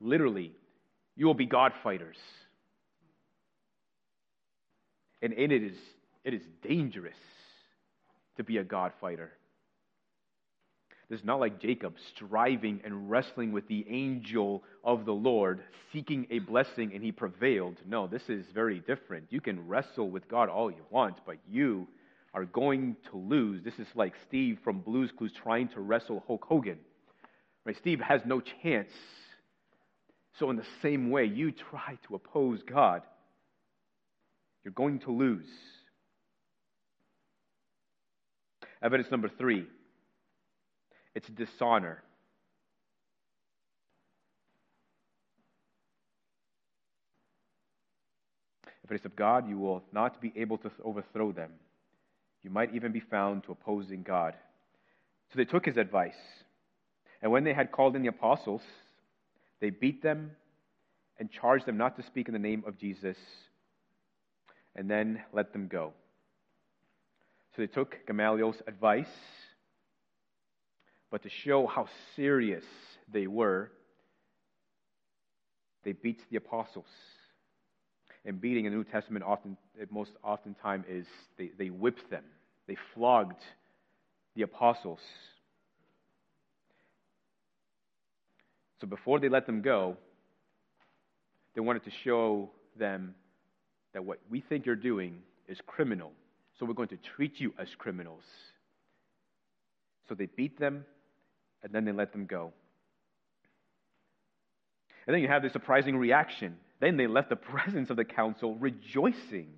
Literally, 0.01 0.53
you 1.17 1.27
will 1.27 1.35
be 1.35 1.47
God 1.47 1.73
fighters. 1.83 2.17
And 5.23 5.33
in 5.33 5.51
it 5.51 5.63
is, 5.63 5.77
it 6.25 6.35
is 6.35 6.43
dangerous 6.63 7.17
to 8.37 8.45
be 8.45 8.59
a 8.59 8.65
God 8.65 8.93
fighter. 9.01 9.33
This 11.09 11.21
is 11.21 11.25
not 11.25 11.39
like 11.39 11.61
Jacob 11.61 11.95
striving 12.15 12.81
and 12.85 13.09
wrestling 13.09 13.53
with 13.53 13.69
the 13.69 13.87
angel 13.89 14.65
of 14.83 15.05
the 15.05 15.13
Lord, 15.13 15.63
seeking 15.93 16.27
a 16.31 16.41
blessing, 16.41 16.93
and 16.93 17.03
he 17.03 17.13
prevailed. 17.13 17.77
No, 17.87 18.09
this 18.09 18.29
is 18.29 18.45
very 18.53 18.81
different. 18.81 19.27
You 19.31 19.41
can 19.41 19.69
wrestle 19.69 20.11
with 20.11 20.29
God 20.29 20.49
all 20.49 20.71
you 20.71 20.85
want, 20.91 21.19
but 21.25 21.37
you 21.49 21.87
are 22.37 22.45
going 22.45 22.97
to 23.11 23.17
lose. 23.17 23.65
This 23.65 23.79
is 23.79 23.87
like 23.95 24.13
Steve 24.29 24.59
from 24.63 24.81
Blues 24.81 25.11
Clues 25.17 25.33
trying 25.43 25.69
to 25.69 25.81
wrestle 25.81 26.23
Hulk 26.27 26.45
Hogan. 26.47 26.79
Right? 27.65 27.75
Steve 27.79 27.99
has 28.01 28.21
no 28.27 28.43
chance. 28.63 28.91
So, 30.39 30.51
in 30.51 30.57
the 30.57 30.67
same 30.83 31.11
way, 31.11 31.25
you 31.25 31.51
try 31.51 31.97
to 32.07 32.15
oppose 32.15 32.61
God, 32.63 33.01
you're 34.63 34.75
going 34.75 34.99
to 35.01 35.13
lose. 35.13 35.47
Evidence 38.83 39.11
number 39.11 39.31
three 39.39 39.65
it's 41.15 41.29
dishonor. 41.29 42.03
If 48.85 48.91
it 48.91 49.01
is 49.01 49.07
of 49.07 49.17
God, 49.17 49.49
you 49.49 49.59
will 49.59 49.83
not 49.91 50.21
be 50.21 50.35
able 50.37 50.59
to 50.59 50.71
overthrow 50.85 51.33
them. 51.33 51.53
You 52.47 52.53
might 52.53 52.73
even 52.77 52.93
be 52.93 53.01
found 53.01 53.43
to 53.43 53.51
opposing 53.51 54.05
God. 54.05 54.35
So 55.33 55.37
they 55.37 55.45
took 55.45 55.67
his 55.67 55.77
advice. 55.77 56.15
And 57.21 57.33
when 57.33 57.43
they 57.43 57.53
had 57.53 57.73
called 57.73 57.97
in 57.97 58.03
the 58.03 58.09
apostles, 58.09 58.61
they 59.61 59.71
beat 59.71 60.01
them 60.01 60.31
and 61.19 61.29
charged 61.29 61.67
them 61.67 61.77
not 61.77 61.97
to 61.97 62.07
speak 62.07 62.29
in 62.29 62.35
the 62.35 62.39
name 62.39 62.63
of 62.65 62.79
Jesus, 62.79 63.17
and 64.77 64.89
then 64.89 65.25
let 65.33 65.53
them 65.53 65.67
go. 65.67 65.93
So 67.57 67.63
they 67.63 67.67
took 67.67 68.07
Gamaliel's 68.07 68.63
advice, 68.69 69.07
but 71.11 71.25
to 71.25 71.29
show 71.29 71.67
how 71.67 71.89
serious 72.15 72.65
they 73.13 73.27
were, 73.27 73.73
they 75.83 75.95
beat 75.95 76.21
the 76.31 76.37
apostles 76.37 76.87
and 78.25 78.41
beating 78.41 78.67
in 78.67 78.71
the 78.71 78.79
New 78.79 78.85
Testament 78.85 79.25
often, 79.25 79.57
most 79.91 80.13
often 80.23 80.55
time 80.55 80.85
is 80.89 81.07
they, 81.39 81.51
they 81.59 81.71
whipped 81.71 82.09
them. 82.09 82.23
They 82.67 82.77
flogged 82.95 83.41
the 84.35 84.43
apostles. 84.43 85.01
So 88.81 88.87
before 88.87 89.21
they 89.21 89.29
let 89.29 89.47
them 89.47 89.63
go, 89.63 89.97
they 91.55 91.61
wanted 91.61 91.85
to 91.85 91.91
show 92.05 92.51
them 92.79 93.15
that 93.95 94.05
what 94.05 94.19
we 94.31 94.41
think 94.41 94.67
you're 94.67 94.77
doing 94.77 95.23
is 95.49 95.59
criminal. 95.67 96.13
So 96.59 96.67
we're 96.67 96.75
going 96.75 96.89
to 96.89 96.99
treat 97.17 97.41
you 97.41 97.55
as 97.59 97.69
criminals. 97.79 98.25
So 100.09 100.15
they 100.15 100.27
beat 100.27 100.59
them, 100.59 100.85
and 101.63 101.73
then 101.73 101.85
they 101.85 101.93
let 101.93 102.13
them 102.13 102.27
go. 102.27 102.53
And 105.07 105.15
then 105.15 105.23
you 105.23 105.29
have 105.29 105.43
the 105.43 105.51
surprising 105.51 105.97
reaction 105.97 106.57
then 106.81 106.97
they 106.97 107.07
left 107.07 107.31
the 107.31 107.37
presence 107.55 107.91
of 107.91 107.97
the 107.97 108.05
council 108.05 108.55
rejoicing. 108.57 109.49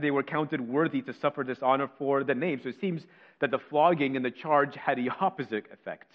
They 0.00 0.10
were 0.10 0.22
counted 0.22 0.60
worthy 0.60 1.02
to 1.02 1.14
suffer 1.14 1.44
dishonor 1.44 1.90
for 1.98 2.24
the 2.24 2.34
name. 2.34 2.60
So 2.62 2.68
it 2.70 2.80
seems 2.80 3.02
that 3.40 3.50
the 3.50 3.58
flogging 3.58 4.16
and 4.16 4.24
the 4.24 4.30
charge 4.30 4.74
had 4.76 4.98
the 4.98 5.10
opposite 5.20 5.64
effect. 5.72 6.10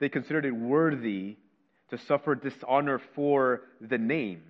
They 0.00 0.08
considered 0.08 0.44
it 0.44 0.52
worthy 0.52 1.36
to 1.90 1.98
suffer 1.98 2.34
dishonor 2.34 3.00
for 3.14 3.62
the 3.80 3.98
name. 3.98 4.42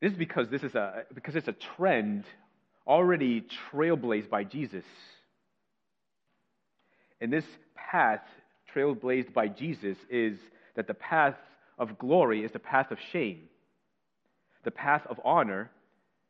This 0.00 0.12
is 0.12 0.18
because 0.18 0.48
this 0.48 0.62
is 0.62 0.74
a 0.74 1.04
because 1.14 1.36
it's 1.36 1.48
a 1.48 1.56
trend 1.76 2.24
already 2.86 3.44
trailblazed 3.72 4.30
by 4.30 4.44
Jesus. 4.44 4.84
And 7.20 7.32
this 7.32 7.44
path 7.74 8.22
trailblazed 8.74 9.32
by 9.34 9.48
Jesus 9.48 9.96
is 10.08 10.38
that 10.76 10.86
the 10.86 10.94
path 10.94 11.34
of 11.80 11.98
glory 11.98 12.44
is 12.44 12.52
the 12.52 12.58
path 12.58 12.92
of 12.92 12.98
shame. 13.10 13.48
The 14.64 14.70
path 14.70 15.02
of 15.08 15.18
honor 15.24 15.70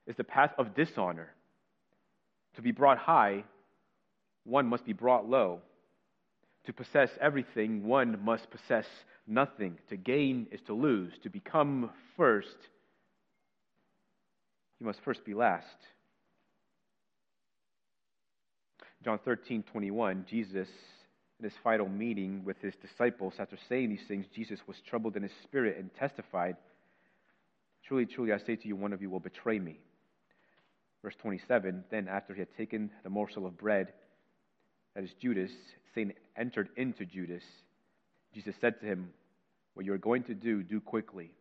is 0.06 0.16
the 0.16 0.24
path 0.24 0.52
of 0.56 0.74
dishonor. 0.74 1.28
To 2.54 2.62
be 2.62 2.70
brought 2.70 2.98
high, 2.98 3.44
one 4.44 4.66
must 4.66 4.86
be 4.86 4.92
brought 4.92 5.28
low. 5.28 5.60
To 6.66 6.72
possess 6.72 7.10
everything, 7.20 7.84
one 7.84 8.24
must 8.24 8.48
possess 8.50 8.86
nothing. 9.26 9.78
To 9.88 9.96
gain 9.96 10.46
is 10.52 10.60
to 10.66 10.72
lose. 10.72 11.12
To 11.24 11.30
become 11.30 11.90
first, 12.16 12.56
you 14.78 14.86
must 14.86 15.00
first 15.04 15.24
be 15.24 15.34
last. 15.34 15.66
John 19.04 19.18
13, 19.24 19.64
21, 19.64 20.26
Jesus, 20.28 20.68
in 21.40 21.50
his 21.50 21.58
final 21.62 21.88
meeting 21.88 22.42
with 22.44 22.58
his 22.60 22.74
disciples, 22.76 23.34
after 23.38 23.58
saying 23.68 23.90
these 23.90 24.06
things, 24.06 24.26
Jesus 24.34 24.60
was 24.66 24.76
troubled 24.88 25.16
in 25.16 25.22
his 25.22 25.32
spirit 25.42 25.76
and 25.78 25.90
testified, 25.94 26.56
Truly, 27.86 28.06
truly, 28.06 28.32
I 28.32 28.38
say 28.38 28.56
to 28.56 28.68
you, 28.68 28.76
one 28.76 28.92
of 28.92 29.02
you 29.02 29.10
will 29.10 29.20
betray 29.20 29.58
me. 29.58 29.78
Verse 31.02 31.14
27, 31.22 31.84
then 31.90 32.08
after 32.08 32.34
he 32.34 32.40
had 32.40 32.54
taken 32.56 32.90
the 33.02 33.10
morsel 33.10 33.46
of 33.46 33.56
bread, 33.56 33.92
that 34.94 35.02
is 35.02 35.10
Judas, 35.20 35.50
Satan 35.94 36.12
entered 36.36 36.68
into 36.76 37.04
Judas. 37.04 37.42
Jesus 38.34 38.54
said 38.60 38.78
to 38.80 38.86
him, 38.86 39.10
What 39.74 39.86
you 39.86 39.92
are 39.92 39.98
going 39.98 40.24
to 40.24 40.34
do, 40.34 40.62
do 40.62 40.80
quickly. 40.80 41.32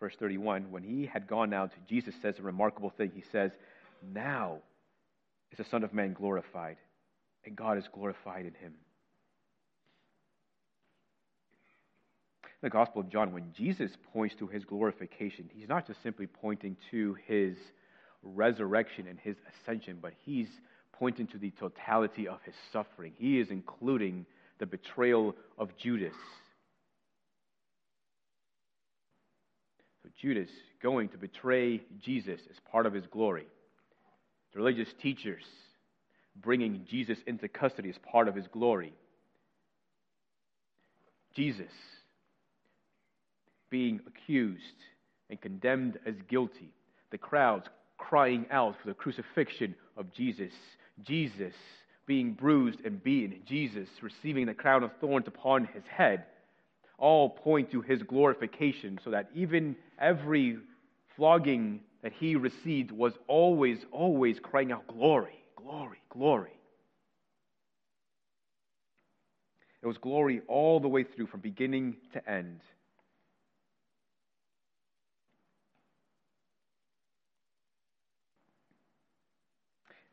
Verse 0.00 0.14
31, 0.18 0.70
when 0.70 0.82
he 0.82 1.06
had 1.06 1.26
gone 1.26 1.54
out, 1.54 1.70
Jesus 1.88 2.14
says 2.20 2.38
a 2.38 2.42
remarkable 2.42 2.90
thing. 2.90 3.12
He 3.14 3.24
says, 3.32 3.52
Now 4.02 4.58
is 5.52 5.58
the 5.58 5.64
Son 5.64 5.84
of 5.84 5.94
Man 5.94 6.12
glorified, 6.12 6.76
and 7.44 7.56
God 7.56 7.78
is 7.78 7.84
glorified 7.92 8.46
in 8.46 8.54
him. 8.54 8.74
The 12.62 12.70
Gospel 12.70 13.02
of 13.02 13.10
John, 13.10 13.32
when 13.32 13.52
Jesus 13.56 13.90
points 14.12 14.34
to 14.38 14.46
his 14.46 14.64
glorification, 14.64 15.50
he's 15.52 15.68
not 15.68 15.86
just 15.86 16.02
simply 16.02 16.26
pointing 16.26 16.76
to 16.90 17.16
his 17.26 17.56
resurrection 18.22 19.06
and 19.08 19.18
his 19.18 19.36
ascension, 19.62 19.98
but 20.00 20.14
he's 20.24 20.48
pointing 20.92 21.26
to 21.28 21.38
the 21.38 21.50
totality 21.52 22.26
of 22.26 22.38
his 22.44 22.54
suffering. 22.72 23.12
He 23.18 23.38
is 23.38 23.50
including 23.50 24.26
the 24.58 24.66
betrayal 24.66 25.36
of 25.58 25.76
Judas. 25.76 26.14
So 30.02 30.08
Judas 30.20 30.48
going 30.82 31.10
to 31.10 31.18
betray 31.18 31.82
Jesus 32.02 32.40
is 32.40 32.56
part 32.70 32.86
of 32.86 32.94
his 32.94 33.06
glory. 33.06 33.46
The 34.52 34.58
religious 34.58 34.88
teachers 35.02 35.44
bringing 36.34 36.86
Jesus 36.88 37.18
into 37.26 37.48
custody 37.48 37.90
is 37.90 37.98
part 38.10 38.28
of 38.28 38.34
his 38.34 38.46
glory. 38.48 38.94
Jesus 41.34 41.72
being 43.70 44.00
accused 44.06 44.62
and 45.30 45.40
condemned 45.40 45.98
as 46.06 46.14
guilty. 46.28 46.72
The 47.10 47.18
crowds 47.18 47.66
crying 47.98 48.46
out 48.50 48.76
for 48.80 48.88
the 48.88 48.94
crucifixion 48.94 49.74
of 49.96 50.12
Jesus. 50.12 50.52
Jesus 51.02 51.54
being 52.06 52.32
bruised 52.32 52.80
and 52.84 53.02
beaten. 53.02 53.40
Jesus 53.46 53.88
receiving 54.00 54.46
the 54.46 54.54
crown 54.54 54.82
of 54.82 54.90
thorns 55.00 55.26
upon 55.26 55.66
his 55.66 55.82
head. 55.90 56.24
All 56.98 57.28
point 57.28 57.70
to 57.72 57.82
his 57.82 58.02
glorification, 58.02 58.98
so 59.04 59.10
that 59.10 59.28
even 59.34 59.76
every 60.00 60.58
flogging 61.14 61.80
that 62.02 62.12
he 62.12 62.36
received 62.36 62.90
was 62.90 63.12
always, 63.26 63.78
always 63.92 64.38
crying 64.42 64.72
out, 64.72 64.86
Glory, 64.86 65.44
glory, 65.56 65.98
glory. 66.08 66.52
It 69.82 69.86
was 69.86 69.98
glory 69.98 70.40
all 70.48 70.80
the 70.80 70.88
way 70.88 71.04
through, 71.04 71.26
from 71.26 71.40
beginning 71.40 71.96
to 72.14 72.30
end. 72.30 72.60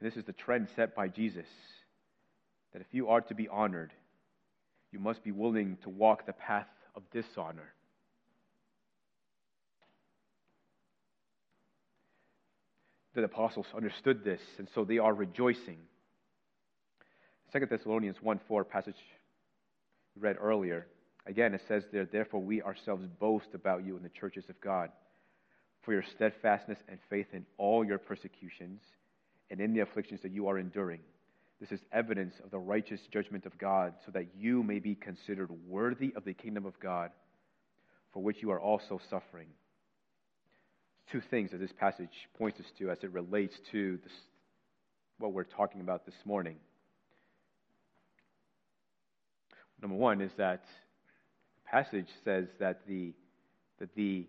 And 0.03 0.11
this 0.11 0.17
is 0.17 0.25
the 0.25 0.33
trend 0.33 0.67
set 0.75 0.93
by 0.93 1.07
Jesus 1.07 1.45
that 2.73 2.81
if 2.81 2.87
you 2.91 3.07
are 3.07 3.21
to 3.21 3.33
be 3.33 3.47
honored, 3.47 3.93
you 4.91 4.99
must 4.99 5.23
be 5.23 5.31
willing 5.31 5.77
to 5.83 5.89
walk 5.89 6.25
the 6.25 6.33
path 6.33 6.67
of 6.93 7.09
dishonor. 7.11 7.73
The 13.15 13.23
apostles 13.23 13.67
understood 13.73 14.25
this, 14.25 14.41
and 14.57 14.67
so 14.75 14.83
they 14.83 14.97
are 14.97 15.13
rejoicing. 15.13 15.77
2 17.53 17.65
Thessalonians 17.65 18.17
1 18.21 18.41
4 18.45 18.65
passage 18.65 18.95
read 20.19 20.35
earlier. 20.37 20.85
Again, 21.25 21.53
it 21.53 21.61
says 21.69 21.83
there, 21.93 22.05
Therefore, 22.05 22.41
we 22.41 22.61
ourselves 22.61 23.05
boast 23.21 23.53
about 23.53 23.85
you 23.85 23.95
in 23.95 24.03
the 24.03 24.09
churches 24.09 24.43
of 24.49 24.59
God 24.59 24.89
for 25.83 25.93
your 25.93 26.03
steadfastness 26.13 26.79
and 26.89 26.99
faith 27.09 27.27
in 27.31 27.45
all 27.57 27.85
your 27.85 27.99
persecutions 27.99 28.81
and 29.53 29.61
in 29.61 29.71
the 29.71 29.81
afflictions 29.81 30.19
that 30.23 30.31
you 30.31 30.47
are 30.47 30.57
enduring. 30.57 30.99
This 31.61 31.71
is 31.71 31.79
evidence 31.91 32.33
of 32.43 32.49
the 32.49 32.57
righteous 32.57 32.99
judgment 33.11 33.45
of 33.45 33.55
God, 33.59 33.93
so 34.03 34.11
that 34.11 34.25
you 34.35 34.63
may 34.63 34.79
be 34.79 34.95
considered 34.95 35.51
worthy 35.67 36.11
of 36.15 36.25
the 36.25 36.33
kingdom 36.33 36.65
of 36.65 36.73
God, 36.79 37.11
for 38.11 38.23
which 38.23 38.37
you 38.41 38.49
are 38.49 38.59
also 38.59 38.99
suffering. 39.11 39.45
Two 41.11 41.21
things 41.29 41.51
that 41.51 41.59
this 41.59 41.71
passage 41.71 42.09
points 42.35 42.59
us 42.59 42.65
to 42.79 42.89
as 42.89 42.97
it 43.03 43.11
relates 43.11 43.53
to 43.71 43.99
this, 44.01 44.11
what 45.19 45.33
we're 45.33 45.43
talking 45.43 45.81
about 45.81 46.03
this 46.07 46.15
morning. 46.25 46.55
Number 49.79 49.97
one 49.97 50.19
is 50.19 50.31
that 50.37 50.63
the 51.63 51.69
passage 51.69 52.09
says 52.25 52.47
that 52.59 52.87
the, 52.87 53.13
that 53.79 53.93
the 53.93 54.25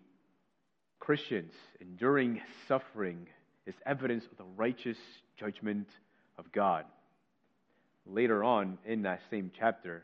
Christians 1.00 1.54
enduring 1.80 2.42
suffering 2.68 3.26
is 3.66 3.74
evidence 3.86 4.24
of 4.30 4.36
the 4.36 4.44
righteous 4.56 4.98
judgment 5.38 5.88
of 6.38 6.50
God. 6.52 6.84
Later 8.06 8.44
on 8.44 8.78
in 8.84 9.02
that 9.02 9.20
same 9.30 9.50
chapter, 9.58 10.02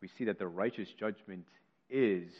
we 0.00 0.08
see 0.16 0.24
that 0.24 0.38
the 0.38 0.46
righteous 0.46 0.88
judgment 0.98 1.46
is 1.90 2.30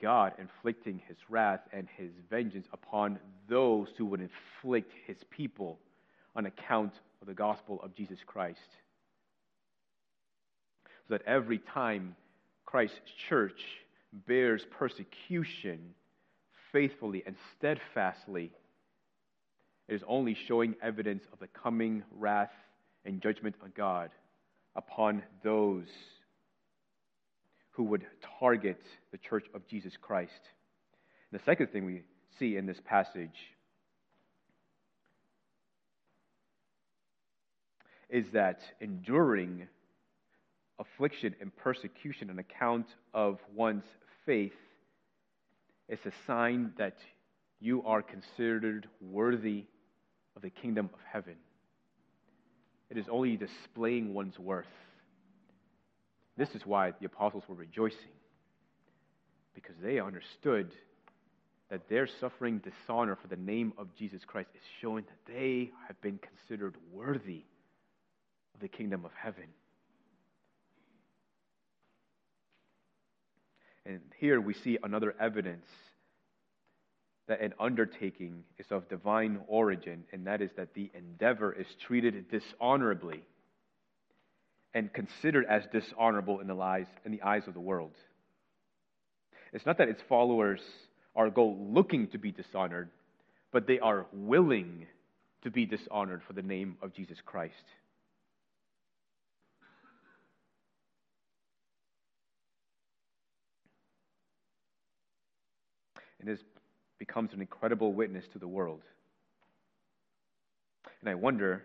God 0.00 0.32
inflicting 0.38 1.00
his 1.06 1.16
wrath 1.28 1.60
and 1.72 1.88
his 1.96 2.10
vengeance 2.28 2.66
upon 2.72 3.18
those 3.48 3.88
who 3.96 4.06
would 4.06 4.20
inflict 4.20 4.92
his 5.06 5.18
people 5.30 5.78
on 6.34 6.46
account 6.46 6.92
of 7.20 7.28
the 7.28 7.34
gospel 7.34 7.80
of 7.82 7.94
Jesus 7.94 8.18
Christ. 8.26 8.58
So 11.06 11.14
that 11.14 11.22
every 11.26 11.58
time 11.58 12.16
Christ's 12.64 12.98
church 13.28 13.60
bears 14.26 14.66
persecution 14.76 15.94
faithfully 16.72 17.22
and 17.26 17.36
steadfastly, 17.56 18.50
it 19.88 19.94
is 19.94 20.02
only 20.06 20.34
showing 20.34 20.74
evidence 20.82 21.24
of 21.32 21.38
the 21.38 21.48
coming 21.48 22.02
wrath 22.10 22.52
and 23.04 23.20
judgment 23.20 23.54
of 23.62 23.74
God 23.74 24.10
upon 24.76 25.22
those 25.42 25.88
who 27.70 27.84
would 27.84 28.06
target 28.38 28.80
the 29.12 29.18
church 29.18 29.46
of 29.54 29.66
Jesus 29.66 29.94
Christ. 30.00 30.32
The 31.32 31.40
second 31.40 31.68
thing 31.68 31.84
we 31.84 32.02
see 32.38 32.56
in 32.56 32.66
this 32.66 32.80
passage 32.84 33.36
is 38.08 38.30
that 38.32 38.60
enduring 38.80 39.66
affliction 40.78 41.34
and 41.40 41.54
persecution 41.56 42.30
on 42.30 42.38
account 42.38 42.86
of 43.12 43.38
one's 43.54 43.84
faith 44.24 44.52
is 45.88 45.98
a 46.06 46.12
sign 46.26 46.72
that 46.78 46.96
you 47.60 47.82
are 47.84 48.02
considered 48.02 48.88
worthy 49.00 49.64
of 50.36 50.42
the 50.42 50.50
kingdom 50.50 50.90
of 50.92 51.00
heaven. 51.10 51.36
It 52.90 52.96
is 52.96 53.06
only 53.08 53.36
displaying 53.36 54.14
one's 54.14 54.38
worth. 54.38 54.66
This 56.36 56.54
is 56.54 56.66
why 56.66 56.92
the 56.98 57.06
apostles 57.06 57.44
were 57.48 57.54
rejoicing, 57.54 57.98
because 59.54 59.76
they 59.82 60.00
understood 60.00 60.72
that 61.70 61.88
their 61.88 62.06
suffering 62.20 62.58
dishonor 62.58 63.16
for 63.16 63.28
the 63.28 63.36
name 63.36 63.72
of 63.78 63.94
Jesus 63.96 64.22
Christ 64.26 64.50
is 64.54 64.62
showing 64.80 65.04
that 65.04 65.32
they 65.32 65.70
have 65.88 66.00
been 66.00 66.18
considered 66.18 66.74
worthy 66.92 67.44
of 68.54 68.60
the 68.60 68.68
kingdom 68.68 69.04
of 69.04 69.12
heaven. 69.16 69.46
And 73.86 74.00
here 74.18 74.40
we 74.40 74.54
see 74.54 74.78
another 74.82 75.14
evidence 75.20 75.66
that 77.26 77.40
an 77.40 77.54
undertaking 77.58 78.44
is 78.58 78.66
of 78.70 78.88
divine 78.88 79.40
origin, 79.48 80.04
and 80.12 80.26
that 80.26 80.42
is 80.42 80.50
that 80.56 80.74
the 80.74 80.90
endeavor 80.94 81.52
is 81.52 81.66
treated 81.86 82.30
dishonorably 82.30 83.22
and 84.74 84.92
considered 84.92 85.46
as 85.48 85.62
dishonorable 85.72 86.40
in 86.40 86.46
the, 86.46 86.54
lies, 86.54 86.86
in 87.04 87.12
the 87.12 87.22
eyes 87.22 87.42
of 87.46 87.54
the 87.54 87.60
world. 87.60 87.92
It's 89.52 89.64
not 89.64 89.78
that 89.78 89.88
its 89.88 90.02
followers 90.08 90.60
are 91.14 91.30
go 91.30 91.56
looking 91.58 92.08
to 92.08 92.18
be 92.18 92.32
dishonored, 92.32 92.90
but 93.52 93.66
they 93.66 93.78
are 93.78 94.06
willing 94.12 94.86
to 95.44 95.50
be 95.50 95.64
dishonored 95.64 96.22
for 96.26 96.32
the 96.32 96.42
name 96.42 96.76
of 96.82 96.92
Jesus 96.92 97.18
Christ. 97.24 97.54
And 106.18 106.28
this 106.28 106.40
becomes 107.06 107.34
an 107.34 107.42
incredible 107.42 107.92
witness 107.92 108.24
to 108.32 108.38
the 108.38 108.48
world. 108.48 108.80
And 111.00 111.10
I 111.10 111.14
wonder, 111.14 111.62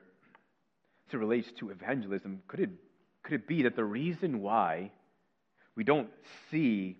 as 1.08 1.14
it 1.14 1.18
relates 1.18 1.48
to 1.60 1.70
evangelism, 1.70 2.42
could 2.50 2.60
it, 2.60 2.70
could 3.24 3.36
it 3.36 3.48
be 3.48 3.64
that 3.64 3.78
the 3.78 3.86
reason 3.86 4.42
why 4.42 4.92
we 5.78 5.86
don't 5.86 6.10
see, 6.52 6.98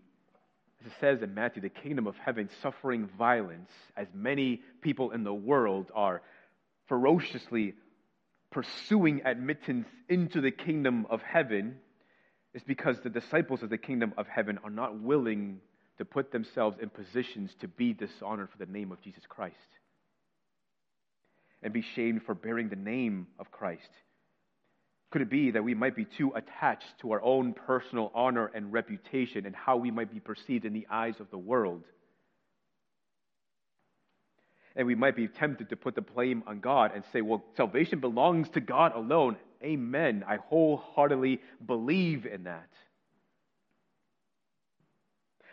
as 0.80 0.88
it 0.88 0.94
says 1.02 1.22
in 1.22 1.34
Matthew, 1.34 1.62
the 1.62 1.68
kingdom 1.68 2.08
of 2.08 2.16
heaven 2.16 2.50
suffering 2.62 3.10
violence, 3.18 3.72
as 3.98 4.08
many 4.14 4.62
people 4.80 5.12
in 5.12 5.26
the 5.26 5.34
world 5.34 5.92
are 5.94 6.22
ferociously 6.88 7.74
pursuing 8.52 9.22
admittance 9.26 9.90
into 10.08 10.40
the 10.40 10.52
kingdom 10.52 11.06
of 11.10 11.22
heaven, 11.22 11.76
is 12.54 12.64
because 12.64 13.02
the 13.02 13.10
disciples 13.10 13.64
of 13.64 13.70
the 13.70 13.78
kingdom 13.78 14.14
of 14.18 14.28
heaven 14.28 14.60
are 14.64 14.70
not 14.70 14.98
willing 14.98 15.60
to 16.00 16.06
put 16.06 16.32
themselves 16.32 16.78
in 16.82 16.90
positions 16.90 17.52
to 17.60 17.68
be 17.68 17.94
dishonored 17.94 18.50
for 18.50 18.58
the 18.58 18.72
name 18.72 18.92
of 18.92 19.02
Jesus 19.02 19.24
Christ 19.28 19.56
and 21.62 21.74
be 21.74 21.84
shamed 21.96 22.24
for 22.24 22.34
bearing 22.34 22.70
the 22.70 22.76
name 22.76 23.28
of 23.38 23.52
Christ? 23.52 23.90
Could 25.12 25.22
it 25.22 25.30
be 25.30 25.52
that 25.52 25.64
we 25.64 25.74
might 25.74 25.96
be 25.96 26.06
too 26.06 26.32
attached 26.36 26.88
to 27.02 27.12
our 27.12 27.22
own 27.22 27.54
personal 27.54 28.12
honor 28.16 28.50
and 28.54 28.72
reputation 28.72 29.46
and 29.46 29.56
how 29.56 29.76
we 29.78 29.92
might 29.92 30.14
be 30.14 30.20
perceived 30.20 30.66
in 30.66 30.74
the 30.74 30.88
eyes 30.90 31.16
of 31.20 31.30
the 31.32 31.38
world? 31.38 31.84
And 34.76 34.88
we 34.88 34.96
might 34.96 35.16
be 35.16 35.28
tempted 35.28 35.70
to 35.70 35.76
put 35.76 35.96
the 35.96 36.02
blame 36.02 36.44
on 36.48 36.60
God 36.60 36.92
and 36.96 37.04
say, 37.12 37.22
well, 37.22 37.44
salvation 37.58 38.00
belongs 38.00 38.48
to 38.50 38.62
God 38.62 38.96
alone. 38.96 39.36
Amen. 39.62 40.24
I 40.26 40.38
wholeheartedly 40.38 41.42
believe 41.66 42.26
in 42.26 42.44
that. 42.44 42.70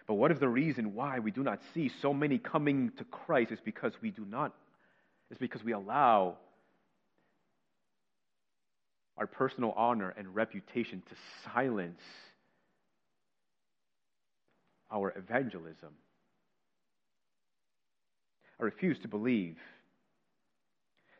But 0.06 0.14
what 0.14 0.30
if 0.30 0.38
the 0.38 0.48
reason 0.48 0.94
why 0.94 1.18
we 1.18 1.30
do 1.30 1.42
not 1.42 1.60
see 1.74 1.90
so 2.00 2.14
many 2.14 2.38
coming 2.38 2.92
to 2.98 3.04
Christ 3.04 3.52
is 3.52 3.58
because 3.64 3.92
we 4.00 4.10
do 4.10 4.24
not, 4.24 4.54
is 5.30 5.38
because 5.38 5.64
we 5.64 5.72
allow 5.72 6.36
our 9.18 9.26
personal 9.26 9.72
honor 9.72 10.14
and 10.16 10.34
reputation 10.34 11.02
to 11.08 11.14
silence 11.52 12.00
our 14.90 15.12
evangelism? 15.16 15.92
I 18.60 18.64
refuse 18.64 18.98
to 19.00 19.08
believe 19.08 19.56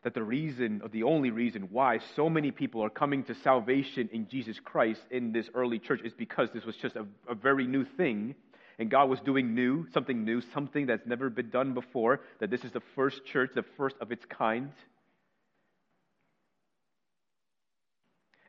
that 0.03 0.13
the 0.13 0.23
reason, 0.23 0.81
or 0.81 0.87
the 0.87 1.03
only 1.03 1.31
reason 1.31 1.67
why 1.71 1.99
so 2.15 2.29
many 2.29 2.51
people 2.51 2.81
are 2.83 2.89
coming 2.89 3.23
to 3.25 3.35
salvation 3.35 4.09
in 4.13 4.27
Jesus 4.29 4.57
Christ 4.63 5.01
in 5.11 5.33
this 5.33 5.49
early 5.53 5.79
church 5.79 5.99
is 6.05 6.13
because 6.13 6.49
this 6.53 6.63
was 6.63 6.77
just 6.77 6.95
a, 6.95 7.05
a 7.27 7.35
very 7.35 7.67
new 7.67 7.83
thing. 7.83 8.33
And 8.79 8.91
God 8.91 9.09
was 9.09 9.19
doing 9.21 9.55
new, 9.55 9.87
something 9.91 10.23
new, 10.23 10.41
something 10.53 10.85
that's 10.85 11.05
never 11.07 11.29
been 11.29 11.49
done 11.49 11.73
before, 11.73 12.21
that 12.39 12.51
this 12.51 12.63
is 12.63 12.71
the 12.71 12.83
first 12.95 13.25
church, 13.25 13.51
the 13.55 13.65
first 13.75 13.95
of 13.99 14.11
its 14.11 14.23
kind. 14.25 14.71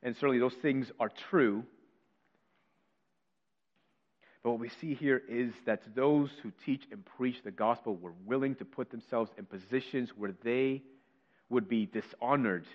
And 0.03 0.15
certainly 0.17 0.39
those 0.39 0.55
things 0.55 0.91
are 1.01 1.11
true. 1.31 1.65
But 4.43 4.51
what 4.51 4.61
we 4.61 4.69
see 4.81 4.95
here 4.95 5.21
is 5.29 5.53
that 5.67 5.95
those 5.95 6.31
who 6.43 6.53
teach 6.65 6.83
and 6.93 7.05
preach 7.17 7.37
the 7.43 7.51
gospel 7.51 7.97
were 7.97 8.15
willing 8.25 8.55
to 8.57 8.65
put 8.65 8.91
themselves 8.91 9.31
in 9.37 9.47
positions 9.47 10.11
where 10.17 10.35
they 10.45 10.83
would 11.51 11.69
be 11.69 11.87
dishonored 11.87 12.67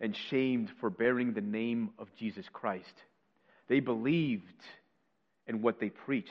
and 0.00 0.16
shamed 0.16 0.70
for 0.80 0.90
bearing 0.90 1.32
the 1.32 1.40
name 1.40 1.90
of 1.98 2.08
Jesus 2.16 2.46
Christ. 2.52 2.92
They 3.68 3.80
believed 3.80 4.44
in 5.46 5.62
what 5.62 5.78
they 5.80 5.90
preached. 5.90 6.30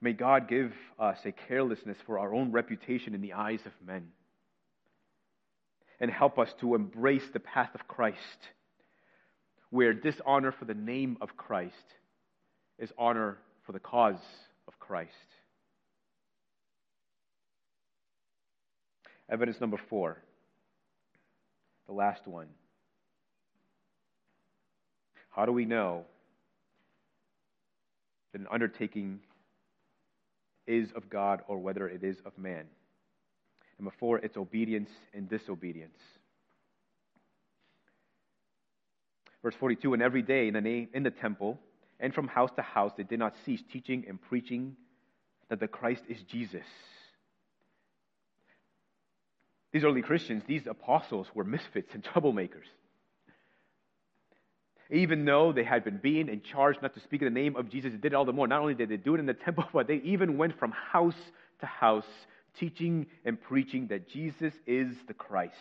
May 0.00 0.12
God 0.12 0.48
give 0.48 0.72
us 0.98 1.18
a 1.24 1.32
carelessness 1.32 1.96
for 2.06 2.18
our 2.18 2.34
own 2.34 2.52
reputation 2.52 3.14
in 3.14 3.22
the 3.22 3.32
eyes 3.32 3.60
of 3.64 3.72
men 3.86 4.08
and 6.00 6.10
help 6.10 6.38
us 6.38 6.52
to 6.60 6.74
embrace 6.74 7.24
the 7.32 7.40
path 7.40 7.70
of 7.74 7.88
Christ, 7.88 8.50
where 9.70 9.94
dishonor 9.94 10.52
for 10.52 10.66
the 10.66 10.74
name 10.74 11.16
of 11.20 11.36
Christ 11.36 11.74
is 12.78 12.92
honor 12.98 13.38
for 13.64 13.72
the 13.72 13.80
cause 13.80 14.20
of 14.68 14.78
Christ. 14.78 15.12
Evidence 19.30 19.60
number 19.60 19.78
four, 19.88 20.18
the 21.86 21.92
last 21.92 22.26
one. 22.26 22.48
How 25.30 25.46
do 25.46 25.52
we 25.52 25.64
know 25.64 26.04
that 28.32 28.40
an 28.40 28.46
undertaking 28.50 29.20
is 30.66 30.90
of 30.94 31.08
God 31.10 31.42
or 31.48 31.58
whether 31.58 31.88
it 31.88 32.02
is 32.02 32.16
of 32.24 32.36
man? 32.38 32.64
Number 33.78 33.92
four, 33.98 34.18
it's 34.18 34.36
obedience 34.36 34.90
and 35.12 35.28
disobedience. 35.28 35.98
Verse 39.42 39.54
42 39.60 39.94
And 39.94 40.02
every 40.02 40.22
day 40.22 40.48
in 40.48 40.54
the, 40.54 40.60
name, 40.60 40.88
in 40.94 41.02
the 41.02 41.10
temple 41.10 41.58
and 42.00 42.14
from 42.14 42.28
house 42.28 42.50
to 42.56 42.62
house, 42.62 42.92
they 42.96 43.04
did 43.04 43.18
not 43.18 43.34
cease 43.44 43.62
teaching 43.72 44.04
and 44.08 44.20
preaching 44.20 44.76
that 45.48 45.60
the 45.60 45.68
Christ 45.68 46.02
is 46.08 46.18
Jesus. 46.30 46.66
These 49.72 49.84
early 49.84 50.02
Christians, 50.02 50.42
these 50.46 50.66
apostles, 50.66 51.26
were 51.34 51.44
misfits 51.44 51.92
and 51.94 52.02
troublemakers. 52.02 52.66
Even 54.90 55.24
though 55.24 55.52
they 55.52 55.64
had 55.64 55.84
been 55.84 55.98
being 55.98 56.28
and 56.28 56.44
charged 56.44 56.80
not 56.80 56.94
to 56.94 57.00
speak 57.00 57.22
in 57.22 57.32
the 57.32 57.40
name 57.40 57.56
of 57.56 57.68
Jesus, 57.68 57.92
they 57.92 57.98
did 57.98 58.12
it 58.12 58.14
all 58.14 58.24
the 58.24 58.32
more. 58.32 58.46
Not 58.46 58.60
only 58.60 58.74
did 58.74 58.88
they 58.88 58.96
do 58.96 59.14
it 59.14 59.18
in 59.18 59.26
the 59.26 59.34
temple, 59.34 59.64
but 59.72 59.86
they 59.86 59.96
even 59.96 60.38
went 60.38 60.58
from 60.58 60.72
house 60.72 61.14
to 61.60 61.66
house 61.66 62.06
teaching 62.58 63.06
and 63.24 63.40
preaching 63.40 63.88
that 63.88 64.08
Jesus 64.08 64.52
is 64.66 64.94
the 65.08 65.14
Christ. 65.14 65.52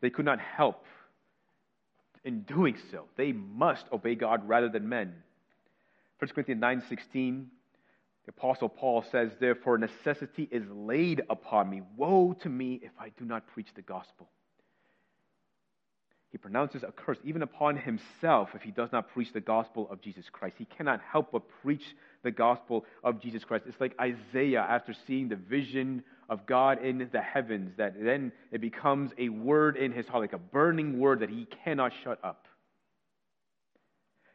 They 0.00 0.10
could 0.10 0.24
not 0.24 0.40
help 0.40 0.84
in 2.24 2.42
doing 2.42 2.76
so. 2.90 3.04
They 3.16 3.32
must 3.32 3.86
obey 3.92 4.14
God 4.14 4.46
rather 4.48 4.68
than 4.68 4.88
men. 4.88 5.14
1 6.18 6.30
Corinthians 6.34 6.60
9:16 6.60 7.46
the 8.24 8.30
apostle 8.30 8.68
Paul 8.68 9.02
says 9.10 9.32
therefore 9.40 9.78
necessity 9.78 10.48
is 10.52 10.62
laid 10.70 11.22
upon 11.28 11.68
me 11.68 11.82
woe 11.96 12.34
to 12.42 12.48
me 12.48 12.78
if 12.82 12.92
I 12.98 13.08
do 13.18 13.24
not 13.24 13.48
preach 13.48 13.74
the 13.74 13.82
gospel. 13.82 14.28
He 16.32 16.38
pronounces 16.38 16.82
a 16.82 16.90
curse 16.90 17.18
even 17.24 17.42
upon 17.42 17.76
himself 17.76 18.54
if 18.54 18.62
he 18.62 18.70
does 18.70 18.90
not 18.90 19.10
preach 19.12 19.34
the 19.34 19.40
gospel 19.40 19.86
of 19.90 20.00
Jesus 20.00 20.24
Christ. 20.32 20.56
He 20.58 20.64
cannot 20.64 21.02
help 21.02 21.30
but 21.30 21.42
preach 21.62 21.84
the 22.22 22.30
gospel 22.30 22.86
of 23.04 23.20
Jesus 23.20 23.44
Christ. 23.44 23.66
It's 23.68 23.78
like 23.78 23.94
Isaiah 24.00 24.62
after 24.66 24.94
seeing 25.06 25.28
the 25.28 25.36
vision 25.36 26.02
of 26.30 26.46
God 26.46 26.82
in 26.82 27.06
the 27.12 27.20
heavens, 27.20 27.74
that 27.76 28.02
then 28.02 28.32
it 28.50 28.62
becomes 28.62 29.10
a 29.18 29.28
word 29.28 29.76
in 29.76 29.92
his 29.92 30.08
heart, 30.08 30.22
like 30.22 30.32
a 30.32 30.38
burning 30.38 30.98
word 30.98 31.20
that 31.20 31.28
he 31.28 31.46
cannot 31.64 31.92
shut 32.02 32.18
up. 32.24 32.48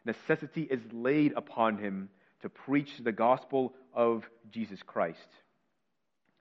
Necessity 0.06 0.62
is 0.62 0.82
laid 0.94 1.34
upon 1.36 1.80
him 1.80 2.10
to 2.44 2.50
preach 2.50 2.92
the 3.04 3.12
gospel 3.12 3.74
of 3.92 4.24
Jesus 4.52 4.84
Christ, 4.86 5.18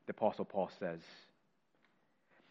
the 0.06 0.10
Apostle 0.10 0.44
Paul 0.44 0.70
says. 0.78 1.00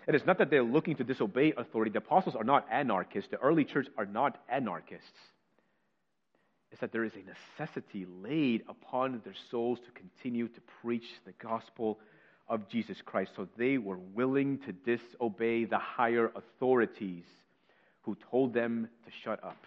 It 0.07 0.15
is 0.15 0.26
not 0.26 0.38
that 0.38 0.49
they're 0.49 0.64
looking 0.64 0.95
to 0.98 1.03
disobey 1.03 1.53
authority. 1.57 1.91
The 1.91 1.98
apostles 1.98 2.36
are 2.36 2.44
not 2.44 2.68
anarchists. 2.72 3.32
The 3.32 3.38
early 3.38 3.65
church 3.65 3.88
are 3.98 4.06
not 4.06 4.40
anarchists. 4.49 5.19
It's 6.72 6.82
that 6.82 6.91
there 6.91 7.03
is 7.03 7.14
a 7.14 7.60
necessity 7.60 8.06
laid 8.22 8.64
upon 8.68 9.22
their 9.23 9.34
souls 9.49 9.80
to 9.80 9.91
continue 9.91 10.48
to 10.48 10.61
preach 10.82 11.06
the 11.26 11.32
gospel 11.41 11.99
of 12.48 12.68
Jesus 12.69 12.98
Christ. 13.03 13.32
So 13.36 13.48
they 13.57 13.77
were 13.77 13.98
willing 14.14 14.60
to 14.60 14.72
disobey 14.72 15.65
the 15.65 15.80
higher 15.80 16.32
authorities 16.36 17.23
who 18.02 18.15
told 18.30 18.53
them 18.53 18.90
to 19.06 19.11
shut 19.23 19.44
up. 19.44 19.57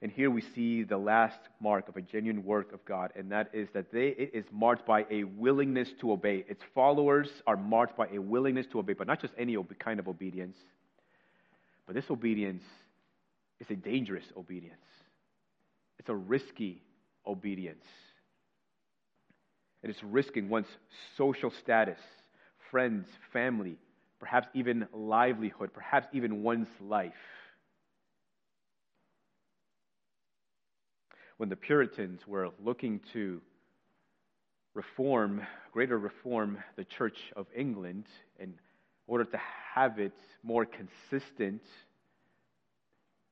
And 0.00 0.12
here 0.12 0.30
we 0.30 0.42
see 0.54 0.84
the 0.84 0.96
last 0.96 1.40
mark 1.60 1.88
of 1.88 1.96
a 1.96 2.02
genuine 2.02 2.44
work 2.44 2.72
of 2.72 2.84
God, 2.84 3.12
and 3.16 3.32
that 3.32 3.50
is 3.52 3.68
that 3.74 3.90
they, 3.90 4.08
it 4.08 4.30
is 4.32 4.44
marked 4.52 4.86
by 4.86 5.04
a 5.10 5.24
willingness 5.24 5.88
to 6.00 6.12
obey. 6.12 6.44
Its 6.48 6.62
followers 6.72 7.28
are 7.48 7.56
marked 7.56 7.96
by 7.96 8.06
a 8.08 8.18
willingness 8.20 8.66
to 8.70 8.78
obey, 8.78 8.92
but 8.92 9.08
not 9.08 9.20
just 9.20 9.34
any 9.36 9.56
kind 9.80 9.98
of 9.98 10.06
obedience. 10.06 10.56
But 11.86 11.96
this 11.96 12.10
obedience 12.10 12.62
is 13.58 13.68
a 13.70 13.74
dangerous 13.74 14.26
obedience, 14.36 14.76
it's 15.98 16.08
a 16.08 16.14
risky 16.14 16.82
obedience. 17.26 17.84
It 19.82 19.90
is 19.90 19.96
risking 20.02 20.48
one's 20.48 20.66
social 21.16 21.52
status, 21.62 22.00
friends, 22.70 23.06
family, 23.32 23.76
perhaps 24.18 24.48
even 24.52 24.88
livelihood, 24.92 25.72
perhaps 25.72 26.08
even 26.12 26.42
one's 26.42 26.68
life. 26.80 27.12
When 31.38 31.48
the 31.48 31.56
Puritans 31.56 32.20
were 32.26 32.50
looking 32.62 33.00
to 33.12 33.40
reform, 34.74 35.40
greater 35.72 35.98
reform 35.98 36.58
the 36.76 36.84
Church 36.84 37.16
of 37.36 37.46
England 37.56 38.04
in 38.38 38.54
order 39.06 39.24
to 39.24 39.40
have 39.74 39.98
it 39.98 40.12
more 40.42 40.66
consistent 40.66 41.62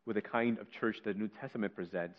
with 0.06 0.14
the 0.14 0.22
kind 0.22 0.58
of 0.58 0.70
church 0.70 0.98
that 1.04 1.14
the 1.14 1.18
New 1.18 1.28
Testament 1.40 1.74
presents, 1.74 2.18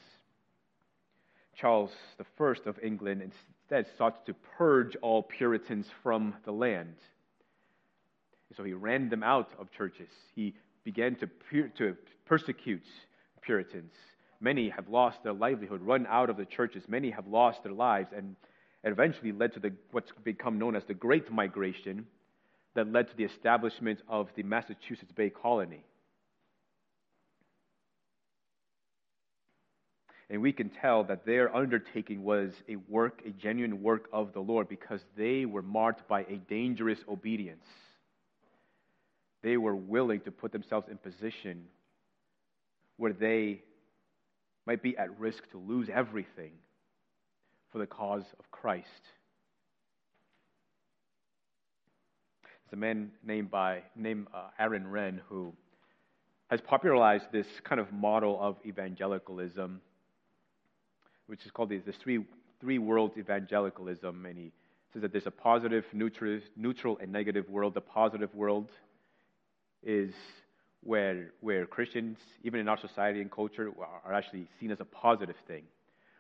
Charles 1.56 1.92
I 2.20 2.70
of 2.70 2.78
England 2.84 3.22
instead 3.22 3.88
sought 3.98 4.26
to 4.26 4.36
purge 4.58 4.96
all 5.02 5.24
Puritans 5.24 5.88
from 6.04 6.36
the 6.44 6.52
land. 6.52 6.96
So 8.56 8.64
he 8.64 8.74
ran 8.74 9.10
them 9.10 9.24
out 9.24 9.50
of 9.58 9.72
churches. 9.72 10.10
He 10.36 10.54
began 10.84 11.16
to, 11.16 11.30
to 11.78 11.96
persecute 12.26 12.86
Puritans. 13.42 13.94
Many 14.40 14.70
have 14.70 14.88
lost 14.88 15.24
their 15.24 15.34
livelihood, 15.34 15.82
run 15.82 16.06
out 16.08 16.30
of 16.30 16.38
the 16.38 16.46
churches. 16.46 16.84
Many 16.88 17.10
have 17.12 17.28
lost 17.28 17.64
their 17.64 17.72
lives, 17.72 18.10
and 18.16 18.36
eventually 18.84 19.32
led 19.32 19.54
to 19.54 19.60
the, 19.60 19.74
what's 19.92 20.12
become 20.24 20.60
known 20.60 20.76
as 20.76 20.84
the 20.86 20.94
Great 20.94 21.32
Migration 21.32 22.06
that 22.76 22.92
led 22.92 23.10
to 23.10 23.18
the 23.18 23.24
establishment 23.24 24.02
of 24.08 24.30
the 24.36 24.44
Massachusetts 24.44 25.12
Bay 25.16 25.32
Colony. 25.32 25.84
And 30.30 30.42
we 30.42 30.52
can 30.52 30.70
tell 30.70 31.06
that 31.06 31.26
their 31.26 31.56
undertaking 31.56 32.24
was 32.24 32.52
a 32.68 32.76
work, 32.76 33.22
a 33.26 33.30
genuine 33.30 33.82
work 33.82 34.10
of 34.12 34.34
the 34.34 34.42
Lord, 34.42 34.68
because 34.68 35.00
they 35.18 35.46
were 35.46 35.62
marked 35.62 36.08
by 36.08 36.22
a 36.22 36.36
dangerous 36.50 37.00
obedience. 37.10 37.66
They 39.42 39.58
were 39.58 39.76
willing 39.76 40.20
to 40.22 40.32
put 40.32 40.52
themselves 40.52 40.90
in 40.90 40.98
position 40.98 41.64
where 42.98 43.14
they 43.14 43.62
might 44.68 44.84
be 44.84 44.98
at 44.98 45.18
risk 45.18 45.50
to 45.52 45.58
lose 45.58 45.88
everything 45.92 46.52
for 47.72 47.80
the 47.80 47.88
cause 47.88 48.26
of 48.38 48.52
Christ. 48.52 48.86
There's 52.44 52.74
a 52.74 52.76
man 52.76 53.12
named 53.26 53.50
by 53.50 53.84
named 53.96 54.28
uh, 54.34 54.50
Aaron 54.60 54.86
Renn 54.86 55.22
who 55.30 55.54
has 56.50 56.60
popularized 56.60 57.26
this 57.32 57.48
kind 57.64 57.80
of 57.80 57.94
model 57.94 58.38
of 58.42 58.58
evangelicalism, 58.66 59.80
which 61.28 61.46
is 61.46 61.52
called 61.52 61.70
the, 61.70 61.78
the 61.78 61.94
three 61.94 62.26
three 62.60 62.78
worlds 62.78 63.18
evangelicalism, 63.18 64.26
and 64.26 64.38
he 64.38 64.52
says 64.92 65.02
that 65.02 65.14
there's 65.14 65.28
a 65.28 65.32
positive, 65.32 65.86
neutral, 65.94 66.42
neutral, 66.58 66.98
and 67.02 67.12
negative 67.12 67.50
world. 67.50 67.74
The 67.74 67.82
positive 67.82 68.34
world 68.36 68.70
is 69.82 70.14
where, 70.84 71.32
where 71.42 71.66
Christians, 71.66 72.18
even 72.44 72.60
in 72.60 72.68
our 72.68 72.78
society 72.78 73.22
and 73.22 73.32
culture, 73.32 73.72
are 74.06 74.14
actually 74.14 74.48
seen 74.60 74.72
as 74.72 74.80
a 74.80 74.86
positive 74.86 75.36
thing. 75.48 75.64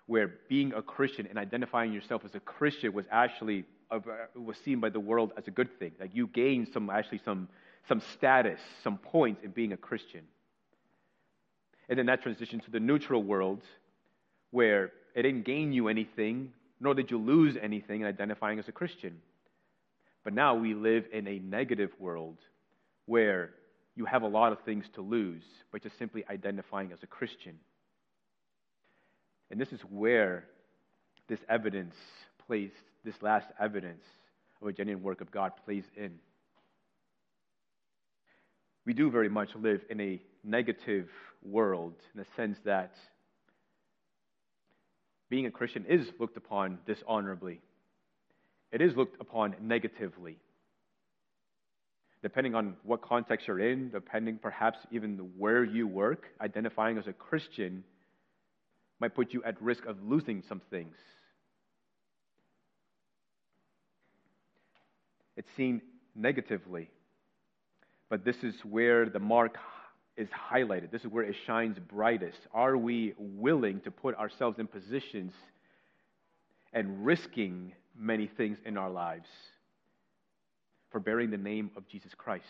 Where 0.06 0.36
being 0.48 0.74
a 0.74 0.82
Christian 0.82 1.28
and 1.28 1.38
identifying 1.38 1.92
yourself 1.92 2.24
as 2.24 2.34
a 2.36 2.40
Christian 2.40 2.94
was 2.94 3.06
actually 3.12 3.66
uh, 3.92 4.00
was 4.36 4.58
seen 4.58 4.80
by 4.80 4.90
the 4.90 5.00
world 5.00 5.32
as 5.38 5.48
a 5.48 5.52
good 5.52 5.80
thing. 5.80 5.92
Like 6.00 6.12
you 6.14 6.28
gained 6.28 6.70
some 6.74 6.90
actually 6.90 7.22
some 7.24 7.48
some 7.88 8.02
status, 8.14 8.60
some 8.84 8.98
points 8.98 9.44
in 9.44 9.52
being 9.52 9.74
a 9.74 9.78
Christian. 9.78 10.22
And 11.90 11.98
then 11.98 12.06
that 12.08 12.22
transition 12.22 12.60
to 12.62 12.72
the 12.72 12.80
neutral 12.80 13.24
world, 13.24 13.62
where 14.52 14.92
it 15.16 15.24
didn't 15.24 15.46
gain 15.46 15.72
you 15.72 15.88
anything, 15.88 16.52
nor 16.80 16.94
did 16.94 17.10
you 17.10 17.18
lose 17.18 17.56
anything 17.62 18.02
in 18.02 18.08
identifying 18.08 18.60
as 18.60 18.68
a 18.68 18.74
Christian. 18.74 19.22
But 20.24 20.34
now 20.34 20.56
we 20.56 20.74
live 20.74 21.06
in 21.14 21.28
a 21.28 21.40
negative 21.40 21.92
world 22.00 22.38
where 23.06 23.52
you 23.98 24.06
have 24.06 24.22
a 24.22 24.28
lot 24.28 24.52
of 24.52 24.60
things 24.61 24.86
to 24.94 25.02
lose 25.02 25.44
by 25.74 25.80
just 25.80 25.98
simply 25.98 26.24
identifying 26.30 26.91
as 26.91 26.99
a 27.02 27.07
Christian. 27.07 27.57
And 29.49 29.60
this 29.60 29.74
is 29.74 29.82
where 29.90 30.45
this 31.28 31.40
evidence 31.49 31.95
plays, 32.45 32.69
this 33.03 33.15
last 33.24 33.48
evidence 33.60 34.03
of 34.61 34.68
a 34.68 34.72
genuine 34.72 35.03
work 35.03 35.19
of 35.19 35.32
God 35.32 35.53
plays 35.65 35.84
in. 35.98 36.14
We 38.86 38.94
do 38.94 39.10
very 39.10 39.30
much 39.30 39.49
live 39.56 39.82
in 39.90 39.99
a 39.99 40.22
negative 40.44 41.10
world 41.44 41.95
in 42.14 42.19
the 42.19 42.28
sense 42.36 42.57
that 42.65 42.94
being 45.28 45.48
a 45.48 45.52
Christian 45.52 45.86
is 45.90 46.07
looked 46.19 46.38
upon 46.38 46.78
dishonorably. 46.86 47.61
It 48.72 48.82
is 48.82 48.95
looked 48.95 49.19
upon 49.19 49.56
negatively. 49.60 50.38
Depending 52.23 52.56
on 52.56 52.76
what 52.84 53.02
context 53.02 53.48
you're 53.48 53.60
in, 53.60 53.91
depending 53.91 54.38
perhaps 54.38 54.80
even 54.91 55.18
where 55.38 55.64
you 55.64 55.88
work, 55.88 56.26
identifying 56.41 56.98
as 56.98 57.07
a 57.07 57.14
Christian 57.14 57.84
might 58.99 59.14
put 59.15 59.34
you 59.34 59.44
at 59.44 59.61
risk 59.61 59.85
of 59.85 60.02
losing 60.03 60.44
some 60.49 60.61
things. 60.72 60.95
It's 65.35 65.48
seen 65.56 65.81
negatively. 66.15 66.89
But 68.10 68.26
this 68.26 68.38
is 68.41 68.56
where 68.64 69.07
the 69.07 69.19
mark 69.19 69.56
is 70.15 70.27
highlighted. 70.30 70.89
This 70.91 71.02
is 71.02 71.11
where 71.11 71.23
it 71.23 71.35
shines 71.45 71.77
brightest. 71.77 72.39
Are 72.53 72.76
we 72.76 73.14
willing 73.19 73.81
to 73.81 73.91
put 73.91 74.15
ourselves 74.15 74.57
in 74.57 74.65
positions 74.65 75.34
and 76.73 77.06
risking 77.06 77.73
many 77.95 78.27
things 78.27 78.57
in 78.65 78.77
our 78.77 78.89
lives 78.89 79.27
for 80.91 80.99
bearing 80.99 81.30
the 81.30 81.38
name 81.38 81.72
of 81.76 81.88
Jesus 81.88 82.11
Christ? 82.18 82.45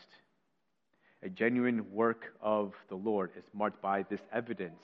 A 1.23 1.29
genuine 1.29 1.91
work 1.91 2.33
of 2.41 2.73
the 2.89 2.95
Lord 2.95 3.31
is 3.37 3.43
marked 3.53 3.81
by 3.81 4.03
this 4.03 4.21
evidence 4.31 4.83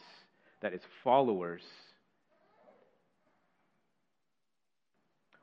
that 0.61 0.73
his 0.73 0.81
followers 1.03 1.61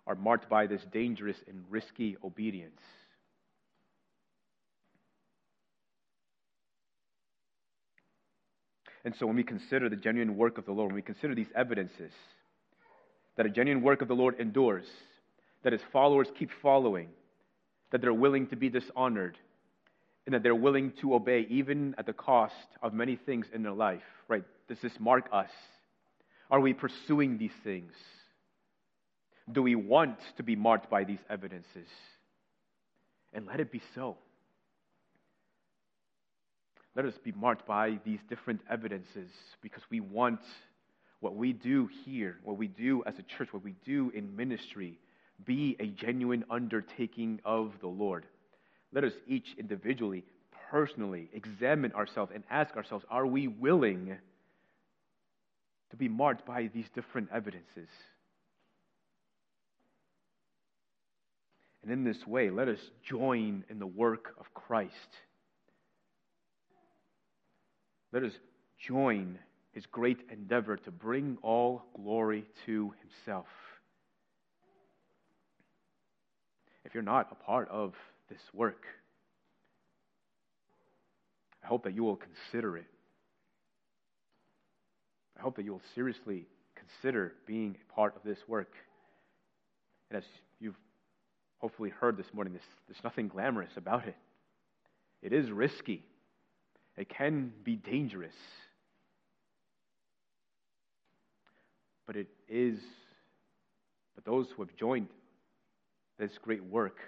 are 0.07 0.17
marked 0.17 0.49
by 0.49 0.67
this 0.67 0.83
dangerous 0.93 1.37
and 1.47 1.63
risky 1.71 2.17
obedience. 2.25 2.81
And 9.05 9.15
so 9.19 9.27
when 9.27 9.37
we 9.37 9.45
consider 9.45 9.89
the 9.89 9.97
genuine 9.97 10.37
work 10.37 10.59
of 10.59 10.67
the 10.67 10.73
Lord, 10.73 10.89
when 10.89 10.97
we 10.97 11.03
consider 11.03 11.35
these 11.35 11.51
evidences, 11.55 12.13
that 13.37 13.47
a 13.47 13.51
genuine 13.51 13.83
work 13.83 14.03
of 14.03 14.09
the 14.09 14.15
Lord 14.15 14.39
endures, 14.39 14.87
that 15.63 15.73
his 15.73 15.83
followers 15.93 16.29
keep 16.39 16.51
following, 16.61 17.09
that 17.91 18.01
they're 18.01 18.15
willing 18.15 18.47
to 18.49 18.57
be 18.57 18.69
dishonored, 18.69 19.37
and 20.27 20.35
that 20.35 20.43
they're 20.43 20.55
willing 20.55 20.93
to 21.01 21.15
obey 21.15 21.47
even 21.49 21.95
at 21.99 22.07
the 22.07 22.13
cost 22.13 22.55
of 22.83 22.93
many 22.93 23.17
things 23.17 23.47
in 23.53 23.63
their 23.63 23.73
life, 23.73 24.03
right? 24.29 24.45
Does 24.69 24.79
this 24.81 24.93
mark 25.01 25.29
us? 25.33 25.51
Are 26.51 26.61
we 26.61 26.73
pursuing 26.73 27.39
these 27.39 27.55
things? 27.65 27.93
Do 29.51 29.63
we 29.63 29.75
want 29.75 30.19
to 30.37 30.43
be 30.43 30.57
marked 30.57 30.91
by 30.91 31.05
these 31.05 31.19
evidences? 31.29 31.89
And 33.33 33.47
let 33.47 33.61
it 33.61 33.73
be 33.73 33.83
so. 33.95 34.17
Let 36.97 37.05
us 37.05 37.15
be 37.23 37.33
marked 37.33 37.67
by 37.67 37.99
these 38.05 38.19
different 38.29 38.61
evidences 38.69 39.31
because 39.63 39.83
we 39.91 40.01
want 40.01 40.41
what 41.21 41.37
we 41.37 41.53
do 41.53 41.89
here, 42.05 42.39
what 42.43 42.57
we 42.57 42.67
do 42.67 43.03
as 43.07 43.15
a 43.19 43.23
church, 43.23 43.53
what 43.53 43.63
we 43.63 43.75
do 43.85 44.11
in 44.15 44.35
ministry, 44.37 44.99
be 45.45 45.77
a 45.81 45.87
genuine 45.87 46.45
undertaking 46.51 47.41
of 47.45 47.73
the 47.81 47.89
Lord. 47.89 48.27
Let 48.93 49.05
us 49.05 49.13
each 49.27 49.47
individually, 49.59 50.25
personally, 50.71 51.29
examine 51.33 51.93
ourselves 51.93 52.33
and 52.35 52.45
ask 52.51 52.77
ourselves 52.77 53.05
are 53.11 53.27
we 53.27 53.49
willing 53.49 54.17
to 55.91 55.97
be 55.97 56.09
marked 56.09 56.47
by 56.47 56.71
these 56.73 56.87
different 56.95 57.29
evidences? 57.33 57.89
And 61.83 61.91
in 61.91 62.05
this 62.05 62.27
way, 62.27 62.51
let 62.51 62.69
us 62.69 62.79
join 63.03 63.65
in 63.71 63.79
the 63.79 63.87
work 63.87 64.35
of 64.39 64.53
Christ. 64.53 64.95
Let 68.13 68.23
us 68.23 68.33
join 68.87 69.39
his 69.73 69.87
great 69.87 70.19
endeavor 70.31 70.77
to 70.77 70.91
bring 70.91 71.39
all 71.43 71.85
glory 71.97 72.45
to 72.67 72.93
himself. 73.01 73.47
If 76.91 76.95
you're 76.95 77.05
not 77.05 77.29
a 77.31 77.37
part 77.37 77.69
of 77.69 77.95
this 78.29 78.41
work, 78.53 78.83
I 81.63 81.69
hope 81.69 81.85
that 81.85 81.95
you 81.95 82.03
will 82.03 82.17
consider 82.17 82.77
it. 82.77 82.87
I 85.39 85.41
hope 85.41 85.55
that 85.55 85.65
you 85.65 85.71
will 85.71 85.83
seriously 85.95 86.47
consider 86.75 87.35
being 87.47 87.77
a 87.89 87.95
part 87.95 88.17
of 88.17 88.25
this 88.25 88.39
work. 88.49 88.73
And 90.11 90.19
as 90.19 90.25
you've 90.59 90.75
hopefully 91.59 91.91
heard 91.91 92.17
this 92.17 92.27
morning, 92.33 92.55
there's, 92.55 92.65
there's 92.89 93.05
nothing 93.05 93.29
glamorous 93.29 93.71
about 93.77 94.09
it. 94.09 94.17
It 95.23 95.33
is 95.33 95.49
risky. 95.49 96.03
It 96.97 97.09
can 97.09 97.53
be 97.63 97.77
dangerous. 97.77 98.35
But 102.05 102.17
it 102.17 102.27
is, 102.49 102.81
but 104.17 104.25
those 104.25 104.49
who 104.57 104.63
have 104.63 104.75
joined 104.75 105.07
this 106.21 106.39
great 106.43 106.63
work, 106.63 106.99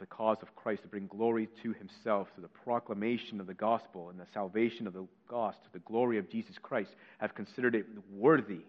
the 0.00 0.06
cause 0.06 0.38
of 0.42 0.54
Christ, 0.54 0.82
to 0.82 0.88
bring 0.88 1.06
glory 1.06 1.48
to 1.62 1.72
himself, 1.72 2.28
through 2.34 2.42
the 2.42 2.48
proclamation 2.48 3.40
of 3.40 3.46
the 3.46 3.54
gospel 3.54 4.10
and 4.10 4.18
the 4.18 4.26
salvation 4.34 4.86
of 4.86 4.92
the 4.92 5.06
lost, 5.30 5.62
to 5.64 5.72
the 5.72 5.78
glory 5.80 6.18
of 6.18 6.28
Jesus 6.30 6.56
Christ, 6.60 6.90
have 7.18 7.34
considered 7.34 7.74
it 7.74 7.86
worthy. 8.12 8.60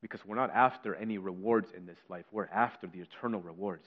Because 0.00 0.20
we're 0.26 0.36
not 0.36 0.50
after 0.50 0.94
any 0.94 1.18
rewards 1.18 1.68
in 1.76 1.86
this 1.86 1.98
life, 2.08 2.24
we're 2.30 2.46
after 2.46 2.86
the 2.86 3.00
eternal 3.00 3.40
rewards. 3.40 3.86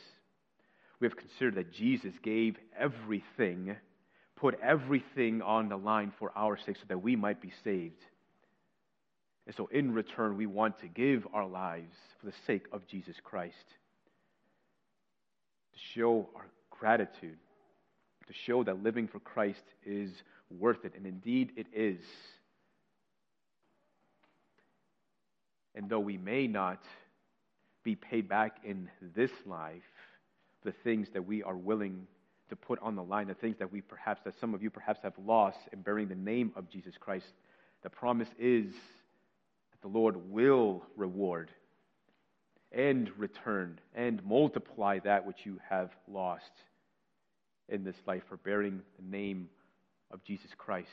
We 0.99 1.07
have 1.07 1.17
considered 1.17 1.55
that 1.55 1.73
Jesus 1.73 2.13
gave 2.23 2.57
everything 2.77 3.75
put 4.35 4.59
everything 4.61 5.41
on 5.41 5.69
the 5.69 5.77
line 5.77 6.11
for 6.19 6.31
our 6.35 6.57
sake 6.57 6.75
so 6.75 6.83
that 6.87 7.01
we 7.01 7.15
might 7.15 7.41
be 7.41 7.51
saved. 7.63 8.03
And 9.45 9.55
so, 9.55 9.67
in 9.67 9.93
return, 9.93 10.37
we 10.37 10.47
want 10.47 10.79
to 10.79 10.87
give 10.87 11.27
our 11.33 11.45
lives 11.45 11.95
for 12.19 12.25
the 12.25 12.33
sake 12.47 12.65
of 12.71 12.87
Jesus 12.87 13.15
Christ. 13.23 13.55
To 15.73 15.79
show 15.93 16.29
our 16.35 16.47
gratitude, 16.71 17.37
to 18.27 18.33
show 18.33 18.63
that 18.63 18.81
living 18.81 19.07
for 19.07 19.19
Christ 19.19 19.63
is 19.85 20.11
worth 20.49 20.83
it. 20.83 20.93
And 20.95 21.05
indeed, 21.05 21.51
it 21.55 21.67
is. 21.73 22.03
And 25.75 25.89
though 25.89 25.99
we 25.99 26.17
may 26.17 26.47
not 26.47 26.81
be 27.83 27.95
paid 27.95 28.27
back 28.27 28.57
in 28.63 28.89
this 29.15 29.31
life, 29.45 29.83
the 30.63 30.73
things 30.83 31.07
that 31.13 31.25
we 31.25 31.43
are 31.43 31.55
willing 31.55 32.07
to 32.49 32.55
put 32.55 32.79
on 32.79 32.95
the 32.95 33.03
line 33.03 33.27
the 33.27 33.33
things 33.33 33.57
that 33.57 33.71
we 33.71 33.81
perhaps, 33.81 34.21
that 34.23 34.33
some 34.39 34.53
of 34.53 34.61
you 34.61 34.69
perhaps 34.69 34.99
have 35.03 35.13
lost 35.25 35.57
in 35.73 35.81
bearing 35.81 36.07
the 36.07 36.15
name 36.15 36.51
of 36.55 36.69
Jesus 36.69 36.93
Christ. 36.99 37.33
The 37.83 37.89
promise 37.89 38.27
is 38.39 38.67
the 39.85 39.99
Lord 39.99 40.31
will 40.31 40.81
reward 40.97 41.51
and 42.71 43.07
return 43.19 43.79
and 43.93 44.25
multiply 44.25 44.97
that 44.97 45.27
which 45.27 45.37
you 45.43 45.59
have 45.69 45.91
lost 46.11 46.49
in 47.69 47.83
this 47.83 47.95
life 48.07 48.23
for 48.27 48.37
bearing 48.37 48.81
the 48.97 49.07
name 49.15 49.47
of 50.09 50.23
Jesus 50.23 50.49
Christ. 50.57 50.89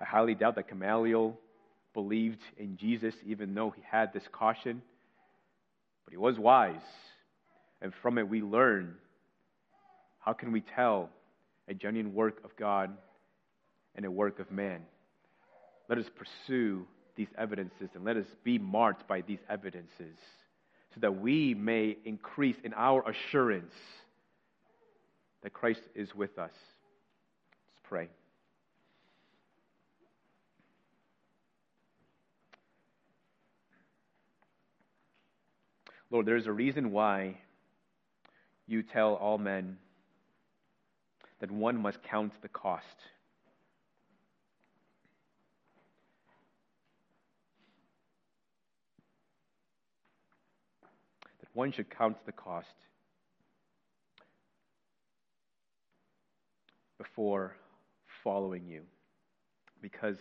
I 0.00 0.04
highly 0.04 0.34
doubt 0.34 0.56
that 0.56 0.68
Gamaliel 0.68 1.38
believed 1.94 2.42
in 2.56 2.76
Jesus, 2.76 3.14
even 3.24 3.54
though 3.54 3.70
he 3.70 3.82
had 3.88 4.12
this 4.12 4.24
caution. 4.32 4.82
But 6.04 6.10
he 6.10 6.18
was 6.18 6.40
wise. 6.40 6.74
And 7.80 7.92
from 8.02 8.18
it, 8.18 8.28
we 8.28 8.42
learn 8.42 8.96
how 10.18 10.32
can 10.32 10.50
we 10.50 10.60
tell 10.60 11.08
a 11.68 11.74
genuine 11.74 12.14
work 12.14 12.44
of 12.44 12.56
God 12.56 12.90
and 13.94 14.04
a 14.04 14.10
work 14.10 14.38
of 14.38 14.50
man? 14.50 14.82
Let 15.88 15.98
us 15.98 16.06
pursue 16.16 16.86
these 17.16 17.28
evidences 17.36 17.90
and 17.94 18.04
let 18.04 18.16
us 18.16 18.26
be 18.44 18.58
marked 18.58 19.06
by 19.06 19.20
these 19.20 19.40
evidences 19.48 20.16
so 20.94 21.00
that 21.00 21.20
we 21.20 21.54
may 21.54 21.96
increase 22.04 22.56
in 22.64 22.72
our 22.74 23.08
assurance 23.08 23.74
that 25.42 25.52
Christ 25.52 25.80
is 25.94 26.14
with 26.14 26.38
us. 26.38 26.52
Let's 26.52 27.80
pray. 27.82 28.08
Lord, 36.10 36.26
there's 36.26 36.46
a 36.46 36.52
reason 36.52 36.92
why 36.92 37.38
you 38.66 38.82
tell 38.82 39.14
all 39.14 39.38
men 39.38 39.78
that 41.42 41.50
one 41.50 41.76
must 41.76 42.00
count 42.04 42.32
the 42.40 42.48
cost. 42.48 42.86
That 51.40 51.48
one 51.52 51.72
should 51.72 51.90
count 51.90 52.16
the 52.26 52.30
cost 52.30 52.68
before 56.96 57.56
following 58.22 58.68
you 58.68 58.82
because 59.80 60.18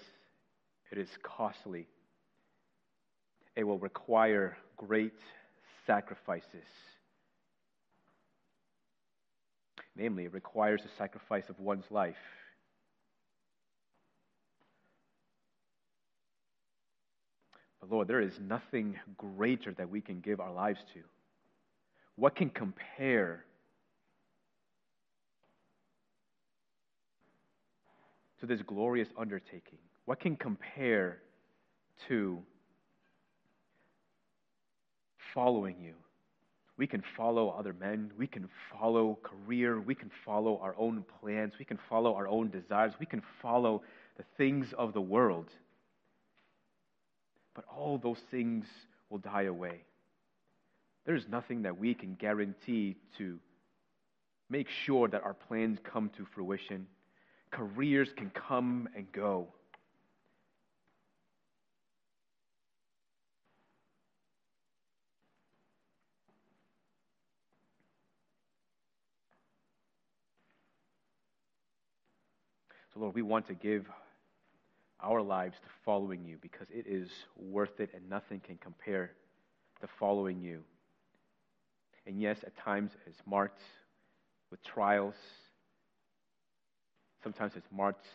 it 0.92 0.98
is 0.98 1.10
costly. 1.22 1.88
It 3.56 3.64
will 3.64 3.78
require 3.78 4.58
great 4.76 5.20
sacrifices. 5.86 6.66
Namely, 9.96 10.26
it 10.26 10.34
requires 10.34 10.82
the 10.82 10.90
sacrifice 10.98 11.50
of 11.50 11.60
one's 11.60 11.86
life. 11.90 12.16
But 17.80 17.92
Lord, 17.92 18.08
there 18.08 18.22
is 18.22 18.40
nothing 18.40 18.98
greater 19.18 19.74
that 19.74 19.90
we 19.90 20.02
can 20.02 20.22
give 20.22 20.40
our 20.40 20.54
lives 20.54 20.80
to. 20.94 21.00
What 22.16 22.36
can 22.36 22.50
compare 22.50 23.44
to 28.40 28.46
this 28.46 28.62
glorious 28.62 29.10
undertaking? 29.18 29.80
What 30.06 30.20
can 30.20 30.36
compare 30.36 31.20
to 32.08 32.42
following 35.34 35.80
you. 35.80 35.94
We 36.82 36.88
can 36.88 37.04
follow 37.16 37.50
other 37.50 37.76
men. 37.80 38.10
We 38.18 38.26
can 38.26 38.50
follow 38.72 39.20
career. 39.22 39.80
We 39.80 39.94
can 39.94 40.10
follow 40.26 40.60
our 40.64 40.74
own 40.80 41.06
plans. 41.22 41.54
We 41.60 41.66
can 41.66 41.78
follow 41.88 42.16
our 42.16 42.28
own 42.28 42.50
desires. 42.50 42.94
We 43.00 43.06
can 43.06 43.22
follow 43.40 43.84
the 44.18 44.24
things 44.36 44.74
of 44.76 44.92
the 44.94 45.00
world. 45.00 45.52
But 47.54 47.66
all 47.66 48.00
those 48.00 48.18
things 48.32 48.66
will 49.12 49.20
die 49.20 49.44
away. 49.44 49.82
There's 51.06 51.28
nothing 51.30 51.62
that 51.62 51.78
we 51.78 51.94
can 51.94 52.16
guarantee 52.16 52.96
to 53.20 53.38
make 54.50 54.68
sure 54.68 55.08
that 55.08 55.22
our 55.22 55.36
plans 55.36 55.78
come 55.84 56.10
to 56.18 56.26
fruition. 56.34 56.88
Careers 57.52 58.10
can 58.18 58.32
come 58.32 58.90
and 58.96 59.06
go. 59.12 59.50
So, 72.94 73.00
Lord, 73.00 73.16
we 73.16 73.22
want 73.22 73.48
to 73.48 73.54
give 73.54 73.90
our 75.02 75.22
lives 75.22 75.56
to 75.60 75.70
following 75.86 76.26
you 76.26 76.38
because 76.42 76.68
it 76.70 76.86
is 76.88 77.10
worth 77.38 77.80
it 77.80 77.92
and 77.94 78.10
nothing 78.10 78.40
can 78.40 78.58
compare 78.58 79.12
to 79.80 79.88
following 80.00 80.42
you. 80.42 80.62
And 82.06 82.20
yes, 82.22 82.40
at 82.46 82.56
times 82.58 82.92
it's 83.08 83.22
marked 83.26 83.62
with 84.50 84.62
trials, 84.64 85.16
sometimes 87.24 87.54
it's 87.56 87.72
marked 87.72 88.08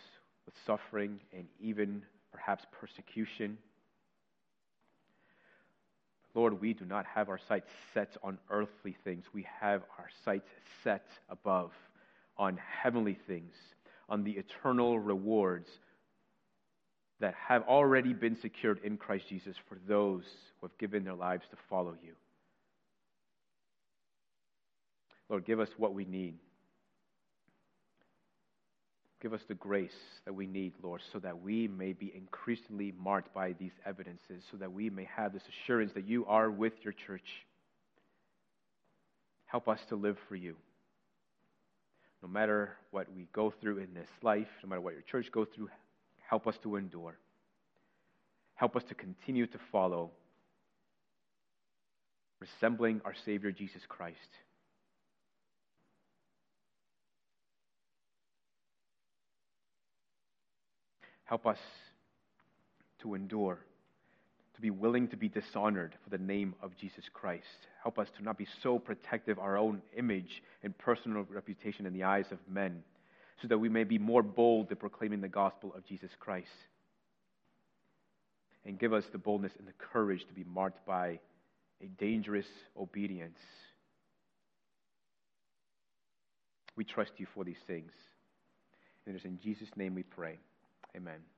with 0.44 0.54
suffering 0.66 1.20
and 1.34 1.46
even 1.58 2.02
perhaps 2.30 2.64
persecution. 2.78 3.56
Lord, 6.34 6.60
we 6.60 6.74
do 6.74 6.84
not 6.84 7.06
have 7.06 7.30
our 7.30 7.40
sights 7.48 7.70
set 7.94 8.14
on 8.22 8.38
earthly 8.50 8.94
things. 9.04 9.24
We 9.32 9.46
have 9.60 9.82
our 9.98 10.08
sights 10.24 10.50
set 10.84 11.06
above 11.30 11.72
on 12.36 12.58
heavenly 12.82 13.16
things 13.26 13.54
on 14.08 14.24
the 14.24 14.32
eternal 14.32 14.98
rewards 14.98 15.68
that 17.20 17.34
have 17.48 17.62
already 17.62 18.12
been 18.12 18.36
secured 18.40 18.80
in 18.84 18.96
Christ 18.96 19.24
Jesus 19.28 19.56
for 19.68 19.78
those 19.88 20.24
who 20.60 20.66
have 20.66 20.78
given 20.78 21.04
their 21.04 21.14
lives 21.14 21.44
to 21.50 21.56
follow 21.68 21.94
you. 22.04 22.12
Lord, 25.28 25.44
give 25.44 25.58
us 25.58 25.68
what 25.76 25.94
we 25.94 26.04
need. 26.04 26.34
Give 29.22 29.32
us 29.32 29.40
the 29.48 29.54
grace 29.54 29.90
that 30.24 30.34
we 30.34 30.46
need, 30.46 30.74
Lord, 30.82 31.00
so 31.12 31.18
that 31.20 31.42
we 31.42 31.66
may 31.66 31.94
be 31.94 32.12
increasingly 32.14 32.92
marked 32.96 33.34
by 33.34 33.54
these 33.54 33.72
evidences, 33.84 34.44
so 34.50 34.58
that 34.58 34.72
we 34.72 34.90
may 34.90 35.08
have 35.16 35.32
this 35.32 35.42
assurance 35.64 35.92
that 35.94 36.06
you 36.06 36.26
are 36.26 36.50
with 36.50 36.74
your 36.82 36.92
church. 37.06 37.26
Help 39.46 39.68
us 39.68 39.80
to 39.88 39.96
live 39.96 40.18
for 40.28 40.36
you 40.36 40.54
no 42.26 42.32
matter 42.32 42.76
what 42.90 43.06
we 43.14 43.28
go 43.32 43.52
through 43.60 43.78
in 43.78 43.94
this 43.94 44.08
life, 44.20 44.48
no 44.62 44.68
matter 44.68 44.80
what 44.80 44.94
your 44.94 45.02
church 45.02 45.30
goes 45.30 45.46
through, 45.54 45.68
help 46.28 46.48
us 46.48 46.56
to 46.62 46.74
endure. 46.74 47.16
Help 48.56 48.74
us 48.74 48.82
to 48.88 48.94
continue 48.94 49.46
to 49.46 49.58
follow, 49.70 50.10
resembling 52.40 53.00
our 53.04 53.14
Savior 53.24 53.52
Jesus 53.52 53.82
Christ. 53.86 54.16
Help 61.24 61.46
us 61.46 61.58
to 63.02 63.14
endure 63.14 63.60
to 64.56 64.62
be 64.62 64.70
willing 64.70 65.06
to 65.08 65.16
be 65.16 65.28
dishonored 65.28 65.94
for 66.02 66.10
the 66.10 66.22
name 66.22 66.54
of 66.62 66.76
Jesus 66.76 67.04
Christ. 67.12 67.44
Help 67.82 67.98
us 67.98 68.08
to 68.16 68.24
not 68.24 68.38
be 68.38 68.46
so 68.62 68.78
protective 68.78 69.38
our 69.38 69.56
own 69.56 69.82
image 69.96 70.42
and 70.62 70.76
personal 70.76 71.26
reputation 71.30 71.86
in 71.86 71.92
the 71.92 72.04
eyes 72.04 72.26
of 72.32 72.38
men, 72.50 72.82
so 73.40 73.48
that 73.48 73.58
we 73.58 73.68
may 73.68 73.84
be 73.84 73.98
more 73.98 74.22
bold 74.22 74.70
in 74.70 74.76
proclaiming 74.76 75.20
the 75.20 75.28
gospel 75.28 75.72
of 75.76 75.84
Jesus 75.84 76.10
Christ. 76.18 76.48
And 78.64 78.78
give 78.78 78.92
us 78.92 79.04
the 79.12 79.18
boldness 79.18 79.52
and 79.58 79.68
the 79.68 79.72
courage 79.72 80.26
to 80.26 80.34
be 80.34 80.44
marked 80.44 80.84
by 80.86 81.20
a 81.82 81.86
dangerous 81.98 82.46
obedience. 82.80 83.38
We 86.76 86.84
trust 86.84 87.12
you 87.18 87.26
for 87.34 87.44
these 87.44 87.60
things. 87.66 87.92
And 89.04 89.14
it 89.14 89.18
is 89.18 89.24
in 89.24 89.38
Jesus' 89.38 89.68
name 89.76 89.94
we 89.94 90.02
pray. 90.02 90.38
Amen. 90.96 91.35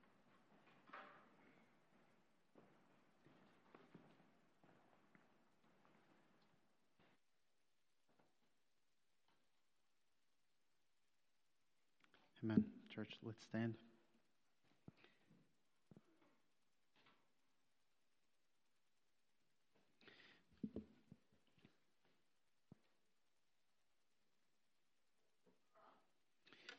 Amen. 12.48 12.64
Church, 12.88 13.10
let's 13.22 13.42
stand. 13.42 13.74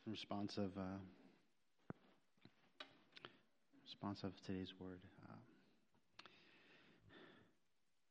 In 0.04 0.10
response 0.10 0.56
of 0.56 0.76
uh, 0.76 0.98
response 3.84 4.24
of 4.24 4.32
today's 4.44 4.72
word, 4.80 4.98
uh, 5.22 5.34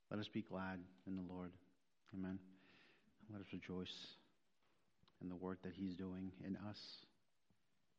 let 0.09 0.21
us 0.21 0.29
be 0.29 0.43
glad 0.43 0.79
in 1.05 1.17
the 1.17 1.33
Lord. 1.33 1.51
Amen. 2.13 2.39
Let 3.29 3.41
us 3.41 3.47
rejoice 3.51 4.15
in 5.21 5.27
the 5.27 5.35
work 5.35 5.61
that 5.63 5.73
He's 5.75 5.93
doing 5.93 6.31
in 6.45 6.55
us 6.69 6.79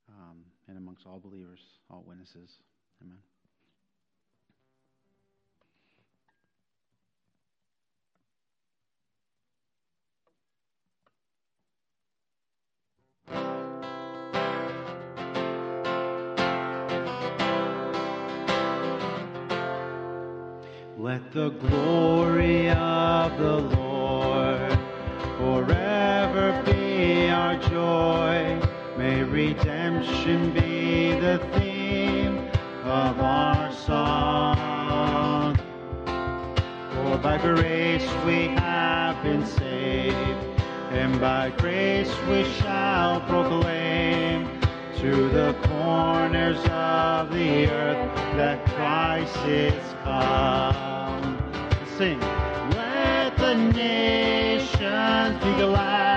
um, 0.08 0.44
and 0.68 0.78
amongst 0.78 1.06
all 1.06 1.20
believers, 1.20 1.60
all 1.90 2.04
witnesses. 2.06 2.58
Amen. 3.02 3.18
Let 20.98 21.32
the 21.32 21.48
glory 21.48 22.68
of 22.68 23.38
the 23.38 23.56
Lord 23.56 24.78
forever 25.38 26.62
be 26.66 27.30
our 27.30 27.56
joy. 27.56 28.60
May 28.98 29.22
redemption 29.22 29.79
be 30.00 31.12
the 31.20 31.38
theme 31.52 32.38
of 32.84 33.20
our 33.20 33.70
song. 33.72 35.56
For 36.94 37.18
by 37.18 37.36
grace 37.36 38.08
we 38.24 38.48
have 38.48 39.22
been 39.22 39.44
saved, 39.44 40.16
and 40.90 41.20
by 41.20 41.50
grace 41.58 42.10
we 42.28 42.44
shall 42.44 43.20
proclaim 43.20 44.48
to 44.98 45.28
the 45.28 45.54
corners 45.64 46.58
of 46.70 47.30
the 47.30 47.70
earth 47.70 48.14
that 48.36 48.64
Christ 48.74 49.36
is 49.46 49.94
come. 50.02 51.38
Sing. 51.98 52.20
Let 52.70 53.36
the 53.36 53.54
nations 53.54 55.44
be 55.44 55.52
glad. 55.62 56.09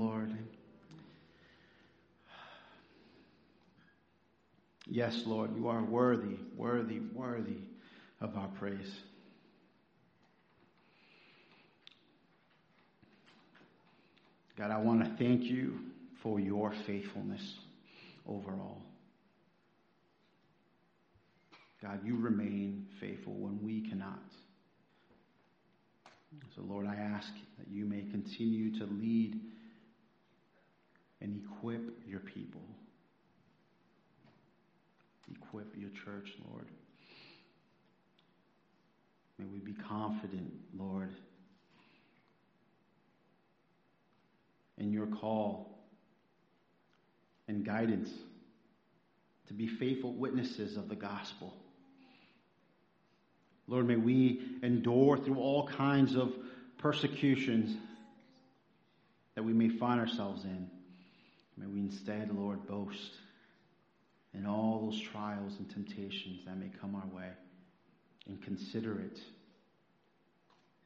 Lord. 0.00 0.34
Yes, 4.86 5.24
Lord, 5.26 5.54
you 5.54 5.68
are 5.68 5.84
worthy, 5.84 6.38
worthy, 6.56 7.00
worthy 7.14 7.58
of 8.22 8.34
our 8.34 8.48
praise. 8.58 8.90
God, 14.56 14.70
I 14.70 14.78
want 14.78 15.04
to 15.04 15.10
thank 15.22 15.42
you 15.42 15.78
for 16.22 16.40
your 16.40 16.72
faithfulness 16.86 17.56
overall. 18.26 18.78
God, 21.82 22.00
you 22.04 22.16
remain 22.16 22.86
faithful 23.00 23.34
when 23.34 23.62
we 23.62 23.86
cannot. 23.86 24.22
So, 26.56 26.62
Lord, 26.62 26.86
I 26.86 26.94
ask 26.94 27.28
that 27.58 27.68
you 27.70 27.84
may 27.84 28.02
continue 28.10 28.78
to 28.78 28.86
lead 28.86 29.38
and 31.20 31.40
equip 31.44 32.00
your 32.06 32.20
people. 32.20 32.62
Equip 35.30 35.76
your 35.76 35.90
church, 35.90 36.30
Lord. 36.50 36.66
May 39.38 39.46
we 39.46 39.58
be 39.58 39.72
confident, 39.72 40.52
Lord, 40.76 41.10
in 44.78 44.92
your 44.92 45.06
call 45.06 45.78
and 47.48 47.64
guidance 47.64 48.10
to 49.48 49.54
be 49.54 49.66
faithful 49.66 50.12
witnesses 50.12 50.76
of 50.76 50.88
the 50.88 50.94
gospel. 50.94 51.54
Lord, 53.66 53.86
may 53.86 53.96
we 53.96 54.42
endure 54.62 55.16
through 55.16 55.38
all 55.38 55.66
kinds 55.66 56.16
of 56.16 56.34
persecutions 56.78 57.76
that 59.36 59.42
we 59.42 59.52
may 59.52 59.68
find 59.68 60.00
ourselves 60.00 60.44
in. 60.44 60.68
May 61.60 61.66
we 61.66 61.80
instead, 61.80 62.34
Lord, 62.34 62.66
boast 62.66 63.12
in 64.32 64.46
all 64.46 64.88
those 64.90 65.00
trials 65.00 65.52
and 65.58 65.68
temptations 65.68 66.40
that 66.46 66.56
may 66.56 66.70
come 66.80 66.94
our 66.94 67.06
way 67.14 67.28
and 68.26 68.42
consider 68.42 68.98
it 69.00 69.18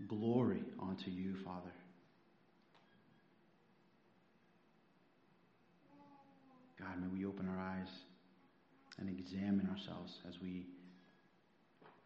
glory 0.09 0.63
unto 0.83 1.11
you, 1.11 1.37
Father. 1.45 1.71
God, 6.79 7.01
may 7.01 7.07
we 7.07 7.25
open 7.25 7.49
our 7.49 7.59
eyes 7.59 7.89
and 8.99 9.09
examine 9.09 9.69
ourselves 9.71 10.19
as 10.29 10.35
we 10.43 10.67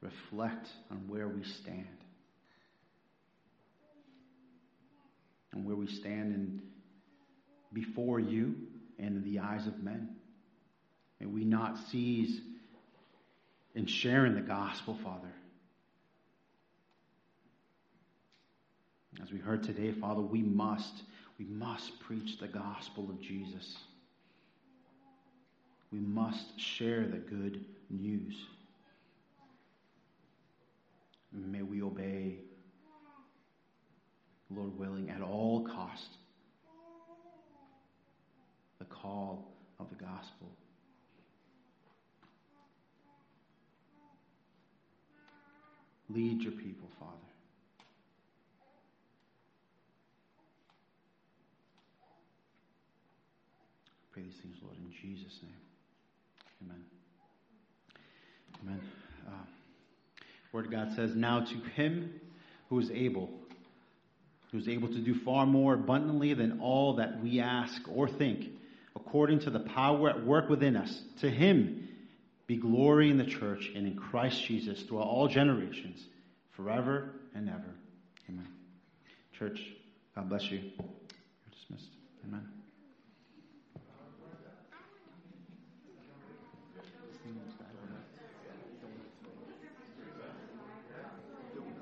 reflect 0.02 0.68
on 0.90 1.08
where 1.08 1.28
we 1.28 1.42
stand. 1.42 1.86
And 5.52 5.64
where 5.64 5.76
we 5.76 5.86
stand 5.86 6.34
in, 6.34 6.60
before 7.72 8.20
you 8.20 8.54
and 8.98 9.16
in 9.16 9.24
the 9.24 9.40
eyes 9.40 9.66
of 9.66 9.82
men. 9.82 10.16
May 11.20 11.26
we 11.26 11.44
not 11.44 11.78
cease 11.90 12.40
in 13.74 13.86
sharing 13.86 14.34
the 14.34 14.40
gospel, 14.40 14.98
Father. 15.02 15.32
As 19.22 19.32
we 19.32 19.38
heard 19.38 19.62
today, 19.62 19.92
Father, 19.92 20.20
we 20.20 20.42
must, 20.42 21.02
we 21.38 21.44
must 21.44 21.98
preach 22.00 22.38
the 22.38 22.46
gospel 22.46 23.10
of 23.10 23.20
Jesus. 23.20 23.76
We 25.90 25.98
must 25.98 26.58
share 26.58 27.06
the 27.06 27.16
good 27.18 27.64
news. 27.90 28.34
May 31.32 31.62
we 31.62 31.82
obey, 31.82 32.36
Lord 34.50 34.78
willing, 34.78 35.10
at 35.10 35.20
all 35.20 35.66
cost, 35.66 36.08
the 36.08 36.27
call 38.94 39.48
of 39.78 39.88
the 39.90 39.96
gospel. 39.96 40.48
Lead 46.10 46.40
your 46.40 46.52
people, 46.52 46.88
Father. 46.98 47.12
Pray 54.12 54.22
these 54.22 54.40
things, 54.42 54.56
Lord, 54.62 54.76
in 54.78 54.90
Jesus' 55.02 55.38
name. 55.42 55.52
Amen. 56.64 56.84
Amen. 58.62 58.80
Uh, 59.26 59.30
Word 60.52 60.66
of 60.66 60.70
God 60.70 60.88
says, 60.96 61.14
Now 61.14 61.40
to 61.40 61.54
him 61.74 62.20
who 62.70 62.80
is 62.80 62.90
able, 62.90 63.30
who 64.50 64.58
is 64.58 64.66
able 64.66 64.88
to 64.88 64.98
do 64.98 65.14
far 65.24 65.46
more 65.46 65.74
abundantly 65.74 66.32
than 66.34 66.58
all 66.60 66.96
that 66.96 67.22
we 67.22 67.38
ask 67.38 67.82
or 67.94 68.08
think, 68.08 68.46
according 69.08 69.40
to 69.40 69.48
the 69.48 69.60
power 69.60 70.10
at 70.10 70.26
work 70.26 70.50
within 70.50 70.76
us, 70.76 71.02
to 71.20 71.30
him 71.30 71.88
be 72.46 72.56
glory 72.56 73.10
in 73.10 73.16
the 73.16 73.24
church 73.24 73.70
and 73.74 73.86
in 73.86 73.96
Christ 73.96 74.44
Jesus 74.44 74.82
throughout 74.82 75.06
all 75.06 75.28
generations, 75.28 76.04
forever 76.50 77.14
and 77.34 77.48
ever. 77.48 77.74
Amen. 78.28 78.48
Church, 79.38 79.60
God 80.14 80.28
bless 80.28 80.50
you. 80.50 80.58
You're 80.58 80.88
dismissed. 81.50 81.90
Amen. 82.26 82.57